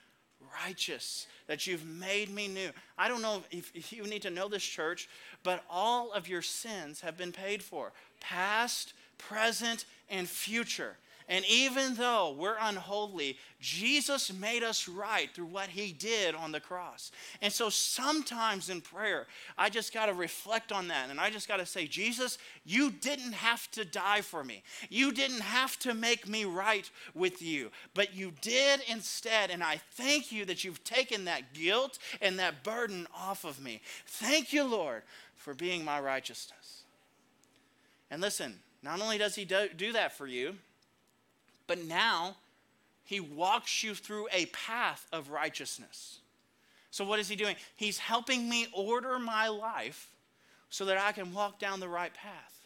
righteous, 0.65 1.27
that 1.47 1.67
you've 1.67 1.85
made 1.85 2.29
me 2.29 2.47
new. 2.47 2.69
I 2.97 3.07
don't 3.07 3.21
know 3.21 3.43
if, 3.51 3.71
if 3.75 3.93
you 3.93 4.03
need 4.03 4.23
to 4.23 4.29
know 4.29 4.47
this, 4.47 4.63
church, 4.63 5.07
but 5.43 5.63
all 5.69 6.11
of 6.11 6.27
your 6.27 6.41
sins 6.41 7.01
have 7.01 7.17
been 7.17 7.31
paid 7.31 7.63
for 7.63 7.93
past, 8.19 8.93
present, 9.17 9.85
and 10.09 10.27
future. 10.27 10.97
And 11.31 11.45
even 11.45 11.95
though 11.95 12.35
we're 12.37 12.57
unholy, 12.59 13.37
Jesus 13.61 14.33
made 14.33 14.63
us 14.63 14.89
right 14.89 15.29
through 15.33 15.45
what 15.45 15.69
he 15.69 15.93
did 15.93 16.35
on 16.35 16.51
the 16.51 16.59
cross. 16.59 17.09
And 17.41 17.53
so 17.53 17.69
sometimes 17.69 18.69
in 18.69 18.81
prayer, 18.81 19.27
I 19.57 19.69
just 19.69 19.93
got 19.93 20.07
to 20.07 20.13
reflect 20.13 20.73
on 20.73 20.89
that. 20.89 21.09
And 21.09 21.21
I 21.21 21.29
just 21.29 21.47
got 21.47 21.57
to 21.57 21.65
say, 21.65 21.87
Jesus, 21.87 22.37
you 22.65 22.91
didn't 22.91 23.31
have 23.31 23.71
to 23.71 23.85
die 23.85 24.19
for 24.19 24.43
me. 24.43 24.61
You 24.89 25.13
didn't 25.13 25.39
have 25.39 25.79
to 25.79 25.93
make 25.93 26.27
me 26.27 26.43
right 26.43 26.89
with 27.13 27.41
you, 27.41 27.71
but 27.93 28.13
you 28.13 28.33
did 28.41 28.81
instead. 28.89 29.51
And 29.51 29.63
I 29.63 29.79
thank 29.91 30.33
you 30.33 30.43
that 30.43 30.65
you've 30.65 30.83
taken 30.83 31.23
that 31.25 31.53
guilt 31.53 31.97
and 32.19 32.39
that 32.39 32.61
burden 32.61 33.07
off 33.15 33.45
of 33.45 33.63
me. 33.63 33.79
Thank 34.05 34.51
you, 34.51 34.65
Lord, 34.65 35.03
for 35.37 35.53
being 35.53 35.85
my 35.85 36.01
righteousness. 36.01 36.83
And 38.09 38.19
listen, 38.19 38.59
not 38.83 38.99
only 38.99 39.17
does 39.17 39.35
he 39.35 39.45
do, 39.45 39.69
do 39.77 39.93
that 39.93 40.11
for 40.11 40.27
you, 40.27 40.55
but 41.71 41.85
now 41.85 42.35
he 43.05 43.21
walks 43.21 43.81
you 43.81 43.95
through 43.95 44.27
a 44.33 44.45
path 44.47 45.07
of 45.13 45.29
righteousness. 45.29 46.19
So, 46.89 47.05
what 47.05 47.17
is 47.17 47.29
he 47.29 47.37
doing? 47.37 47.55
He's 47.77 47.97
helping 47.97 48.49
me 48.49 48.67
order 48.73 49.17
my 49.17 49.47
life 49.47 50.09
so 50.69 50.83
that 50.83 50.97
I 50.97 51.13
can 51.13 51.33
walk 51.33 51.59
down 51.59 51.79
the 51.79 51.87
right 51.87 52.13
path. 52.13 52.59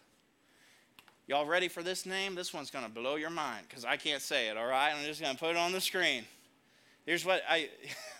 Y'all 1.27 1.45
ready 1.45 1.67
for 1.67 1.83
this 1.83 2.07
name? 2.07 2.33
This 2.33 2.51
one's 2.51 2.71
going 2.71 2.83
to 2.83 2.89
blow 2.89 3.15
your 3.15 3.29
mind 3.29 3.67
because 3.69 3.85
I 3.85 3.95
can't 3.95 4.23
say 4.23 4.47
it, 4.47 4.57
all 4.57 4.65
right? 4.65 4.91
I'm 4.91 5.05
just 5.05 5.21
going 5.21 5.35
to 5.35 5.39
put 5.39 5.51
it 5.51 5.57
on 5.57 5.71
the 5.71 5.81
screen. 5.81 6.25
Here's 7.05 7.23
what 7.23 7.43
I, 7.47 7.69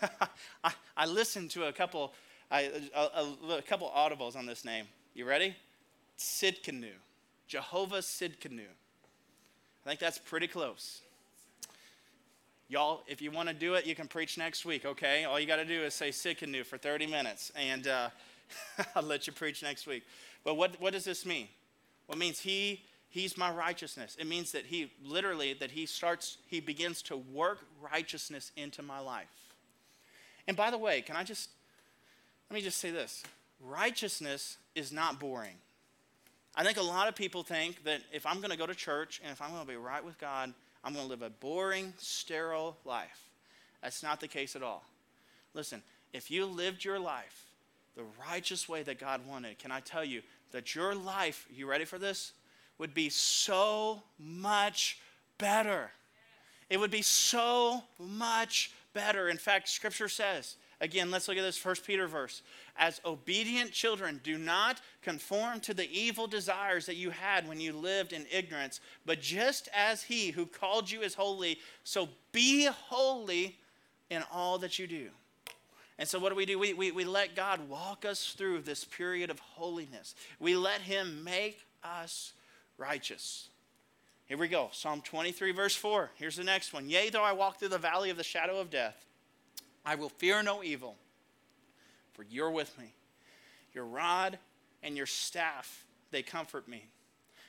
I, 0.62 0.72
I, 0.96 1.06
listened 1.06 1.50
to 1.50 1.64
a 1.64 1.72
couple, 1.72 2.14
I, 2.48 2.70
a, 2.94 3.00
a, 3.00 3.56
a, 3.56 3.62
couple 3.62 3.90
audibles 3.92 4.36
on 4.36 4.46
this 4.46 4.64
name. 4.64 4.84
You 5.14 5.24
ready? 5.24 5.56
Sidkenu. 6.16 6.92
Jehovah 7.48 8.02
Sidkenu. 8.02 8.68
I 9.86 9.90
think 9.90 10.00
that's 10.00 10.18
pretty 10.18 10.48
close. 10.48 11.00
Y'all, 12.68 13.04
if 13.06 13.22
you 13.22 13.30
want 13.30 13.48
to 13.48 13.54
do 13.54 13.74
it, 13.74 13.86
you 13.86 13.94
can 13.94 14.08
preach 14.08 14.36
next 14.36 14.64
week, 14.64 14.84
okay? 14.84 15.22
All 15.22 15.38
you 15.38 15.46
got 15.46 15.56
to 15.56 15.64
do 15.64 15.84
is 15.84 15.94
say 15.94 16.08
Sidkenu 16.08 16.66
for 16.66 16.76
30 16.76 17.06
minutes, 17.06 17.52
and 17.54 17.86
uh, 17.86 18.08
I'll 18.96 19.04
let 19.04 19.28
you 19.28 19.32
preach 19.32 19.62
next 19.62 19.86
week. 19.86 20.02
But 20.42 20.56
what, 20.56 20.80
what 20.80 20.92
does 20.92 21.04
this 21.04 21.24
mean? 21.24 21.46
Well, 22.08 22.16
it 22.16 22.18
means 22.18 22.40
he, 22.40 22.82
he's 23.10 23.38
my 23.38 23.48
righteousness. 23.48 24.16
It 24.18 24.26
means 24.26 24.50
that 24.50 24.66
he 24.66 24.90
literally, 25.04 25.52
that 25.54 25.70
he 25.70 25.86
starts, 25.86 26.38
he 26.48 26.58
begins 26.58 27.00
to 27.02 27.16
work 27.16 27.60
righteousness 27.80 28.50
into 28.56 28.82
my 28.82 28.98
life. 28.98 29.28
And 30.48 30.56
by 30.56 30.72
the 30.72 30.78
way, 30.78 31.00
can 31.00 31.14
I 31.14 31.22
just, 31.22 31.50
let 32.50 32.56
me 32.56 32.60
just 32.60 32.78
say 32.78 32.90
this 32.90 33.22
righteousness 33.60 34.56
is 34.74 34.90
not 34.90 35.20
boring. 35.20 35.54
I 36.56 36.64
think 36.64 36.78
a 36.78 36.82
lot 36.82 37.08
of 37.08 37.14
people 37.14 37.42
think 37.42 37.84
that 37.84 38.00
if 38.12 38.24
I'm 38.24 38.38
going 38.38 38.50
to 38.50 38.56
go 38.56 38.66
to 38.66 38.74
church 38.74 39.20
and 39.22 39.30
if 39.30 39.42
I'm 39.42 39.50
going 39.50 39.62
to 39.62 39.68
be 39.68 39.76
right 39.76 40.02
with 40.02 40.18
God, 40.18 40.54
I'm 40.82 40.94
going 40.94 41.04
to 41.04 41.10
live 41.10 41.22
a 41.22 41.28
boring, 41.28 41.92
sterile 41.98 42.76
life. 42.84 43.28
That's 43.82 44.02
not 44.02 44.20
the 44.20 44.28
case 44.28 44.56
at 44.56 44.62
all. 44.62 44.82
Listen, 45.52 45.82
if 46.12 46.30
you 46.30 46.46
lived 46.46 46.84
your 46.84 46.98
life 46.98 47.44
the 47.94 48.04
righteous 48.28 48.68
way 48.68 48.82
that 48.84 48.98
God 48.98 49.20
wanted, 49.28 49.58
can 49.58 49.70
I 49.70 49.80
tell 49.80 50.04
you 50.04 50.22
that 50.52 50.74
your 50.74 50.94
life, 50.94 51.46
you 51.54 51.66
ready 51.66 51.84
for 51.84 51.98
this? 51.98 52.32
Would 52.78 52.94
be 52.94 53.08
so 53.10 54.02
much 54.18 54.98
better. 55.38 55.90
It 56.68 56.78
would 56.78 56.90
be 56.90 57.02
so 57.02 57.84
much 57.98 58.70
better. 58.92 59.28
In 59.28 59.38
fact, 59.38 59.68
scripture 59.68 60.08
says, 60.08 60.56
again, 60.80 61.10
let's 61.10 61.28
look 61.28 61.36
at 61.36 61.42
this 61.42 61.58
first 61.58 61.86
Peter 61.86 62.06
verse. 62.06 62.42
As 62.76 63.00
obedient 63.04 63.72
children, 63.72 64.20
do 64.22 64.38
not 64.38 64.80
conform 65.02 65.60
to 65.60 65.74
the 65.74 65.90
evil 65.90 66.26
desires 66.26 66.86
that 66.86 66.96
you 66.96 67.10
had 67.10 67.48
when 67.48 67.60
you 67.60 67.72
lived 67.72 68.12
in 68.12 68.26
ignorance, 68.30 68.80
but 69.04 69.20
just 69.20 69.68
as 69.74 70.04
he 70.04 70.30
who 70.30 70.46
called 70.46 70.90
you 70.90 71.02
is 71.02 71.14
holy, 71.14 71.58
so 71.84 72.08
be 72.32 72.66
holy 72.66 73.56
in 74.10 74.22
all 74.32 74.58
that 74.58 74.78
you 74.78 74.86
do. 74.86 75.08
And 75.98 76.06
so, 76.06 76.18
what 76.18 76.28
do 76.28 76.34
we 76.34 76.44
do? 76.44 76.58
We, 76.58 76.74
we, 76.74 76.90
we 76.90 77.04
let 77.04 77.34
God 77.34 77.68
walk 77.68 78.04
us 78.04 78.34
through 78.36 78.60
this 78.60 78.84
period 78.84 79.30
of 79.30 79.38
holiness. 79.38 80.14
We 80.38 80.54
let 80.54 80.82
Him 80.82 81.24
make 81.24 81.60
us 81.82 82.34
righteous. 82.76 83.48
Here 84.26 84.36
we 84.36 84.48
go 84.48 84.68
Psalm 84.72 85.00
23, 85.02 85.52
verse 85.52 85.76
4. 85.76 86.10
Here's 86.16 86.36
the 86.36 86.44
next 86.44 86.72
one 86.72 86.90
Yea, 86.90 87.10
though 87.10 87.22
I 87.22 87.32
walk 87.32 87.58
through 87.58 87.68
the 87.68 87.78
valley 87.78 88.10
of 88.10 88.16
the 88.16 88.24
shadow 88.24 88.58
of 88.58 88.70
death, 88.70 89.05
I 89.86 89.94
will 89.94 90.08
fear 90.08 90.42
no 90.42 90.64
evil, 90.64 90.96
for 92.12 92.24
you're 92.28 92.50
with 92.50 92.76
me. 92.76 92.92
Your 93.72 93.84
rod 93.84 94.38
and 94.82 94.96
your 94.96 95.06
staff, 95.06 95.84
they 96.10 96.22
comfort 96.22 96.66
me. 96.66 96.84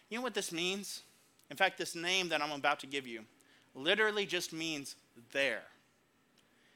You 0.09 0.19
know 0.19 0.21
what 0.21 0.35
this 0.35 0.51
means? 0.51 1.01
In 1.49 1.57
fact, 1.57 1.79
this 1.79 1.95
name 1.95 2.29
that 2.29 2.41
I'm 2.41 2.51
about 2.51 2.79
to 2.81 2.87
give 2.87 3.07
you 3.07 3.21
literally 3.73 4.27
just 4.27 4.53
means 4.53 4.95
there. 5.31 5.63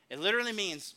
It 0.09 0.19
literally 0.19 0.51
means 0.51 0.95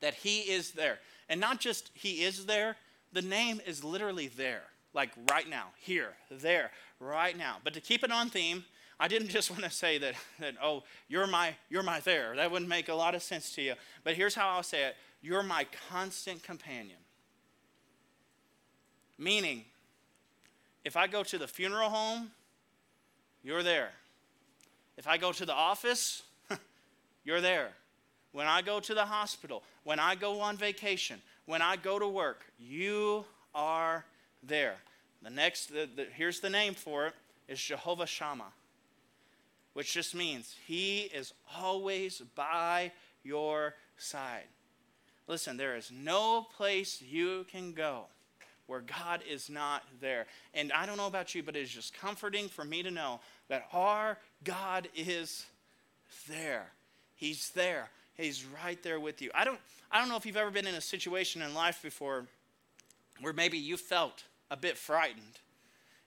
that 0.00 0.14
He 0.14 0.40
is 0.40 0.72
there. 0.72 0.98
And 1.28 1.40
not 1.40 1.60
just 1.60 1.90
He 1.94 2.24
is 2.24 2.46
there, 2.46 2.76
the 3.12 3.22
name 3.22 3.60
is 3.64 3.84
literally 3.84 4.28
there, 4.28 4.64
like 4.92 5.10
right 5.30 5.48
now, 5.48 5.68
here, 5.78 6.14
there, 6.30 6.72
right 6.98 7.36
now. 7.36 7.56
But 7.62 7.74
to 7.74 7.80
keep 7.80 8.02
it 8.02 8.10
on 8.10 8.28
theme, 8.28 8.64
I 9.00 9.08
didn't 9.08 9.28
just 9.28 9.50
want 9.52 9.64
to 9.64 9.70
say 9.70 9.98
that, 9.98 10.14
that 10.40 10.54
oh, 10.62 10.84
you're 11.08 11.26
my, 11.26 11.54
you're 11.68 11.82
my 11.82 12.00
there. 12.00 12.36
That 12.36 12.50
wouldn't 12.50 12.68
make 12.68 12.88
a 12.88 12.94
lot 12.94 13.14
of 13.14 13.22
sense 13.22 13.54
to 13.54 13.62
you. 13.62 13.74
But 14.04 14.14
here's 14.14 14.34
how 14.34 14.48
I'll 14.48 14.62
say 14.62 14.84
it 14.84 14.96
you're 15.20 15.42
my 15.42 15.66
constant 15.90 16.42
companion. 16.42 16.98
Meaning, 19.18 19.64
if 20.84 20.96
I 20.96 21.08
go 21.08 21.24
to 21.24 21.38
the 21.38 21.48
funeral 21.48 21.90
home, 21.90 22.30
you're 23.42 23.64
there. 23.64 23.90
If 24.96 25.08
I 25.08 25.16
go 25.16 25.32
to 25.32 25.44
the 25.44 25.52
office, 25.52 26.22
you're 27.24 27.40
there. 27.40 27.70
When 28.32 28.46
I 28.46 28.62
go 28.62 28.78
to 28.78 28.94
the 28.94 29.04
hospital, 29.04 29.64
when 29.84 29.98
I 29.98 30.14
go 30.14 30.40
on 30.40 30.56
vacation, 30.56 31.20
when 31.46 31.62
I 31.62 31.76
go 31.76 31.98
to 31.98 32.06
work, 32.06 32.44
you 32.58 33.24
are 33.54 34.04
there. 34.42 34.76
The 35.22 35.30
next, 35.30 35.72
the, 35.72 35.88
the, 35.94 36.06
here's 36.14 36.40
the 36.40 36.50
name 36.50 36.74
for 36.74 37.06
it, 37.06 37.14
is 37.48 37.60
Jehovah 37.60 38.06
Shammah, 38.06 38.52
which 39.78 39.92
just 39.92 40.12
means 40.12 40.56
He 40.66 41.02
is 41.02 41.32
always 41.56 42.20
by 42.34 42.90
your 43.22 43.76
side. 43.96 44.48
Listen, 45.28 45.56
there 45.56 45.76
is 45.76 45.92
no 45.94 46.48
place 46.56 47.00
you 47.00 47.46
can 47.48 47.74
go 47.74 48.06
where 48.66 48.80
God 48.80 49.22
is 49.30 49.48
not 49.48 49.84
there. 50.00 50.26
And 50.52 50.72
I 50.72 50.84
don't 50.84 50.96
know 50.96 51.06
about 51.06 51.32
you, 51.32 51.44
but 51.44 51.54
it 51.54 51.60
is 51.60 51.70
just 51.70 51.96
comforting 51.96 52.48
for 52.48 52.64
me 52.64 52.82
to 52.82 52.90
know 52.90 53.20
that 53.46 53.68
our 53.72 54.18
God 54.42 54.88
is 54.96 55.46
there. 56.28 56.72
He's 57.14 57.50
there. 57.50 57.88
He's 58.16 58.44
right 58.64 58.82
there 58.82 58.98
with 58.98 59.22
you. 59.22 59.30
I 59.32 59.44
don't, 59.44 59.60
I 59.92 60.00
don't 60.00 60.08
know 60.08 60.16
if 60.16 60.26
you've 60.26 60.36
ever 60.36 60.50
been 60.50 60.66
in 60.66 60.74
a 60.74 60.80
situation 60.80 61.40
in 61.40 61.54
life 61.54 61.82
before 61.84 62.26
where 63.20 63.32
maybe 63.32 63.58
you 63.58 63.76
felt 63.76 64.24
a 64.50 64.56
bit 64.56 64.76
frightened. 64.76 65.38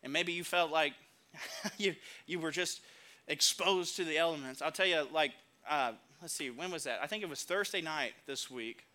And 0.03 0.11
maybe 0.11 0.33
you 0.33 0.43
felt 0.43 0.71
like 0.71 0.91
you, 1.77 1.95
you 2.27 2.37
were 2.37 2.51
just 2.51 2.81
exposed 3.31 3.95
to 3.95 4.03
the 4.03 4.17
elements. 4.17 4.61
I'll 4.61 4.71
tell 4.71 4.85
you, 4.85 5.07
like, 5.13 5.31
uh, 5.67 5.93
let's 6.21 6.33
see, 6.33 6.49
when 6.49 6.69
was 6.69 6.83
that? 6.83 6.99
I 7.01 7.07
think 7.07 7.23
it 7.23 7.29
was 7.29 7.43
Thursday 7.43 7.81
night 7.81 8.11
this 8.27 8.51
week. 8.51 8.85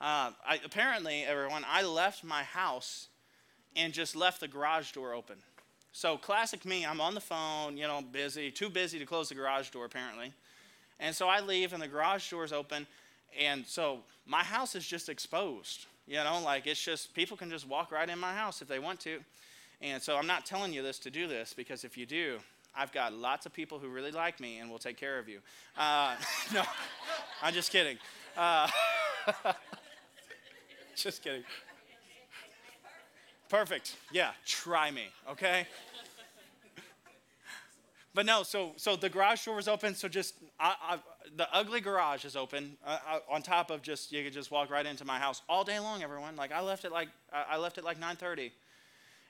Uh, 0.00 0.32
I, 0.44 0.58
apparently, 0.64 1.22
everyone, 1.22 1.64
I 1.68 1.82
left 1.84 2.24
my 2.24 2.42
house 2.42 3.06
and 3.76 3.92
just 3.92 4.16
left 4.16 4.40
the 4.40 4.48
garage 4.48 4.90
door 4.90 5.14
open. 5.14 5.36
So, 5.92 6.16
classic 6.16 6.64
me, 6.64 6.84
I'm 6.84 7.00
on 7.00 7.14
the 7.14 7.20
phone, 7.20 7.76
you 7.76 7.86
know, 7.86 8.02
busy, 8.02 8.50
too 8.50 8.68
busy 8.68 8.98
to 8.98 9.06
close 9.06 9.28
the 9.28 9.36
garage 9.36 9.70
door, 9.70 9.84
apparently. 9.84 10.32
And 10.98 11.14
so 11.14 11.28
I 11.28 11.40
leave, 11.40 11.72
and 11.72 11.80
the 11.80 11.88
garage 11.88 12.28
door's 12.30 12.52
open. 12.52 12.86
And 13.40 13.64
so 13.64 14.00
my 14.26 14.42
house 14.42 14.74
is 14.74 14.86
just 14.86 15.08
exposed. 15.08 15.86
You 16.06 16.16
know, 16.16 16.40
like 16.44 16.66
it's 16.66 16.82
just, 16.82 17.14
people 17.14 17.36
can 17.36 17.48
just 17.48 17.68
walk 17.68 17.92
right 17.92 18.08
in 18.08 18.18
my 18.18 18.34
house 18.34 18.60
if 18.60 18.68
they 18.68 18.80
want 18.80 18.98
to. 19.00 19.20
And 19.80 20.02
so 20.02 20.16
I'm 20.16 20.26
not 20.26 20.46
telling 20.46 20.72
you 20.72 20.82
this 20.82 20.98
to 21.00 21.10
do 21.10 21.28
this 21.28 21.54
because 21.54 21.84
if 21.84 21.96
you 21.96 22.06
do, 22.06 22.38
I've 22.74 22.92
got 22.92 23.12
lots 23.12 23.46
of 23.46 23.52
people 23.52 23.78
who 23.78 23.88
really 23.88 24.12
like 24.12 24.40
me 24.40 24.58
and 24.58 24.70
will 24.70 24.78
take 24.78 24.96
care 24.96 25.18
of 25.18 25.28
you. 25.28 25.40
Uh, 25.76 26.16
no, 26.54 26.62
I'm 27.42 27.52
just 27.52 27.70
kidding. 27.70 27.98
Uh, 28.36 28.68
just 30.96 31.22
kidding. 31.22 31.44
Perfect. 33.48 33.96
Yeah, 34.10 34.30
try 34.46 34.90
me, 34.90 35.08
okay? 35.30 35.66
But 38.14 38.26
no, 38.26 38.42
so 38.42 38.72
so 38.76 38.96
the 38.96 39.08
garage 39.08 39.44
door 39.44 39.56
was 39.56 39.68
open. 39.68 39.94
So 39.94 40.08
just 40.08 40.34
I, 40.60 40.74
I, 40.82 40.98
the 41.36 41.48
ugly 41.54 41.80
garage 41.80 42.24
is 42.24 42.36
open 42.36 42.76
uh, 42.86 42.98
uh 43.10 43.18
on 43.30 43.42
top 43.42 43.70
of 43.70 43.80
just 43.80 44.12
you 44.12 44.22
could 44.22 44.34
just 44.34 44.50
walk 44.50 44.70
right 44.70 44.84
into 44.84 45.04
my 45.04 45.18
house 45.18 45.42
all 45.48 45.64
day 45.64 45.78
long. 45.78 46.02
Everyone, 46.02 46.36
like 46.36 46.52
I 46.52 46.60
left 46.60 46.84
it 46.84 46.92
like 46.92 47.08
I 47.32 47.56
left 47.56 47.78
it 47.78 47.84
like 47.84 47.98
9:30, 47.98 48.50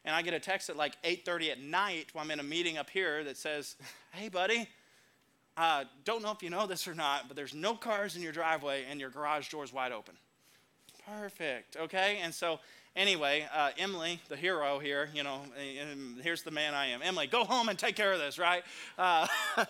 and 0.04 0.14
I 0.14 0.22
get 0.22 0.34
a 0.34 0.40
text 0.40 0.70
at 0.70 0.76
like 0.76 0.96
8:30 1.02 1.52
at 1.52 1.60
night 1.60 2.08
while 2.12 2.24
I'm 2.24 2.30
in 2.30 2.40
a 2.40 2.44
meeting 2.44 2.78
up 2.78 2.90
here 2.90 3.24
that 3.24 3.36
says, 3.36 3.76
"Hey, 4.12 4.28
buddy." 4.28 4.68
Uh, 5.54 5.84
don't 6.04 6.22
know 6.22 6.30
if 6.30 6.42
you 6.42 6.48
know 6.48 6.66
this 6.66 6.88
or 6.88 6.94
not, 6.94 7.28
but 7.28 7.36
there's 7.36 7.52
no 7.52 7.74
cars 7.74 8.16
in 8.16 8.22
your 8.22 8.32
driveway 8.32 8.86
and 8.88 8.98
your 8.98 9.10
garage 9.10 9.50
door 9.50 9.62
is 9.62 9.70
wide 9.70 9.92
open. 9.92 10.14
Perfect. 11.06 11.76
Okay. 11.76 12.20
And 12.22 12.32
so 12.32 12.58
Anyway, 12.94 13.48
uh, 13.54 13.70
Emily, 13.78 14.20
the 14.28 14.36
hero 14.36 14.78
here, 14.78 15.08
you 15.14 15.22
know, 15.22 15.40
here's 16.20 16.42
the 16.42 16.50
man 16.50 16.74
I 16.74 16.88
am. 16.88 17.00
Emily, 17.02 17.26
go 17.26 17.44
home 17.44 17.70
and 17.70 17.78
take 17.78 17.96
care 17.96 18.12
of 18.12 18.18
this, 18.18 18.38
right? 18.38 18.62
Uh, 18.98 19.26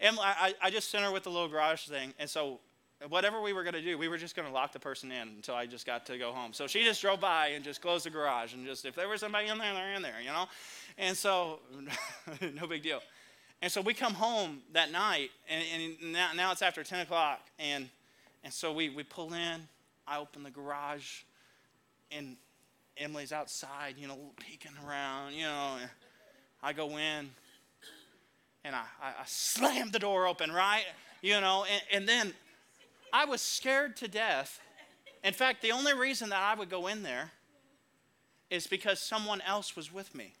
Emily, 0.00 0.22
I, 0.22 0.54
I 0.60 0.68
just 0.68 0.90
sent 0.90 1.02
her 1.02 1.10
with 1.10 1.22
the 1.22 1.30
little 1.30 1.48
garage 1.48 1.86
thing. 1.86 2.12
And 2.18 2.28
so, 2.28 2.60
whatever 3.08 3.40
we 3.42 3.52
were 3.52 3.62
going 3.62 3.74
to 3.74 3.82
do, 3.82 3.98
we 3.98 4.08
were 4.08 4.16
just 4.16 4.34
going 4.34 4.48
to 4.48 4.54
lock 4.54 4.72
the 4.72 4.78
person 4.78 5.12
in 5.12 5.28
until 5.28 5.54
I 5.54 5.66
just 5.66 5.86
got 5.86 6.06
to 6.06 6.18
go 6.18 6.32
home. 6.32 6.52
So 6.52 6.66
she 6.66 6.82
just 6.82 7.00
drove 7.00 7.20
by 7.20 7.48
and 7.48 7.64
just 7.64 7.82
closed 7.82 8.06
the 8.06 8.10
garage 8.10 8.54
and 8.54 8.66
just, 8.66 8.84
if 8.84 8.94
there 8.94 9.08
was 9.08 9.20
somebody 9.20 9.48
in 9.48 9.58
there, 9.58 9.74
they're 9.74 9.94
in 9.94 10.02
there, 10.02 10.20
you 10.20 10.28
know? 10.28 10.46
And 10.96 11.16
so, 11.16 11.60
no 12.54 12.66
big 12.66 12.82
deal. 12.82 13.00
And 13.62 13.70
so 13.70 13.80
we 13.80 13.94
come 13.94 14.14
home 14.14 14.60
that 14.72 14.92
night, 14.92 15.30
and, 15.48 15.64
and 15.74 16.12
now, 16.12 16.30
now 16.34 16.52
it's 16.52 16.62
after 16.62 16.82
10 16.82 17.00
o'clock. 17.00 17.40
And, 17.58 17.88
and 18.44 18.52
so 18.52 18.72
we, 18.72 18.90
we 18.90 19.02
pull 19.02 19.32
in, 19.32 19.62
I 20.06 20.18
open 20.18 20.42
the 20.42 20.50
garage, 20.50 21.22
and 22.10 22.36
Emily's 22.98 23.32
outside, 23.32 23.96
you 23.98 24.08
know, 24.08 24.18
peeking 24.38 24.72
around, 24.86 25.34
you 25.34 25.44
know. 25.44 25.76
I 26.62 26.72
go 26.72 26.96
in 26.96 27.30
and 28.64 28.74
I, 28.74 28.84
I, 29.02 29.08
I 29.08 29.24
slam 29.26 29.90
the 29.90 29.98
door 29.98 30.26
open, 30.26 30.50
right? 30.50 30.84
You 31.22 31.40
know, 31.40 31.64
and, 31.70 31.82
and 31.92 32.08
then 32.08 32.32
I 33.12 33.24
was 33.24 33.40
scared 33.40 33.96
to 33.98 34.08
death. 34.08 34.60
In 35.24 35.32
fact, 35.32 35.62
the 35.62 35.72
only 35.72 35.94
reason 35.94 36.28
that 36.30 36.42
I 36.42 36.54
would 36.58 36.70
go 36.70 36.86
in 36.86 37.02
there 37.02 37.32
is 38.50 38.66
because 38.66 39.00
someone 39.00 39.40
else 39.40 39.74
was 39.74 39.92
with 39.92 40.14
me. 40.14 40.34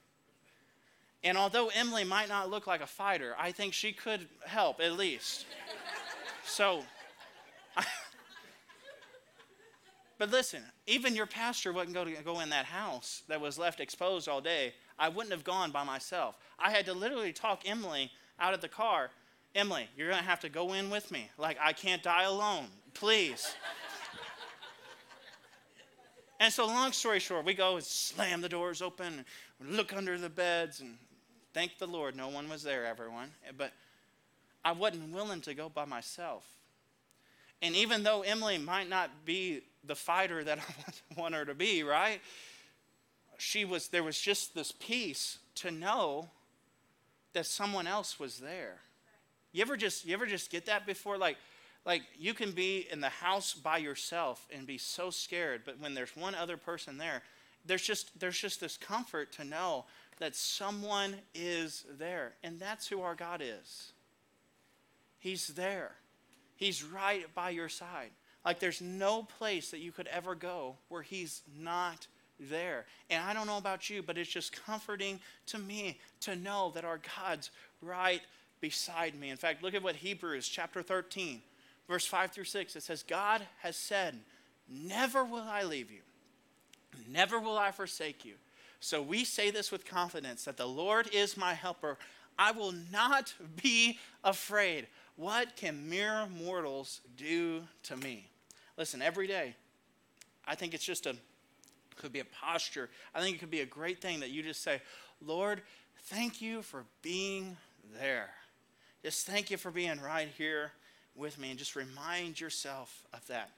And 1.24 1.36
although 1.36 1.68
Emily 1.68 2.04
might 2.04 2.28
not 2.28 2.50
look 2.50 2.66
like 2.66 2.80
a 2.80 2.86
fighter, 2.86 3.34
I 3.38 3.50
think 3.50 3.72
she 3.72 3.92
could 3.92 4.28
help 4.44 4.80
at 4.80 4.92
least. 4.92 5.46
so 6.44 6.82
but 10.18 10.30
listen, 10.30 10.62
even 10.86 11.14
your 11.14 11.26
pastor 11.26 11.72
wouldn't 11.72 11.94
go 11.94 12.04
to 12.04 12.10
go 12.22 12.40
in 12.40 12.50
that 12.50 12.64
house 12.64 13.22
that 13.28 13.40
was 13.40 13.58
left 13.58 13.80
exposed 13.80 14.28
all 14.28 14.40
day. 14.40 14.74
I 14.98 15.08
wouldn't 15.08 15.32
have 15.32 15.44
gone 15.44 15.72
by 15.72 15.84
myself. 15.84 16.38
I 16.58 16.70
had 16.70 16.86
to 16.86 16.94
literally 16.94 17.32
talk 17.32 17.68
Emily 17.68 18.10
out 18.38 18.54
of 18.54 18.60
the 18.60 18.68
car. 18.68 19.10
Emily, 19.56 19.88
you're 19.96 20.10
going 20.10 20.22
to 20.22 20.28
have 20.28 20.40
to 20.40 20.48
go 20.48 20.74
in 20.74 20.90
with 20.90 21.10
me. 21.10 21.30
Like, 21.38 21.56
I 21.60 21.72
can't 21.72 22.02
die 22.02 22.24
alone. 22.24 22.66
Please. 22.94 23.54
and 26.38 26.52
so, 26.52 26.66
long 26.66 26.92
story 26.92 27.18
short, 27.18 27.44
we 27.44 27.54
go 27.54 27.76
and 27.76 27.84
slam 27.84 28.40
the 28.40 28.48
doors 28.48 28.82
open, 28.82 29.24
and 29.58 29.76
look 29.76 29.92
under 29.92 30.18
the 30.18 30.28
beds, 30.28 30.80
and 30.80 30.96
thank 31.54 31.78
the 31.78 31.86
Lord 31.86 32.14
no 32.14 32.28
one 32.28 32.48
was 32.48 32.62
there, 32.62 32.86
everyone. 32.86 33.30
But 33.56 33.72
I 34.64 34.72
wasn't 34.72 35.12
willing 35.12 35.40
to 35.42 35.54
go 35.54 35.68
by 35.68 35.86
myself. 35.86 36.44
And 37.62 37.74
even 37.74 38.02
though 38.02 38.20
Emily 38.20 38.58
might 38.58 38.88
not 38.88 39.10
be 39.24 39.62
the 39.82 39.96
fighter 39.96 40.44
that 40.44 40.58
I 41.16 41.20
want 41.20 41.34
her 41.34 41.44
to 41.44 41.54
be, 41.54 41.82
right? 41.82 42.20
she 43.38 43.64
was 43.64 43.88
there 43.88 44.02
was 44.02 44.18
just 44.18 44.54
this 44.54 44.72
peace 44.72 45.38
to 45.56 45.70
know 45.70 46.28
that 47.32 47.46
someone 47.46 47.86
else 47.86 48.18
was 48.18 48.38
there. 48.38 48.80
You 49.56 49.62
ever 49.62 49.78
just 49.78 50.04
you 50.04 50.12
ever 50.12 50.26
just 50.26 50.50
get 50.50 50.66
that 50.66 50.84
before 50.84 51.16
like 51.16 51.38
like 51.86 52.02
you 52.18 52.34
can 52.34 52.52
be 52.52 52.86
in 52.92 53.00
the 53.00 53.08
house 53.08 53.54
by 53.54 53.78
yourself 53.78 54.46
and 54.54 54.66
be 54.66 54.76
so 54.76 55.08
scared, 55.08 55.62
but 55.64 55.80
when 55.80 55.94
there's 55.94 56.14
one 56.14 56.34
other 56.34 56.58
person 56.58 56.98
there, 56.98 57.22
there's 57.64 57.80
just 57.80 58.20
there's 58.20 58.38
just 58.38 58.60
this 58.60 58.76
comfort 58.76 59.32
to 59.32 59.44
know 59.44 59.86
that 60.18 60.36
someone 60.36 61.14
is 61.34 61.86
there. 61.98 62.34
And 62.42 62.60
that's 62.60 62.86
who 62.86 63.00
our 63.00 63.14
God 63.14 63.40
is. 63.42 63.92
He's 65.18 65.46
there. 65.46 65.92
He's 66.56 66.84
right 66.84 67.24
by 67.34 67.48
your 67.48 67.70
side. 67.70 68.10
Like 68.44 68.60
there's 68.60 68.82
no 68.82 69.22
place 69.22 69.70
that 69.70 69.80
you 69.80 69.90
could 69.90 70.08
ever 70.08 70.34
go 70.34 70.76
where 70.90 71.00
he's 71.00 71.40
not 71.58 72.06
there. 72.38 72.84
And 73.08 73.24
I 73.24 73.32
don't 73.32 73.46
know 73.46 73.56
about 73.56 73.88
you, 73.88 74.02
but 74.02 74.18
it's 74.18 74.28
just 74.28 74.52
comforting 74.66 75.18
to 75.46 75.58
me 75.58 75.98
to 76.20 76.36
know 76.36 76.72
that 76.74 76.84
our 76.84 77.00
God's 77.16 77.50
right 77.80 78.20
beside 78.60 79.18
me. 79.18 79.30
In 79.30 79.36
fact, 79.36 79.62
look 79.62 79.74
at 79.74 79.82
what 79.82 79.96
Hebrews 79.96 80.48
chapter 80.48 80.82
13, 80.82 81.42
verse 81.88 82.06
5 82.06 82.32
through 82.32 82.44
6 82.44 82.76
it 82.76 82.82
says, 82.82 83.02
God 83.02 83.46
has 83.62 83.76
said, 83.76 84.18
Never 84.68 85.24
will 85.24 85.44
I 85.48 85.62
leave 85.62 85.90
you, 85.90 86.00
never 87.08 87.38
will 87.38 87.58
I 87.58 87.70
forsake 87.70 88.24
you. 88.24 88.34
So 88.80 89.00
we 89.00 89.24
say 89.24 89.50
this 89.50 89.72
with 89.72 89.84
confidence 89.84 90.44
that 90.44 90.56
the 90.56 90.66
Lord 90.66 91.08
is 91.12 91.36
my 91.36 91.54
helper. 91.54 91.98
I 92.38 92.52
will 92.52 92.72
not 92.92 93.34
be 93.62 93.98
afraid. 94.22 94.86
What 95.16 95.56
can 95.56 95.88
mere 95.88 96.26
mortals 96.26 97.00
do 97.16 97.62
to 97.84 97.96
me? 97.96 98.28
Listen, 98.76 99.00
every 99.00 99.26
day, 99.26 99.54
I 100.46 100.54
think 100.54 100.74
it's 100.74 100.84
just 100.84 101.06
a 101.06 101.16
could 101.96 102.12
be 102.12 102.20
a 102.20 102.26
posture. 102.26 102.90
I 103.14 103.20
think 103.20 103.36
it 103.36 103.38
could 103.38 103.50
be 103.50 103.62
a 103.62 103.66
great 103.66 104.00
thing 104.00 104.20
that 104.20 104.30
you 104.30 104.42
just 104.42 104.62
say, 104.62 104.82
Lord, 105.24 105.62
thank 106.04 106.42
you 106.42 106.62
for 106.62 106.84
being 107.02 107.56
there. 107.98 108.30
Just 109.06 109.24
thank 109.24 109.52
you 109.52 109.56
for 109.56 109.70
being 109.70 110.00
right 110.00 110.26
here 110.36 110.72
with 111.14 111.38
me 111.38 111.50
and 111.50 111.58
just 111.60 111.76
remind 111.76 112.40
yourself 112.40 113.04
of 113.14 113.24
that. 113.28 113.50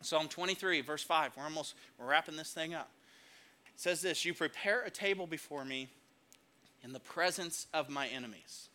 Psalm 0.00 0.26
23, 0.26 0.80
verse 0.80 1.04
5. 1.04 1.36
We're 1.36 1.44
almost 1.44 1.74
we're 1.96 2.06
wrapping 2.06 2.36
this 2.36 2.50
thing 2.50 2.74
up. 2.74 2.90
It 3.66 3.80
says 3.80 4.02
this 4.02 4.24
You 4.24 4.34
prepare 4.34 4.82
a 4.82 4.90
table 4.90 5.28
before 5.28 5.64
me 5.64 5.88
in 6.82 6.92
the 6.92 6.98
presence 6.98 7.68
of 7.72 7.90
my 7.90 8.08
enemies. 8.08 8.70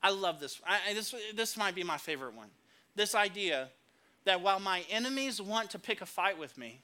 I 0.00 0.10
love 0.10 0.38
this. 0.38 0.60
I, 0.64 0.94
this. 0.94 1.12
This 1.34 1.56
might 1.56 1.74
be 1.74 1.82
my 1.82 1.98
favorite 1.98 2.34
one. 2.34 2.50
This 2.94 3.16
idea 3.16 3.70
that 4.26 4.42
while 4.42 4.60
my 4.60 4.84
enemies 4.88 5.42
want 5.42 5.70
to 5.70 5.78
pick 5.80 6.02
a 6.02 6.06
fight 6.06 6.38
with 6.38 6.56
me, 6.56 6.82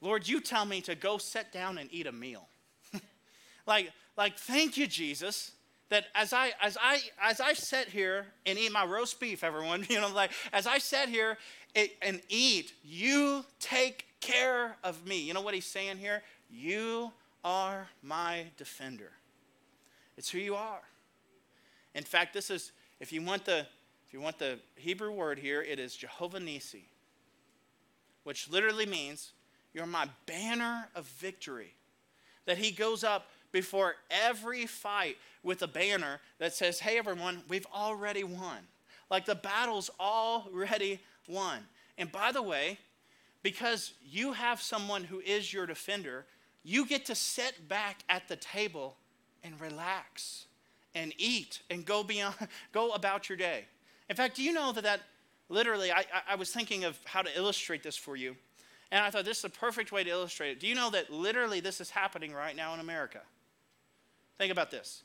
Lord, 0.00 0.28
you 0.28 0.40
tell 0.40 0.66
me 0.66 0.82
to 0.82 0.94
go 0.94 1.18
sit 1.18 1.50
down 1.50 1.78
and 1.78 1.92
eat 1.92 2.06
a 2.06 2.12
meal. 2.12 2.46
like, 3.66 3.90
like, 4.16 4.38
thank 4.38 4.76
you, 4.76 4.86
Jesus, 4.86 5.50
that 5.88 6.06
as 6.14 6.32
I 6.32 6.52
as 6.62 6.76
I 6.80 7.00
as 7.22 7.40
I 7.40 7.52
sit 7.52 7.88
here 7.88 8.26
and 8.44 8.58
eat 8.58 8.72
my 8.72 8.84
roast 8.84 9.20
beef, 9.20 9.44
everyone, 9.44 9.86
you 9.90 10.00
know, 10.00 10.08
like 10.08 10.32
as 10.52 10.66
I 10.66 10.78
sit 10.78 11.08
here 11.08 11.38
and 12.02 12.20
eat, 12.28 12.72
you 12.82 13.44
take 13.60 14.06
care 14.20 14.76
of 14.82 15.06
me. 15.06 15.20
You 15.20 15.34
know 15.34 15.42
what 15.42 15.54
he's 15.54 15.66
saying 15.66 15.98
here? 15.98 16.22
You 16.50 17.12
are 17.44 17.88
my 18.02 18.46
defender. 18.56 19.12
It's 20.16 20.30
who 20.30 20.38
you 20.38 20.54
are. 20.56 20.80
In 21.94 22.04
fact, 22.04 22.34
this 22.34 22.50
is 22.50 22.72
if 23.00 23.12
you 23.12 23.22
want 23.22 23.44
the 23.44 23.66
if 24.06 24.12
you 24.12 24.20
want 24.20 24.38
the 24.38 24.58
Hebrew 24.76 25.12
word 25.12 25.38
here, 25.38 25.62
it 25.62 25.78
is 25.78 25.96
Jehovah 25.96 26.38
Nissi, 26.38 26.84
which 28.24 28.48
literally 28.50 28.86
means 28.86 29.32
you're 29.72 29.86
my 29.86 30.08
banner 30.26 30.88
of 30.94 31.06
victory. 31.06 31.74
That 32.46 32.58
he 32.58 32.70
goes 32.70 33.02
up 33.02 33.26
before 33.56 33.94
every 34.10 34.66
fight 34.66 35.16
with 35.42 35.62
a 35.62 35.66
banner 35.66 36.20
that 36.38 36.52
says, 36.52 36.78
Hey, 36.78 36.98
everyone, 36.98 37.42
we've 37.48 37.66
already 37.74 38.22
won. 38.22 38.58
Like 39.10 39.24
the 39.24 39.34
battle's 39.34 39.88
already 39.98 41.00
won. 41.26 41.60
And 41.96 42.12
by 42.12 42.32
the 42.32 42.42
way, 42.42 42.78
because 43.42 43.94
you 44.06 44.34
have 44.34 44.60
someone 44.60 45.04
who 45.04 45.20
is 45.20 45.54
your 45.54 45.64
defender, 45.64 46.26
you 46.64 46.84
get 46.84 47.06
to 47.06 47.14
sit 47.14 47.66
back 47.66 48.00
at 48.10 48.28
the 48.28 48.36
table 48.36 48.98
and 49.42 49.58
relax 49.58 50.44
and 50.94 51.14
eat 51.16 51.60
and 51.70 51.86
go 51.86 52.04
beyond 52.04 52.34
go 52.72 52.90
about 52.90 53.30
your 53.30 53.38
day 53.38 53.64
in 54.10 54.16
fact 54.16 54.34
do 54.34 54.42
you 54.42 54.52
know 54.52 54.72
that 54.72 54.82
that 54.82 55.00
literally 55.48 55.92
I, 55.92 56.04
I 56.28 56.34
was 56.34 56.50
thinking 56.50 56.84
of 56.84 56.98
how 57.04 57.22
to 57.22 57.30
illustrate 57.36 57.82
this 57.82 57.96
for 57.96 58.16
you 58.16 58.34
and 58.90 59.04
i 59.04 59.10
thought 59.10 59.24
this 59.24 59.38
is 59.38 59.44
a 59.44 59.50
perfect 59.50 59.92
way 59.92 60.02
to 60.02 60.10
illustrate 60.10 60.52
it 60.52 60.60
do 60.60 60.66
you 60.66 60.74
know 60.74 60.90
that 60.90 61.12
literally 61.12 61.60
this 61.60 61.80
is 61.80 61.90
happening 61.90 62.32
right 62.32 62.56
now 62.56 62.72
in 62.74 62.80
america 62.80 63.20
think 64.38 64.52
about 64.52 64.70
this 64.70 65.02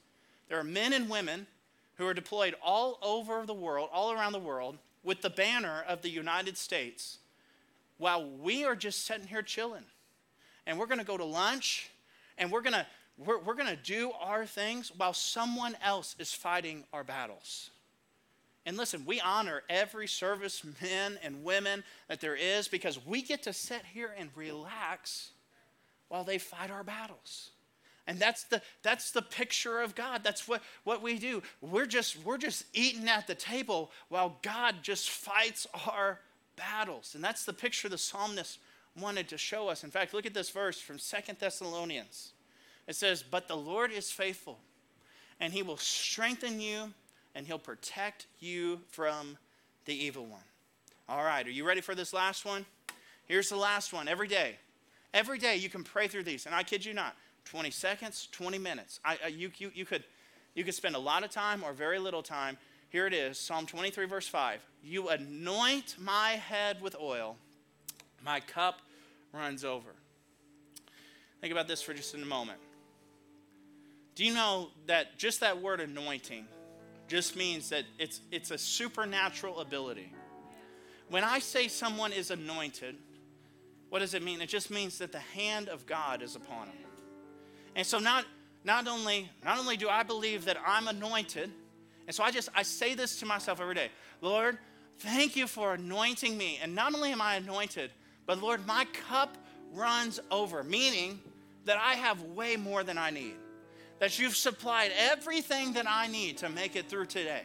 there 0.49 0.59
are 0.59 0.63
men 0.63 0.93
and 0.93 1.09
women 1.09 1.47
who 1.95 2.05
are 2.05 2.13
deployed 2.13 2.55
all 2.61 2.97
over 3.01 3.45
the 3.45 3.53
world 3.53 3.89
all 3.91 4.11
around 4.11 4.33
the 4.33 4.39
world 4.39 4.77
with 5.03 5.21
the 5.21 5.29
banner 5.29 5.83
of 5.87 6.01
the 6.01 6.09
united 6.09 6.57
states 6.57 7.19
while 7.97 8.27
we 8.41 8.63
are 8.63 8.75
just 8.75 9.05
sitting 9.05 9.27
here 9.27 9.41
chilling 9.41 9.83
and 10.65 10.77
we're 10.77 10.87
going 10.87 10.99
to 10.99 11.05
go 11.05 11.17
to 11.17 11.25
lunch 11.25 11.89
and 12.37 12.51
we're 12.51 12.61
going 12.61 12.73
to 12.73 12.85
we're, 13.17 13.39
we're 13.39 13.55
going 13.55 13.69
to 13.69 13.75
do 13.75 14.11
our 14.19 14.45
things 14.45 14.91
while 14.95 15.13
someone 15.13 15.75
else 15.83 16.15
is 16.17 16.33
fighting 16.33 16.85
our 16.91 17.03
battles. 17.03 17.69
And 18.65 18.77
listen, 18.77 19.05
we 19.05 19.19
honor 19.19 19.63
every 19.69 20.07
service 20.07 20.63
men 20.81 21.17
and 21.23 21.43
women 21.43 21.83
that 22.07 22.21
there 22.21 22.35
is 22.35 22.67
because 22.67 23.03
we 23.05 23.21
get 23.21 23.43
to 23.43 23.53
sit 23.53 23.81
here 23.93 24.13
and 24.17 24.29
relax 24.35 25.31
while 26.09 26.23
they 26.23 26.37
fight 26.37 26.71
our 26.71 26.83
battles. 26.83 27.51
And 28.11 28.19
that's 28.19 28.43
the 28.43 28.61
that's 28.83 29.11
the 29.11 29.21
picture 29.21 29.79
of 29.79 29.95
God. 29.95 30.21
That's 30.21 30.45
what, 30.45 30.61
what 30.83 31.01
we 31.01 31.17
do. 31.17 31.41
We're 31.61 31.85
just 31.85 32.21
we're 32.25 32.37
just 32.37 32.65
eating 32.73 33.07
at 33.07 33.25
the 33.25 33.35
table 33.35 33.89
while 34.09 34.35
God 34.41 34.75
just 34.81 35.09
fights 35.09 35.65
our 35.87 36.19
battles. 36.57 37.15
And 37.15 37.23
that's 37.23 37.45
the 37.45 37.53
picture 37.53 37.87
the 37.87 37.97
psalmist 37.97 38.59
wanted 38.99 39.29
to 39.29 39.37
show 39.37 39.69
us. 39.69 39.85
In 39.85 39.91
fact, 39.91 40.13
look 40.13 40.25
at 40.25 40.33
this 40.33 40.49
verse 40.49 40.77
from 40.77 40.99
Second 40.99 41.37
Thessalonians. 41.39 42.33
It 42.85 42.97
says, 42.97 43.23
But 43.23 43.47
the 43.47 43.55
Lord 43.55 43.93
is 43.93 44.11
faithful, 44.11 44.59
and 45.39 45.53
he 45.53 45.63
will 45.63 45.77
strengthen 45.77 46.59
you, 46.59 46.91
and 47.33 47.47
he'll 47.47 47.59
protect 47.59 48.25
you 48.41 48.81
from 48.89 49.37
the 49.85 49.95
evil 49.95 50.25
one. 50.25 50.43
All 51.07 51.23
right, 51.23 51.47
are 51.47 51.51
you 51.51 51.65
ready 51.65 51.79
for 51.79 51.95
this 51.95 52.11
last 52.11 52.43
one? 52.43 52.65
Here's 53.25 53.47
the 53.47 53.55
last 53.55 53.93
one 53.93 54.09
every 54.09 54.27
day. 54.27 54.57
Every 55.13 55.37
day 55.39 55.55
you 55.55 55.69
can 55.69 55.85
pray 55.85 56.09
through 56.09 56.23
these, 56.23 56.45
and 56.45 56.53
I 56.53 56.63
kid 56.63 56.83
you 56.83 56.93
not, 56.93 57.15
20 57.45 57.71
seconds, 57.71 58.27
20 58.31 58.57
minutes. 58.57 58.99
I, 59.03 59.17
I, 59.25 59.27
you, 59.27 59.51
you, 59.57 59.71
you, 59.73 59.85
could, 59.85 60.03
you 60.55 60.63
could 60.63 60.73
spend 60.73 60.95
a 60.95 60.99
lot 60.99 61.23
of 61.23 61.31
time 61.31 61.63
or 61.63 61.73
very 61.73 61.99
little 61.99 62.23
time. 62.23 62.57
Here 62.89 63.07
it 63.07 63.13
is 63.13 63.39
Psalm 63.39 63.65
23, 63.65 64.05
verse 64.05 64.27
5. 64.27 64.59
You 64.83 65.09
anoint 65.09 65.95
my 65.99 66.31
head 66.31 66.81
with 66.81 66.95
oil 66.99 67.37
my 68.23 68.39
cup 68.39 68.81
runs 69.33 69.63
over. 69.63 69.89
Think 71.39 71.51
about 71.51 71.67
this 71.67 71.81
for 71.81 71.93
just 71.93 72.13
a 72.13 72.17
moment. 72.19 72.59
Do 74.15 74.25
you 74.25 74.33
know 74.33 74.69
that 74.87 75.17
just 75.17 75.39
that 75.39 75.61
word 75.61 75.79
anointing 75.79 76.45
just 77.07 77.35
means 77.35 77.69
that 77.69 77.85
it's, 77.97 78.21
it's 78.31 78.51
a 78.51 78.57
supernatural 78.57 79.59
ability? 79.59 80.13
When 81.09 81.23
I 81.23 81.39
say 81.39 81.67
someone 81.67 82.13
is 82.13 82.29
anointed, 82.31 82.95
what 83.89 83.99
does 83.99 84.13
it 84.13 84.23
mean? 84.23 84.41
It 84.41 84.49
just 84.49 84.69
means 84.69 84.99
that 84.99 85.11
the 85.11 85.19
hand 85.19 85.67
of 85.67 85.85
God 85.85 86.21
is 86.21 86.35
upon 86.35 86.67
them. 86.67 86.75
And 87.75 87.85
so 87.85 87.99
not, 87.99 88.25
not, 88.63 88.87
only, 88.87 89.29
not 89.43 89.57
only 89.57 89.77
do 89.77 89.89
I 89.89 90.03
believe 90.03 90.45
that 90.45 90.57
I'm 90.65 90.87
anointed, 90.87 91.51
and 92.07 92.15
so 92.15 92.23
I 92.23 92.31
just 92.31 92.49
I 92.55 92.63
say 92.63 92.93
this 92.93 93.19
to 93.19 93.25
myself 93.25 93.61
every 93.61 93.75
day. 93.75 93.89
Lord, 94.21 94.57
thank 94.99 95.35
you 95.35 95.47
for 95.47 95.75
anointing 95.75 96.37
me. 96.37 96.59
And 96.61 96.75
not 96.75 96.93
only 96.93 97.11
am 97.11 97.21
I 97.21 97.35
anointed, 97.35 97.91
but 98.25 98.41
Lord, 98.41 98.65
my 98.67 98.85
cup 99.07 99.37
runs 99.73 100.19
over, 100.29 100.63
meaning 100.63 101.19
that 101.65 101.77
I 101.77 101.93
have 101.93 102.21
way 102.21 102.55
more 102.55 102.83
than 102.83 102.97
I 102.97 103.11
need. 103.11 103.35
That 103.99 104.17
you've 104.19 104.35
supplied 104.35 104.91
everything 104.97 105.73
that 105.73 105.85
I 105.87 106.07
need 106.07 106.37
to 106.37 106.49
make 106.49 106.75
it 106.75 106.89
through 106.89 107.05
today. 107.05 107.43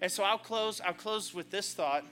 And 0.00 0.12
so 0.12 0.22
I'll 0.22 0.38
close, 0.38 0.80
I'll 0.80 0.92
close 0.92 1.32
with 1.32 1.50
this 1.50 1.72
thought. 1.72 2.04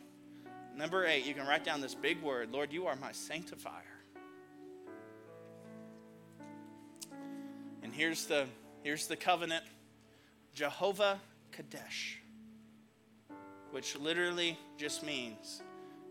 Number 0.77 1.05
eight, 1.05 1.27
you 1.27 1.35
can 1.35 1.47
write 1.47 1.65
down 1.65 1.81
this 1.81 1.95
big 1.95 2.23
word 2.23 2.51
Lord, 2.51 2.73
you 2.73 2.87
are 2.87 2.97
my 2.97 3.13
sanctifier. 3.13 3.92
And 7.93 8.01
here's 8.01 8.25
the, 8.25 8.47
here's 8.83 9.07
the 9.07 9.17
covenant 9.17 9.65
Jehovah 10.55 11.21
Kadesh, 11.51 12.23
which 13.71 13.99
literally 13.99 14.59
just 14.79 15.05
means 15.05 15.63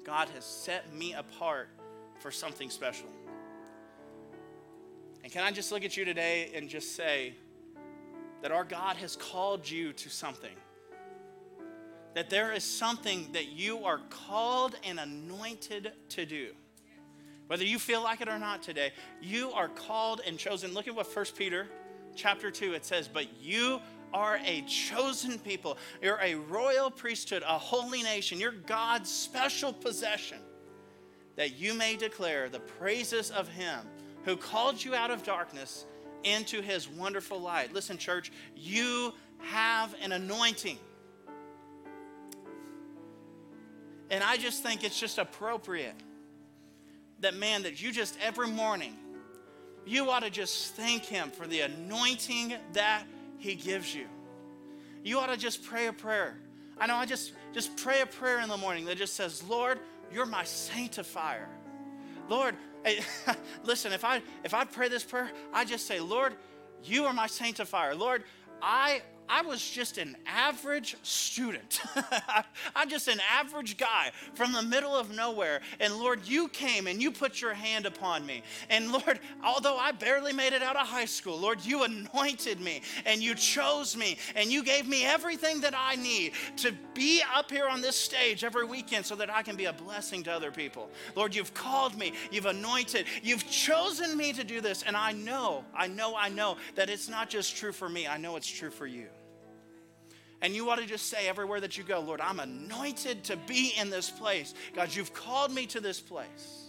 God 0.03 0.29
has 0.35 0.45
set 0.45 0.93
me 0.93 1.13
apart 1.13 1.69
for 2.19 2.29
something 2.29 2.69
special. 2.69 3.07
And 5.23 5.31
can 5.31 5.43
I 5.43 5.49
just 5.49 5.71
look 5.71 5.83
at 5.83 5.97
you 5.97 6.05
today 6.05 6.51
and 6.53 6.69
just 6.69 6.95
say 6.95 7.33
that 8.43 8.51
our 8.51 8.63
God 8.63 8.97
has 8.97 9.15
called 9.15 9.67
you 9.67 9.91
to 9.91 10.09
something? 10.11 10.55
That 12.13 12.29
there 12.29 12.53
is 12.53 12.63
something 12.63 13.29
that 13.31 13.47
you 13.47 13.85
are 13.85 14.01
called 14.11 14.75
and 14.83 14.99
anointed 14.99 15.93
to 16.09 16.27
do. 16.27 16.51
Whether 17.51 17.65
you 17.65 17.79
feel 17.79 18.01
like 18.01 18.21
it 18.21 18.29
or 18.29 18.39
not 18.39 18.63
today, 18.63 18.93
you 19.21 19.51
are 19.51 19.67
called 19.67 20.21
and 20.25 20.39
chosen. 20.39 20.73
Look 20.73 20.87
at 20.87 20.95
what 20.95 21.13
1 21.13 21.25
Peter 21.35 21.67
chapter 22.15 22.49
2 22.49 22.75
it 22.75 22.85
says, 22.85 23.09
"But 23.09 23.41
you 23.41 23.81
are 24.13 24.39
a 24.45 24.61
chosen 24.61 25.37
people. 25.37 25.77
You're 26.01 26.21
a 26.21 26.35
royal 26.35 26.89
priesthood, 26.89 27.43
a 27.45 27.57
holy 27.57 28.03
nation. 28.03 28.39
You're 28.39 28.53
God's 28.53 29.11
special 29.11 29.73
possession, 29.73 30.39
that 31.35 31.55
you 31.55 31.73
may 31.73 31.97
declare 31.97 32.47
the 32.47 32.61
praises 32.61 33.31
of 33.31 33.49
him 33.49 33.85
who 34.23 34.37
called 34.37 34.81
you 34.81 34.95
out 34.95 35.11
of 35.11 35.23
darkness 35.23 35.85
into 36.23 36.61
his 36.61 36.87
wonderful 36.87 37.41
light." 37.41 37.73
Listen, 37.73 37.97
church, 37.97 38.31
you 38.55 39.13
have 39.39 39.93
an 39.95 40.13
anointing. 40.13 40.79
And 44.09 44.23
I 44.23 44.37
just 44.37 44.63
think 44.63 44.85
it's 44.85 44.97
just 44.97 45.17
appropriate 45.17 46.01
that, 47.21 47.35
man, 47.35 47.63
that 47.63 47.81
you 47.81 47.91
just 47.91 48.17
every 48.21 48.47
morning, 48.47 48.95
you 49.85 50.09
ought 50.09 50.21
to 50.23 50.29
just 50.29 50.75
thank 50.75 51.05
Him 51.05 51.31
for 51.31 51.47
the 51.47 51.61
anointing 51.61 52.53
that 52.73 53.03
He 53.37 53.55
gives 53.55 53.93
you. 53.93 54.05
You 55.03 55.19
ought 55.19 55.27
to 55.27 55.37
just 55.37 55.63
pray 55.63 55.87
a 55.87 55.93
prayer. 55.93 56.37
I 56.79 56.87
know 56.87 56.95
I 56.95 57.05
just 57.05 57.33
just 57.53 57.75
pray 57.77 58.01
a 58.01 58.05
prayer 58.05 58.39
in 58.39 58.49
the 58.49 58.57
morning 58.57 58.85
that 58.85 58.97
just 58.97 59.15
says, 59.15 59.43
Lord, 59.43 59.79
you're 60.11 60.25
my 60.25 60.43
sanctifier. 60.43 61.47
Lord, 62.29 62.55
hey, 62.83 63.01
listen, 63.63 63.93
if 63.93 64.03
I 64.03 64.21
if 64.43 64.53
I 64.53 64.65
pray 64.65 64.89
this 64.89 65.03
prayer, 65.03 65.31
I 65.53 65.65
just 65.65 65.87
say, 65.87 65.99
Lord, 65.99 66.35
you 66.83 67.05
are 67.05 67.13
my 67.13 67.27
sanctifier. 67.27 67.95
Lord, 67.95 68.23
I 68.61 69.01
I 69.31 69.43
was 69.43 69.67
just 69.67 69.97
an 69.97 70.17
average 70.25 70.97
student. 71.03 71.79
I'm 72.75 72.89
just 72.89 73.07
an 73.07 73.21
average 73.31 73.77
guy 73.77 74.11
from 74.33 74.51
the 74.51 74.61
middle 74.61 74.93
of 74.93 75.15
nowhere. 75.15 75.61
And 75.79 75.95
Lord, 75.95 76.27
you 76.27 76.49
came 76.49 76.85
and 76.85 77.01
you 77.01 77.11
put 77.11 77.39
your 77.39 77.53
hand 77.53 77.85
upon 77.85 78.25
me. 78.25 78.43
And 78.69 78.91
Lord, 78.91 79.21
although 79.41 79.77
I 79.77 79.93
barely 79.93 80.33
made 80.33 80.51
it 80.51 80.61
out 80.61 80.75
of 80.75 80.85
high 80.85 81.05
school, 81.05 81.39
Lord, 81.39 81.63
you 81.63 81.83
anointed 81.85 82.59
me 82.59 82.81
and 83.05 83.21
you 83.23 83.33
chose 83.33 83.95
me 83.95 84.17
and 84.35 84.51
you 84.51 84.65
gave 84.65 84.85
me 84.85 85.05
everything 85.05 85.61
that 85.61 85.73
I 85.77 85.95
need 85.95 86.33
to 86.57 86.73
be 86.93 87.23
up 87.33 87.49
here 87.49 87.69
on 87.69 87.79
this 87.79 87.95
stage 87.95 88.43
every 88.43 88.65
weekend 88.65 89.05
so 89.05 89.15
that 89.15 89.29
I 89.29 89.43
can 89.43 89.55
be 89.55 89.65
a 89.65 89.73
blessing 89.73 90.23
to 90.23 90.31
other 90.33 90.51
people. 90.51 90.89
Lord, 91.15 91.33
you've 91.33 91.53
called 91.53 91.97
me, 91.97 92.11
you've 92.31 92.47
anointed, 92.47 93.05
you've 93.23 93.49
chosen 93.49 94.17
me 94.17 94.33
to 94.33 94.43
do 94.43 94.59
this. 94.59 94.83
And 94.83 94.97
I 94.97 95.13
know, 95.13 95.63
I 95.73 95.87
know, 95.87 96.17
I 96.17 96.27
know 96.27 96.57
that 96.75 96.89
it's 96.89 97.07
not 97.07 97.29
just 97.29 97.55
true 97.55 97.71
for 97.71 97.87
me, 97.87 98.07
I 98.07 98.17
know 98.17 98.35
it's 98.35 98.49
true 98.49 98.69
for 98.69 98.85
you. 98.85 99.07
And 100.41 100.55
you 100.55 100.69
ought 100.69 100.77
to 100.77 100.85
just 100.85 101.07
say 101.07 101.27
everywhere 101.27 101.59
that 101.59 101.77
you 101.77 101.83
go, 101.83 101.99
Lord, 101.99 102.19
I'm 102.19 102.39
anointed 102.39 103.23
to 103.25 103.37
be 103.37 103.73
in 103.79 103.89
this 103.89 104.09
place. 104.09 104.53
God, 104.73 104.93
you've 104.93 105.13
called 105.13 105.53
me 105.53 105.67
to 105.67 105.79
this 105.79 105.99
place. 105.99 106.61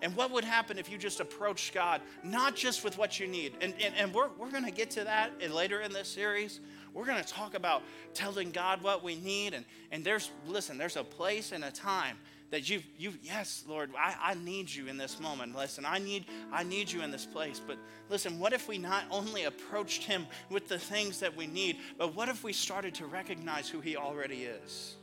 And 0.00 0.14
what 0.14 0.30
would 0.30 0.44
happen 0.44 0.78
if 0.78 0.90
you 0.90 0.96
just 0.96 1.20
approached 1.20 1.74
God, 1.74 2.00
not 2.22 2.54
just 2.54 2.84
with 2.84 2.96
what 2.96 3.18
you 3.18 3.26
need? 3.26 3.54
And, 3.60 3.74
and, 3.82 3.94
and 3.96 4.14
we're, 4.14 4.28
we're 4.38 4.50
going 4.50 4.64
to 4.64 4.70
get 4.70 4.90
to 4.92 5.04
that 5.04 5.32
later 5.50 5.80
in 5.80 5.92
this 5.92 6.08
series. 6.08 6.60
We're 6.94 7.04
going 7.04 7.22
to 7.22 7.28
talk 7.28 7.54
about 7.54 7.82
telling 8.14 8.50
God 8.50 8.82
what 8.82 9.02
we 9.02 9.16
need. 9.16 9.54
And, 9.54 9.64
and 9.90 10.04
there's, 10.04 10.30
listen, 10.46 10.78
there's 10.78 10.96
a 10.96 11.04
place 11.04 11.52
and 11.52 11.64
a 11.64 11.70
time 11.70 12.16
that 12.50 12.68
you've, 12.68 12.84
you 12.96 13.12
yes, 13.22 13.64
Lord, 13.68 13.90
I, 13.98 14.14
I 14.22 14.34
need 14.34 14.70
you 14.70 14.88
in 14.88 14.96
this 14.96 15.20
moment. 15.20 15.54
Listen, 15.54 15.84
I 15.86 15.98
need, 15.98 16.26
I 16.52 16.62
need 16.62 16.90
you 16.90 17.02
in 17.02 17.10
this 17.10 17.26
place. 17.26 17.60
But 17.64 17.76
listen, 18.08 18.38
what 18.38 18.52
if 18.52 18.68
we 18.68 18.78
not 18.78 19.04
only 19.10 19.44
approached 19.44 20.04
him 20.04 20.26
with 20.50 20.68
the 20.68 20.78
things 20.78 21.20
that 21.20 21.36
we 21.36 21.46
need, 21.46 21.76
but 21.98 22.14
what 22.14 22.28
if 22.28 22.42
we 22.42 22.52
started 22.52 22.94
to 22.96 23.06
recognize 23.06 23.68
who 23.68 23.80
he 23.80 23.96
already 23.96 24.44
is? 24.44 24.96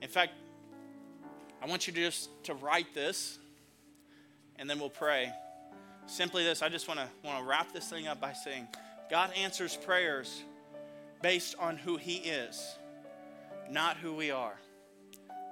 In 0.00 0.08
fact, 0.08 0.32
I 1.62 1.66
want 1.66 1.86
you 1.86 1.92
to 1.92 2.00
just 2.00 2.30
to 2.44 2.54
write 2.54 2.92
this, 2.94 3.38
and 4.56 4.68
then 4.68 4.78
we'll 4.78 4.90
pray. 4.90 5.32
Simply 6.06 6.42
this, 6.42 6.62
I 6.62 6.68
just 6.68 6.88
want 6.88 6.98
to 6.98 7.08
want 7.24 7.38
to 7.38 7.44
wrap 7.48 7.72
this 7.72 7.88
thing 7.88 8.08
up 8.08 8.20
by 8.20 8.32
saying, 8.32 8.66
God 9.10 9.32
answers 9.34 9.76
prayers 9.76 10.42
based 11.20 11.54
on 11.58 11.76
who 11.76 11.96
he 11.96 12.16
is, 12.16 12.76
not 13.70 13.96
who 13.96 14.12
we 14.12 14.30
are. 14.30 14.54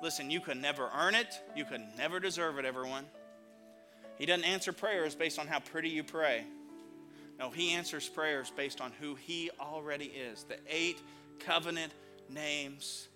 Listen, 0.03 0.31
you 0.31 0.41
can 0.41 0.61
never 0.61 0.91
earn 0.97 1.15
it, 1.15 1.41
you 1.55 1.65
can 1.65 1.89
never 1.97 2.21
deserve 2.21 2.59
it, 2.59 2.65
everyone. 2.65 3.05
He 4.19 4.27
doesn't 4.27 4.45
answer 4.45 4.73
prayers 4.73 5.15
based 5.15 5.39
on 5.39 5.47
how 5.47 5.61
pretty 5.61 5.89
you 5.91 6.05
pray. 6.05 6.45
No, 7.39 7.51
He 7.51 7.73
answers 7.73 8.09
prayers 8.09 8.51
based 8.55 8.81
on 8.81 8.93
who 9.01 9.15
He 9.15 9.51
already 9.59 10.07
is 10.07 10.45
the 10.45 10.59
eight 10.69 11.01
covenant 11.39 11.93
names 12.29 13.09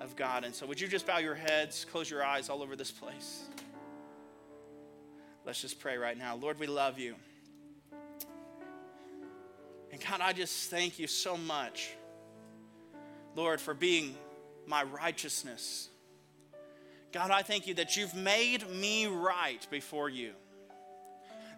of 0.00 0.16
God. 0.16 0.44
And 0.44 0.54
so, 0.54 0.66
would 0.66 0.80
you 0.80 0.88
just 0.88 1.06
bow 1.06 1.18
your 1.18 1.34
heads, 1.34 1.84
close 1.84 2.10
your 2.10 2.24
eyes 2.24 2.48
all 2.48 2.62
over 2.62 2.76
this 2.76 2.90
place? 2.90 3.42
Let's 5.44 5.60
just 5.60 5.80
pray 5.80 5.96
right 5.96 6.16
now. 6.16 6.36
Lord, 6.36 6.58
we 6.58 6.66
love 6.66 6.98
you. 6.98 7.16
And 9.90 10.00
God, 10.00 10.20
I 10.20 10.32
just 10.32 10.70
thank 10.70 10.98
you 10.98 11.06
so 11.06 11.36
much, 11.36 11.90
Lord, 13.34 13.60
for 13.60 13.74
being 13.74 14.14
my 14.66 14.84
righteousness. 14.84 15.88
God, 17.12 17.30
I 17.30 17.42
thank 17.42 17.66
you 17.66 17.74
that 17.74 17.96
you've 17.96 18.14
made 18.14 18.68
me 18.70 19.06
right 19.06 19.66
before 19.70 20.08
you. 20.08 20.32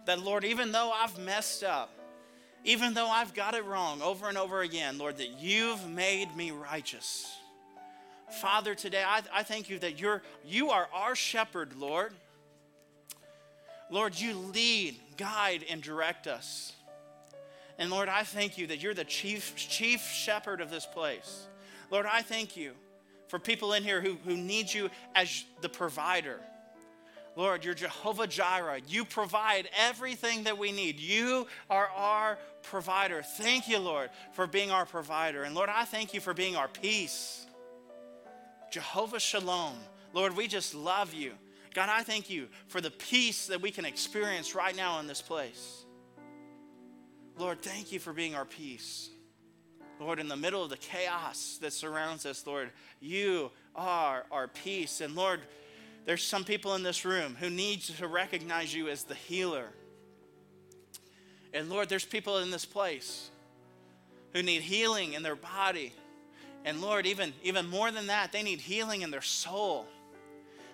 That, 0.07 0.21
Lord, 0.21 0.45
even 0.45 0.73
though 0.73 0.91
I've 0.91 1.17
messed 1.19 1.63
up, 1.63 1.91
even 2.65 2.95
though 2.95 3.09
I've 3.09 3.35
got 3.35 3.55
it 3.55 3.65
wrong 3.65 4.03
over 4.03 4.29
and 4.29 4.37
over 4.37 4.63
again, 4.63 4.99
Lord, 4.99 5.19
that 5.19 5.39
you've 5.39 5.89
made 5.89 6.35
me 6.35 6.51
righteous. 6.51 7.33
Father, 8.41 8.75
today 8.75 9.05
I, 9.07 9.23
I 9.33 9.43
thank 9.45 9.71
you 9.71 9.79
that 9.79 10.01
you're, 10.01 10.23
you 10.45 10.71
are 10.71 10.89
our 10.93 11.15
shepherd, 11.15 11.77
Lord. 11.77 12.13
Lord, 13.91 14.19
you 14.19 14.35
lead, 14.35 14.97
guide, 15.17 15.65
and 15.71 15.83
direct 15.83 16.27
us. 16.27 16.73
And 17.79 17.91
Lord, 17.91 18.09
I 18.09 18.25
thank 18.25 18.59
you 18.59 18.67
that 18.69 18.83
you're 18.83 18.95
the 18.95 19.05
chief, 19.05 19.55
chief 19.57 20.03
shepherd 20.03 20.61
of 20.61 20.71
this 20.71 20.87
place. 20.87 21.47
Lord, 21.91 22.07
I 22.07 22.23
thank 22.23 22.57
you 22.57 22.73
for 23.29 23.39
people 23.39 23.73
in 23.73 23.83
here 23.83 24.01
who, 24.01 24.17
who 24.25 24.37
need 24.37 24.73
you 24.73 24.91
as 25.15 25.45
the 25.61 25.69
provider. 25.69 26.39
Lord, 27.37 27.65
you're 27.65 27.75
Jehovah 27.75 28.27
Jireh. 28.27 28.81
You 28.87 29.05
provide 29.05 29.69
everything 29.77 30.45
that 30.45 30.57
we 30.57 30.71
need. 30.71 31.01
You 31.01 31.47
are 31.69 31.89
our 31.89 32.39
provider. 32.63 33.23
Thank 33.23 33.69
you, 33.69 33.79
Lord, 33.79 34.11
for 34.33 34.47
being 34.47 34.71
our 34.71 34.87
provider. 34.87 35.43
And 35.43 35.55
Lord, 35.55 35.69
I 35.69 35.85
thank 35.85 36.15
you 36.15 36.21
for 36.21 36.33
being 36.33 36.55
our 36.55 36.69
peace. 36.69 37.47
Jehovah 38.71 39.21
Shalom. 39.21 39.75
Lord, 40.13 40.37
we 40.37 40.47
just 40.47 40.75
love 40.75 41.13
you. 41.13 41.33
God, 41.75 41.89
I 41.89 42.05
thank 42.05 42.31
you 42.31 42.49
for 42.69 42.81
the 42.81 42.91
peace 42.91 43.49
that 43.49 43.61
we 43.61 43.73
can 43.73 43.85
experience 43.85 44.55
right 44.55 44.77
now 44.77 45.01
in 45.01 45.09
this 45.09 45.21
place. 45.21 45.85
Lord, 47.37 47.63
thank 47.63 47.91
you 47.91 47.99
for 47.99 48.13
being 48.13 48.37
our 48.37 48.45
peace. 48.45 49.11
Lord, 50.01 50.19
in 50.19 50.29
the 50.29 50.37
middle 50.37 50.63
of 50.63 50.71
the 50.71 50.77
chaos 50.77 51.59
that 51.61 51.73
surrounds 51.73 52.27
us, 52.27 52.47
Lord, 52.47 52.71
you 53.01 53.51
are 53.75 54.25
our 54.31 54.49
peace. 54.49 55.01
And 55.01 55.15
Lord, 55.15 55.41
there's 56.05 56.23
some 56.23 56.45
people 56.45 56.75
in 56.75 56.83
this 56.83 57.05
room 57.05 57.37
who 57.39 57.49
need 57.49 57.81
to 57.83 58.07
recognize 58.07 58.75
you 58.75 58.89
as 58.89 59.05
the 59.05 59.15
healer. 59.15 59.69
And 61.53 61.71
Lord, 61.71 61.89
there's 61.89 62.05
people 62.05 62.39
in 62.39 62.51
this 62.51 62.65
place 62.65 63.31
who 64.33 64.43
need 64.43 64.63
healing 64.63 65.13
in 65.13 65.23
their 65.23 65.37
body. 65.37 65.93
And 66.65 66.81
Lord, 66.81 67.07
even, 67.07 67.33
even 67.43 67.69
more 67.69 67.91
than 67.91 68.09
that, 68.09 68.33
they 68.33 68.43
need 68.43 68.61
healing 68.61 69.03
in 69.03 69.11
their 69.11 69.23
soul. 69.23 69.87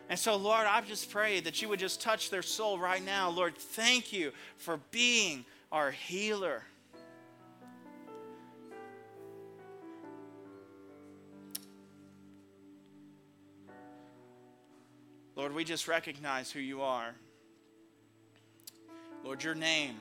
And 0.08 0.18
so, 0.18 0.36
Lord, 0.36 0.66
I 0.66 0.80
just 0.80 1.10
pray 1.10 1.40
that 1.40 1.62
you 1.62 1.68
would 1.68 1.78
just 1.78 2.00
touch 2.00 2.30
their 2.30 2.42
soul 2.42 2.78
right 2.78 3.04
now. 3.04 3.30
Lord, 3.30 3.56
thank 3.56 4.12
you 4.12 4.32
for 4.56 4.80
being 4.90 5.44
our 5.70 5.90
healer. 5.90 6.64
Lord, 15.50 15.56
we 15.56 15.64
just 15.64 15.88
recognize 15.88 16.52
who 16.52 16.60
you 16.60 16.82
are. 16.82 17.12
Lord, 19.24 19.42
your 19.42 19.56
name 19.56 19.96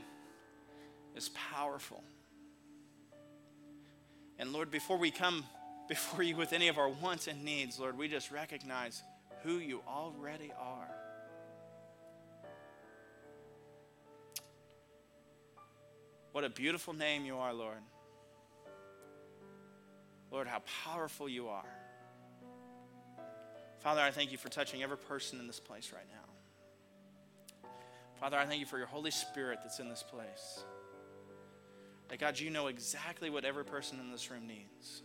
is 1.15 1.29
powerful. 1.29 2.03
And 4.37 4.53
Lord, 4.53 4.69
before 4.69 4.99
we 4.99 5.09
come 5.09 5.43
before 5.87 6.21
you 6.21 6.35
with 6.35 6.53
any 6.53 6.67
of 6.67 6.77
our 6.77 6.87
wants 6.87 7.25
and 7.25 7.43
needs, 7.43 7.79
Lord, 7.79 7.97
we 7.97 8.07
just 8.07 8.29
recognize 8.29 9.01
who 9.41 9.53
you 9.53 9.81
already 9.87 10.51
are. 10.55 10.91
What 16.31 16.43
a 16.43 16.49
beautiful 16.51 16.93
name 16.93 17.25
you 17.25 17.37
are, 17.37 17.55
Lord. 17.55 17.81
Lord, 20.29 20.45
how 20.45 20.61
powerful 20.85 21.27
you 21.27 21.47
are. 21.47 21.88
Father, 23.79 24.01
I 24.01 24.11
thank 24.11 24.31
you 24.31 24.37
for 24.37 24.49
touching 24.49 24.83
every 24.83 24.97
person 24.97 25.39
in 25.39 25.47
this 25.47 25.59
place 25.59 25.91
right 25.93 26.07
now. 26.11 27.69
Father, 28.19 28.37
I 28.37 28.45
thank 28.45 28.59
you 28.59 28.65
for 28.65 28.77
your 28.77 28.87
Holy 28.87 29.11
Spirit 29.11 29.59
that's 29.63 29.79
in 29.79 29.87
this 29.89 30.03
place. 30.03 30.63
That 32.09 32.19
God, 32.19 32.37
you 32.37 32.49
know 32.49 32.67
exactly 32.67 33.29
what 33.29 33.45
every 33.45 33.63
person 33.63 33.99
in 33.99 34.11
this 34.11 34.29
room 34.29 34.45
needs. 34.47 35.03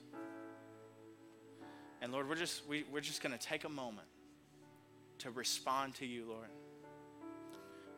And 2.03 2.13
Lord, 2.13 2.29
we're 2.29 2.35
just, 2.35 2.67
we, 2.67 2.85
we're 2.91 3.01
just 3.01 3.23
going 3.23 3.37
to 3.37 3.39
take 3.39 3.65
a 3.65 3.69
moment 3.69 4.09
to 5.19 5.31
respond 5.31 5.95
to 5.97 6.07
you, 6.07 6.27
Lord. 6.29 6.49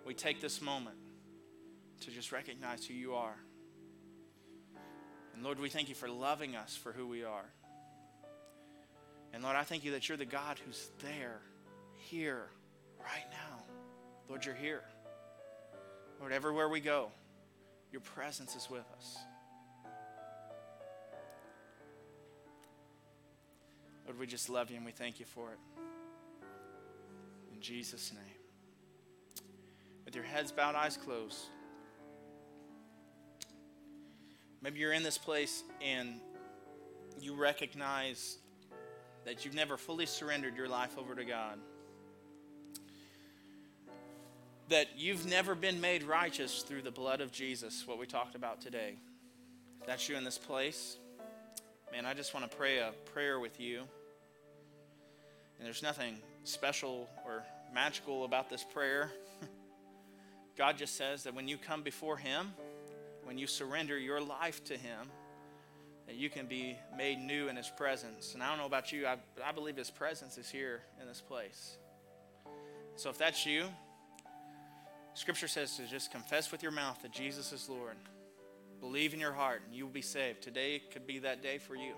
We 0.05 0.13
take 0.13 0.41
this 0.43 0.61
moment 0.61 0.97
to 2.03 2.11
just 2.11 2.31
recognize 2.31 2.85
who 2.85 2.93
you 2.93 3.15
are. 3.15 3.37
And 5.35 5.43
Lord, 5.43 5.59
we 5.59 5.71
thank 5.71 5.89
you 5.89 5.95
for 5.95 6.09
loving 6.09 6.55
us 6.55 6.77
for 6.77 6.93
who 6.93 7.07
we 7.07 7.25
are. 7.25 7.47
And 9.37 9.45
Lord, 9.45 9.55
I 9.55 9.65
thank 9.65 9.85
you 9.85 9.91
that 9.91 10.09
you're 10.09 10.17
the 10.17 10.25
God 10.25 10.59
who's 10.65 10.89
there, 11.01 11.43
here, 11.99 12.47
right 12.99 13.27
now. 13.31 13.59
Lord, 14.31 14.47
you're 14.47 14.55
here. 14.55 14.83
Lord, 16.19 16.33
everywhere 16.33 16.71
we 16.71 16.81
go, 16.81 17.11
your 17.93 18.01
presence 18.01 18.57
is 18.57 18.71
with 18.71 18.87
us. 18.97 19.19
Lord, 24.07 24.19
we 24.19 24.27
just 24.27 24.49
love 24.49 24.71
you 24.71 24.79
and 24.79 24.87
we 24.87 24.93
thank 24.93 25.21
you 25.21 25.27
for 25.27 25.53
it. 25.53 25.59
In 27.53 27.61
Jesus' 27.61 28.15
name. 28.15 29.45
With 30.07 30.15
your 30.15 30.25
heads 30.25 30.51
bowed, 30.51 30.75
eyes 30.75 30.97
closed. 30.97 31.45
Maybe 34.63 34.81
you're 34.81 34.95
in 34.95 35.03
this 35.03 35.19
place 35.19 35.63
and 35.83 36.23
you 37.21 37.35
recognize 37.35 38.39
that 39.27 39.45
you've 39.45 39.55
never 39.55 39.77
fully 39.77 40.07
surrendered 40.07 40.57
your 40.57 40.69
life 40.69 40.97
over 40.97 41.15
to 41.15 41.25
God. 41.25 41.59
That 44.69 44.87
you've 44.97 45.27
never 45.27 45.57
been 45.57 45.81
made 45.81 46.05
righteous 46.05 46.63
through 46.63 46.83
the 46.83 46.93
blood 46.93 47.21
of 47.21 47.33
Jesus, 47.33 47.87
what 47.87 47.99
we 47.99 48.07
talked 48.07 48.37
about 48.37 48.61
today. 48.61 48.95
If 49.81 49.87
that's 49.87 50.09
you 50.09 50.17
in 50.17 50.23
this 50.23 50.39
place. 50.39 50.97
Man, 51.93 52.07
I 52.07 52.15
just 52.15 52.35
want 52.35 52.49
to 52.49 52.57
pray 52.57 52.79
a 52.79 52.93
prayer 53.13 53.41
with 53.41 53.59
you. 53.61 53.81
And 55.59 55.67
there's 55.67 55.83
nothing 55.83 56.19
special 56.45 57.09
or 57.25 57.43
magical 57.75 58.25
about 58.25 58.49
this 58.49 58.63
prayer. 58.63 59.11
God 60.57 60.79
just 60.79 60.97
says 60.97 61.25
that 61.25 61.35
when 61.35 61.49
you 61.49 61.59
come 61.59 61.83
before 61.83 62.17
Him, 62.17 62.53
when 63.25 63.39
you 63.39 63.49
surrender 63.49 63.99
your 63.99 64.21
life 64.21 64.63
to 64.65 64.77
Him, 64.77 65.11
that 66.07 66.17
you 66.17 66.31
can 66.31 66.47
be 66.47 66.77
made 66.97 67.19
new 67.19 67.49
in 67.49 67.57
His 67.57 67.69
presence. 67.69 68.35
And 68.35 68.43
I 68.43 68.49
don't 68.49 68.59
know 68.59 68.67
about 68.67 68.93
you, 68.93 69.07
I, 69.07 69.17
but 69.35 69.45
I 69.45 69.53
believe 69.53 69.77
His 69.77 69.91
presence 69.91 70.39
is 70.39 70.49
here 70.49 70.83
in 71.01 71.07
this 71.07 71.21
place. 71.21 71.77
So 72.97 73.11
if 73.11 73.19
that's 73.19 73.45
you, 73.45 73.67
Scripture 75.15 75.49
says 75.49 75.77
to 75.77 75.87
just 75.87 76.11
confess 76.11 76.53
with 76.53 76.63
your 76.63 76.73
mouth 76.73 77.01
that 77.03 77.13
Jesus 77.13 77.53
is 77.53 77.69
Lord. 77.69 77.97
Believe 78.81 79.15
in 79.15 79.21
your 79.21 79.33
heart, 79.33 79.63
and 79.67 79.75
you 79.75 79.85
will 79.85 79.93
be 79.93 80.03
saved. 80.03 80.43
Today 80.43 80.83
could 80.93 81.07
be 81.07 81.21
that 81.21 81.43
day 81.43 81.59
for 81.59 81.75
you. 81.75 81.95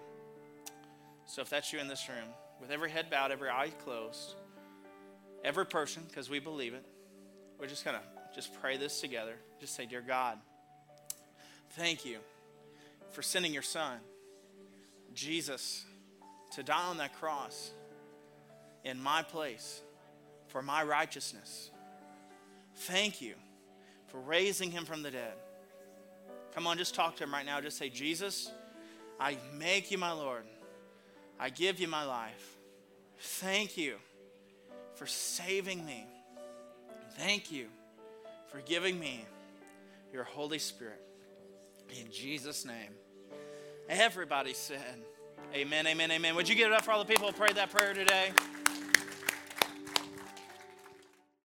So 1.26 1.42
if 1.42 1.50
that's 1.50 1.72
you 1.72 1.78
in 1.78 1.88
this 1.88 2.08
room, 2.08 2.28
with 2.60 2.70
every 2.70 2.90
head 2.90 3.10
bowed, 3.10 3.32
every 3.32 3.50
eye 3.50 3.72
closed, 3.84 4.34
every 5.44 5.66
person, 5.66 6.02
because 6.08 6.30
we 6.30 6.38
believe 6.38 6.74
it, 6.74 6.84
we're 7.58 7.66
just 7.66 7.84
going 7.84 7.96
to 7.96 8.02
just 8.34 8.54
pray 8.60 8.76
this 8.76 9.00
together. 9.00 9.34
Just 9.60 9.74
say, 9.74 9.84
Dear 9.84 10.00
God, 10.00 10.38
Thank 11.70 12.04
you 12.04 12.18
for 13.10 13.22
sending 13.22 13.52
your 13.52 13.62
son, 13.62 13.98
Jesus, 15.14 15.84
to 16.54 16.62
die 16.62 16.84
on 16.84 16.98
that 16.98 17.18
cross 17.18 17.70
in 18.84 19.00
my 19.02 19.22
place 19.22 19.82
for 20.48 20.62
my 20.62 20.82
righteousness. 20.82 21.70
Thank 22.74 23.20
you 23.20 23.34
for 24.06 24.18
raising 24.20 24.70
him 24.70 24.84
from 24.84 25.02
the 25.02 25.10
dead. 25.10 25.34
Come 26.54 26.66
on, 26.66 26.78
just 26.78 26.94
talk 26.94 27.16
to 27.16 27.24
him 27.24 27.32
right 27.32 27.44
now. 27.44 27.60
Just 27.60 27.76
say, 27.76 27.88
Jesus, 27.88 28.50
I 29.20 29.36
make 29.56 29.90
you 29.90 29.98
my 29.98 30.12
Lord. 30.12 30.44
I 31.38 31.50
give 31.50 31.78
you 31.78 31.88
my 31.88 32.04
life. 32.04 32.56
Thank 33.18 33.76
you 33.76 33.96
for 34.94 35.06
saving 35.06 35.84
me. 35.84 36.06
Thank 37.12 37.52
you 37.52 37.66
for 38.48 38.60
giving 38.60 38.98
me 38.98 39.24
your 40.12 40.24
Holy 40.24 40.58
Spirit. 40.58 41.02
In 41.90 42.10
Jesus' 42.10 42.64
name. 42.64 42.92
Everybody 43.88 44.52
said, 44.52 44.78
Amen, 45.54 45.86
amen, 45.86 46.10
amen. 46.10 46.34
Would 46.34 46.48
you 46.48 46.54
give 46.54 46.70
it 46.70 46.74
up 46.74 46.84
for 46.84 46.90
all 46.90 46.98
the 46.98 47.10
people 47.10 47.26
who 47.26 47.32
prayed 47.32 47.56
that 47.56 47.70
prayer 47.70 47.94
today? 47.94 48.32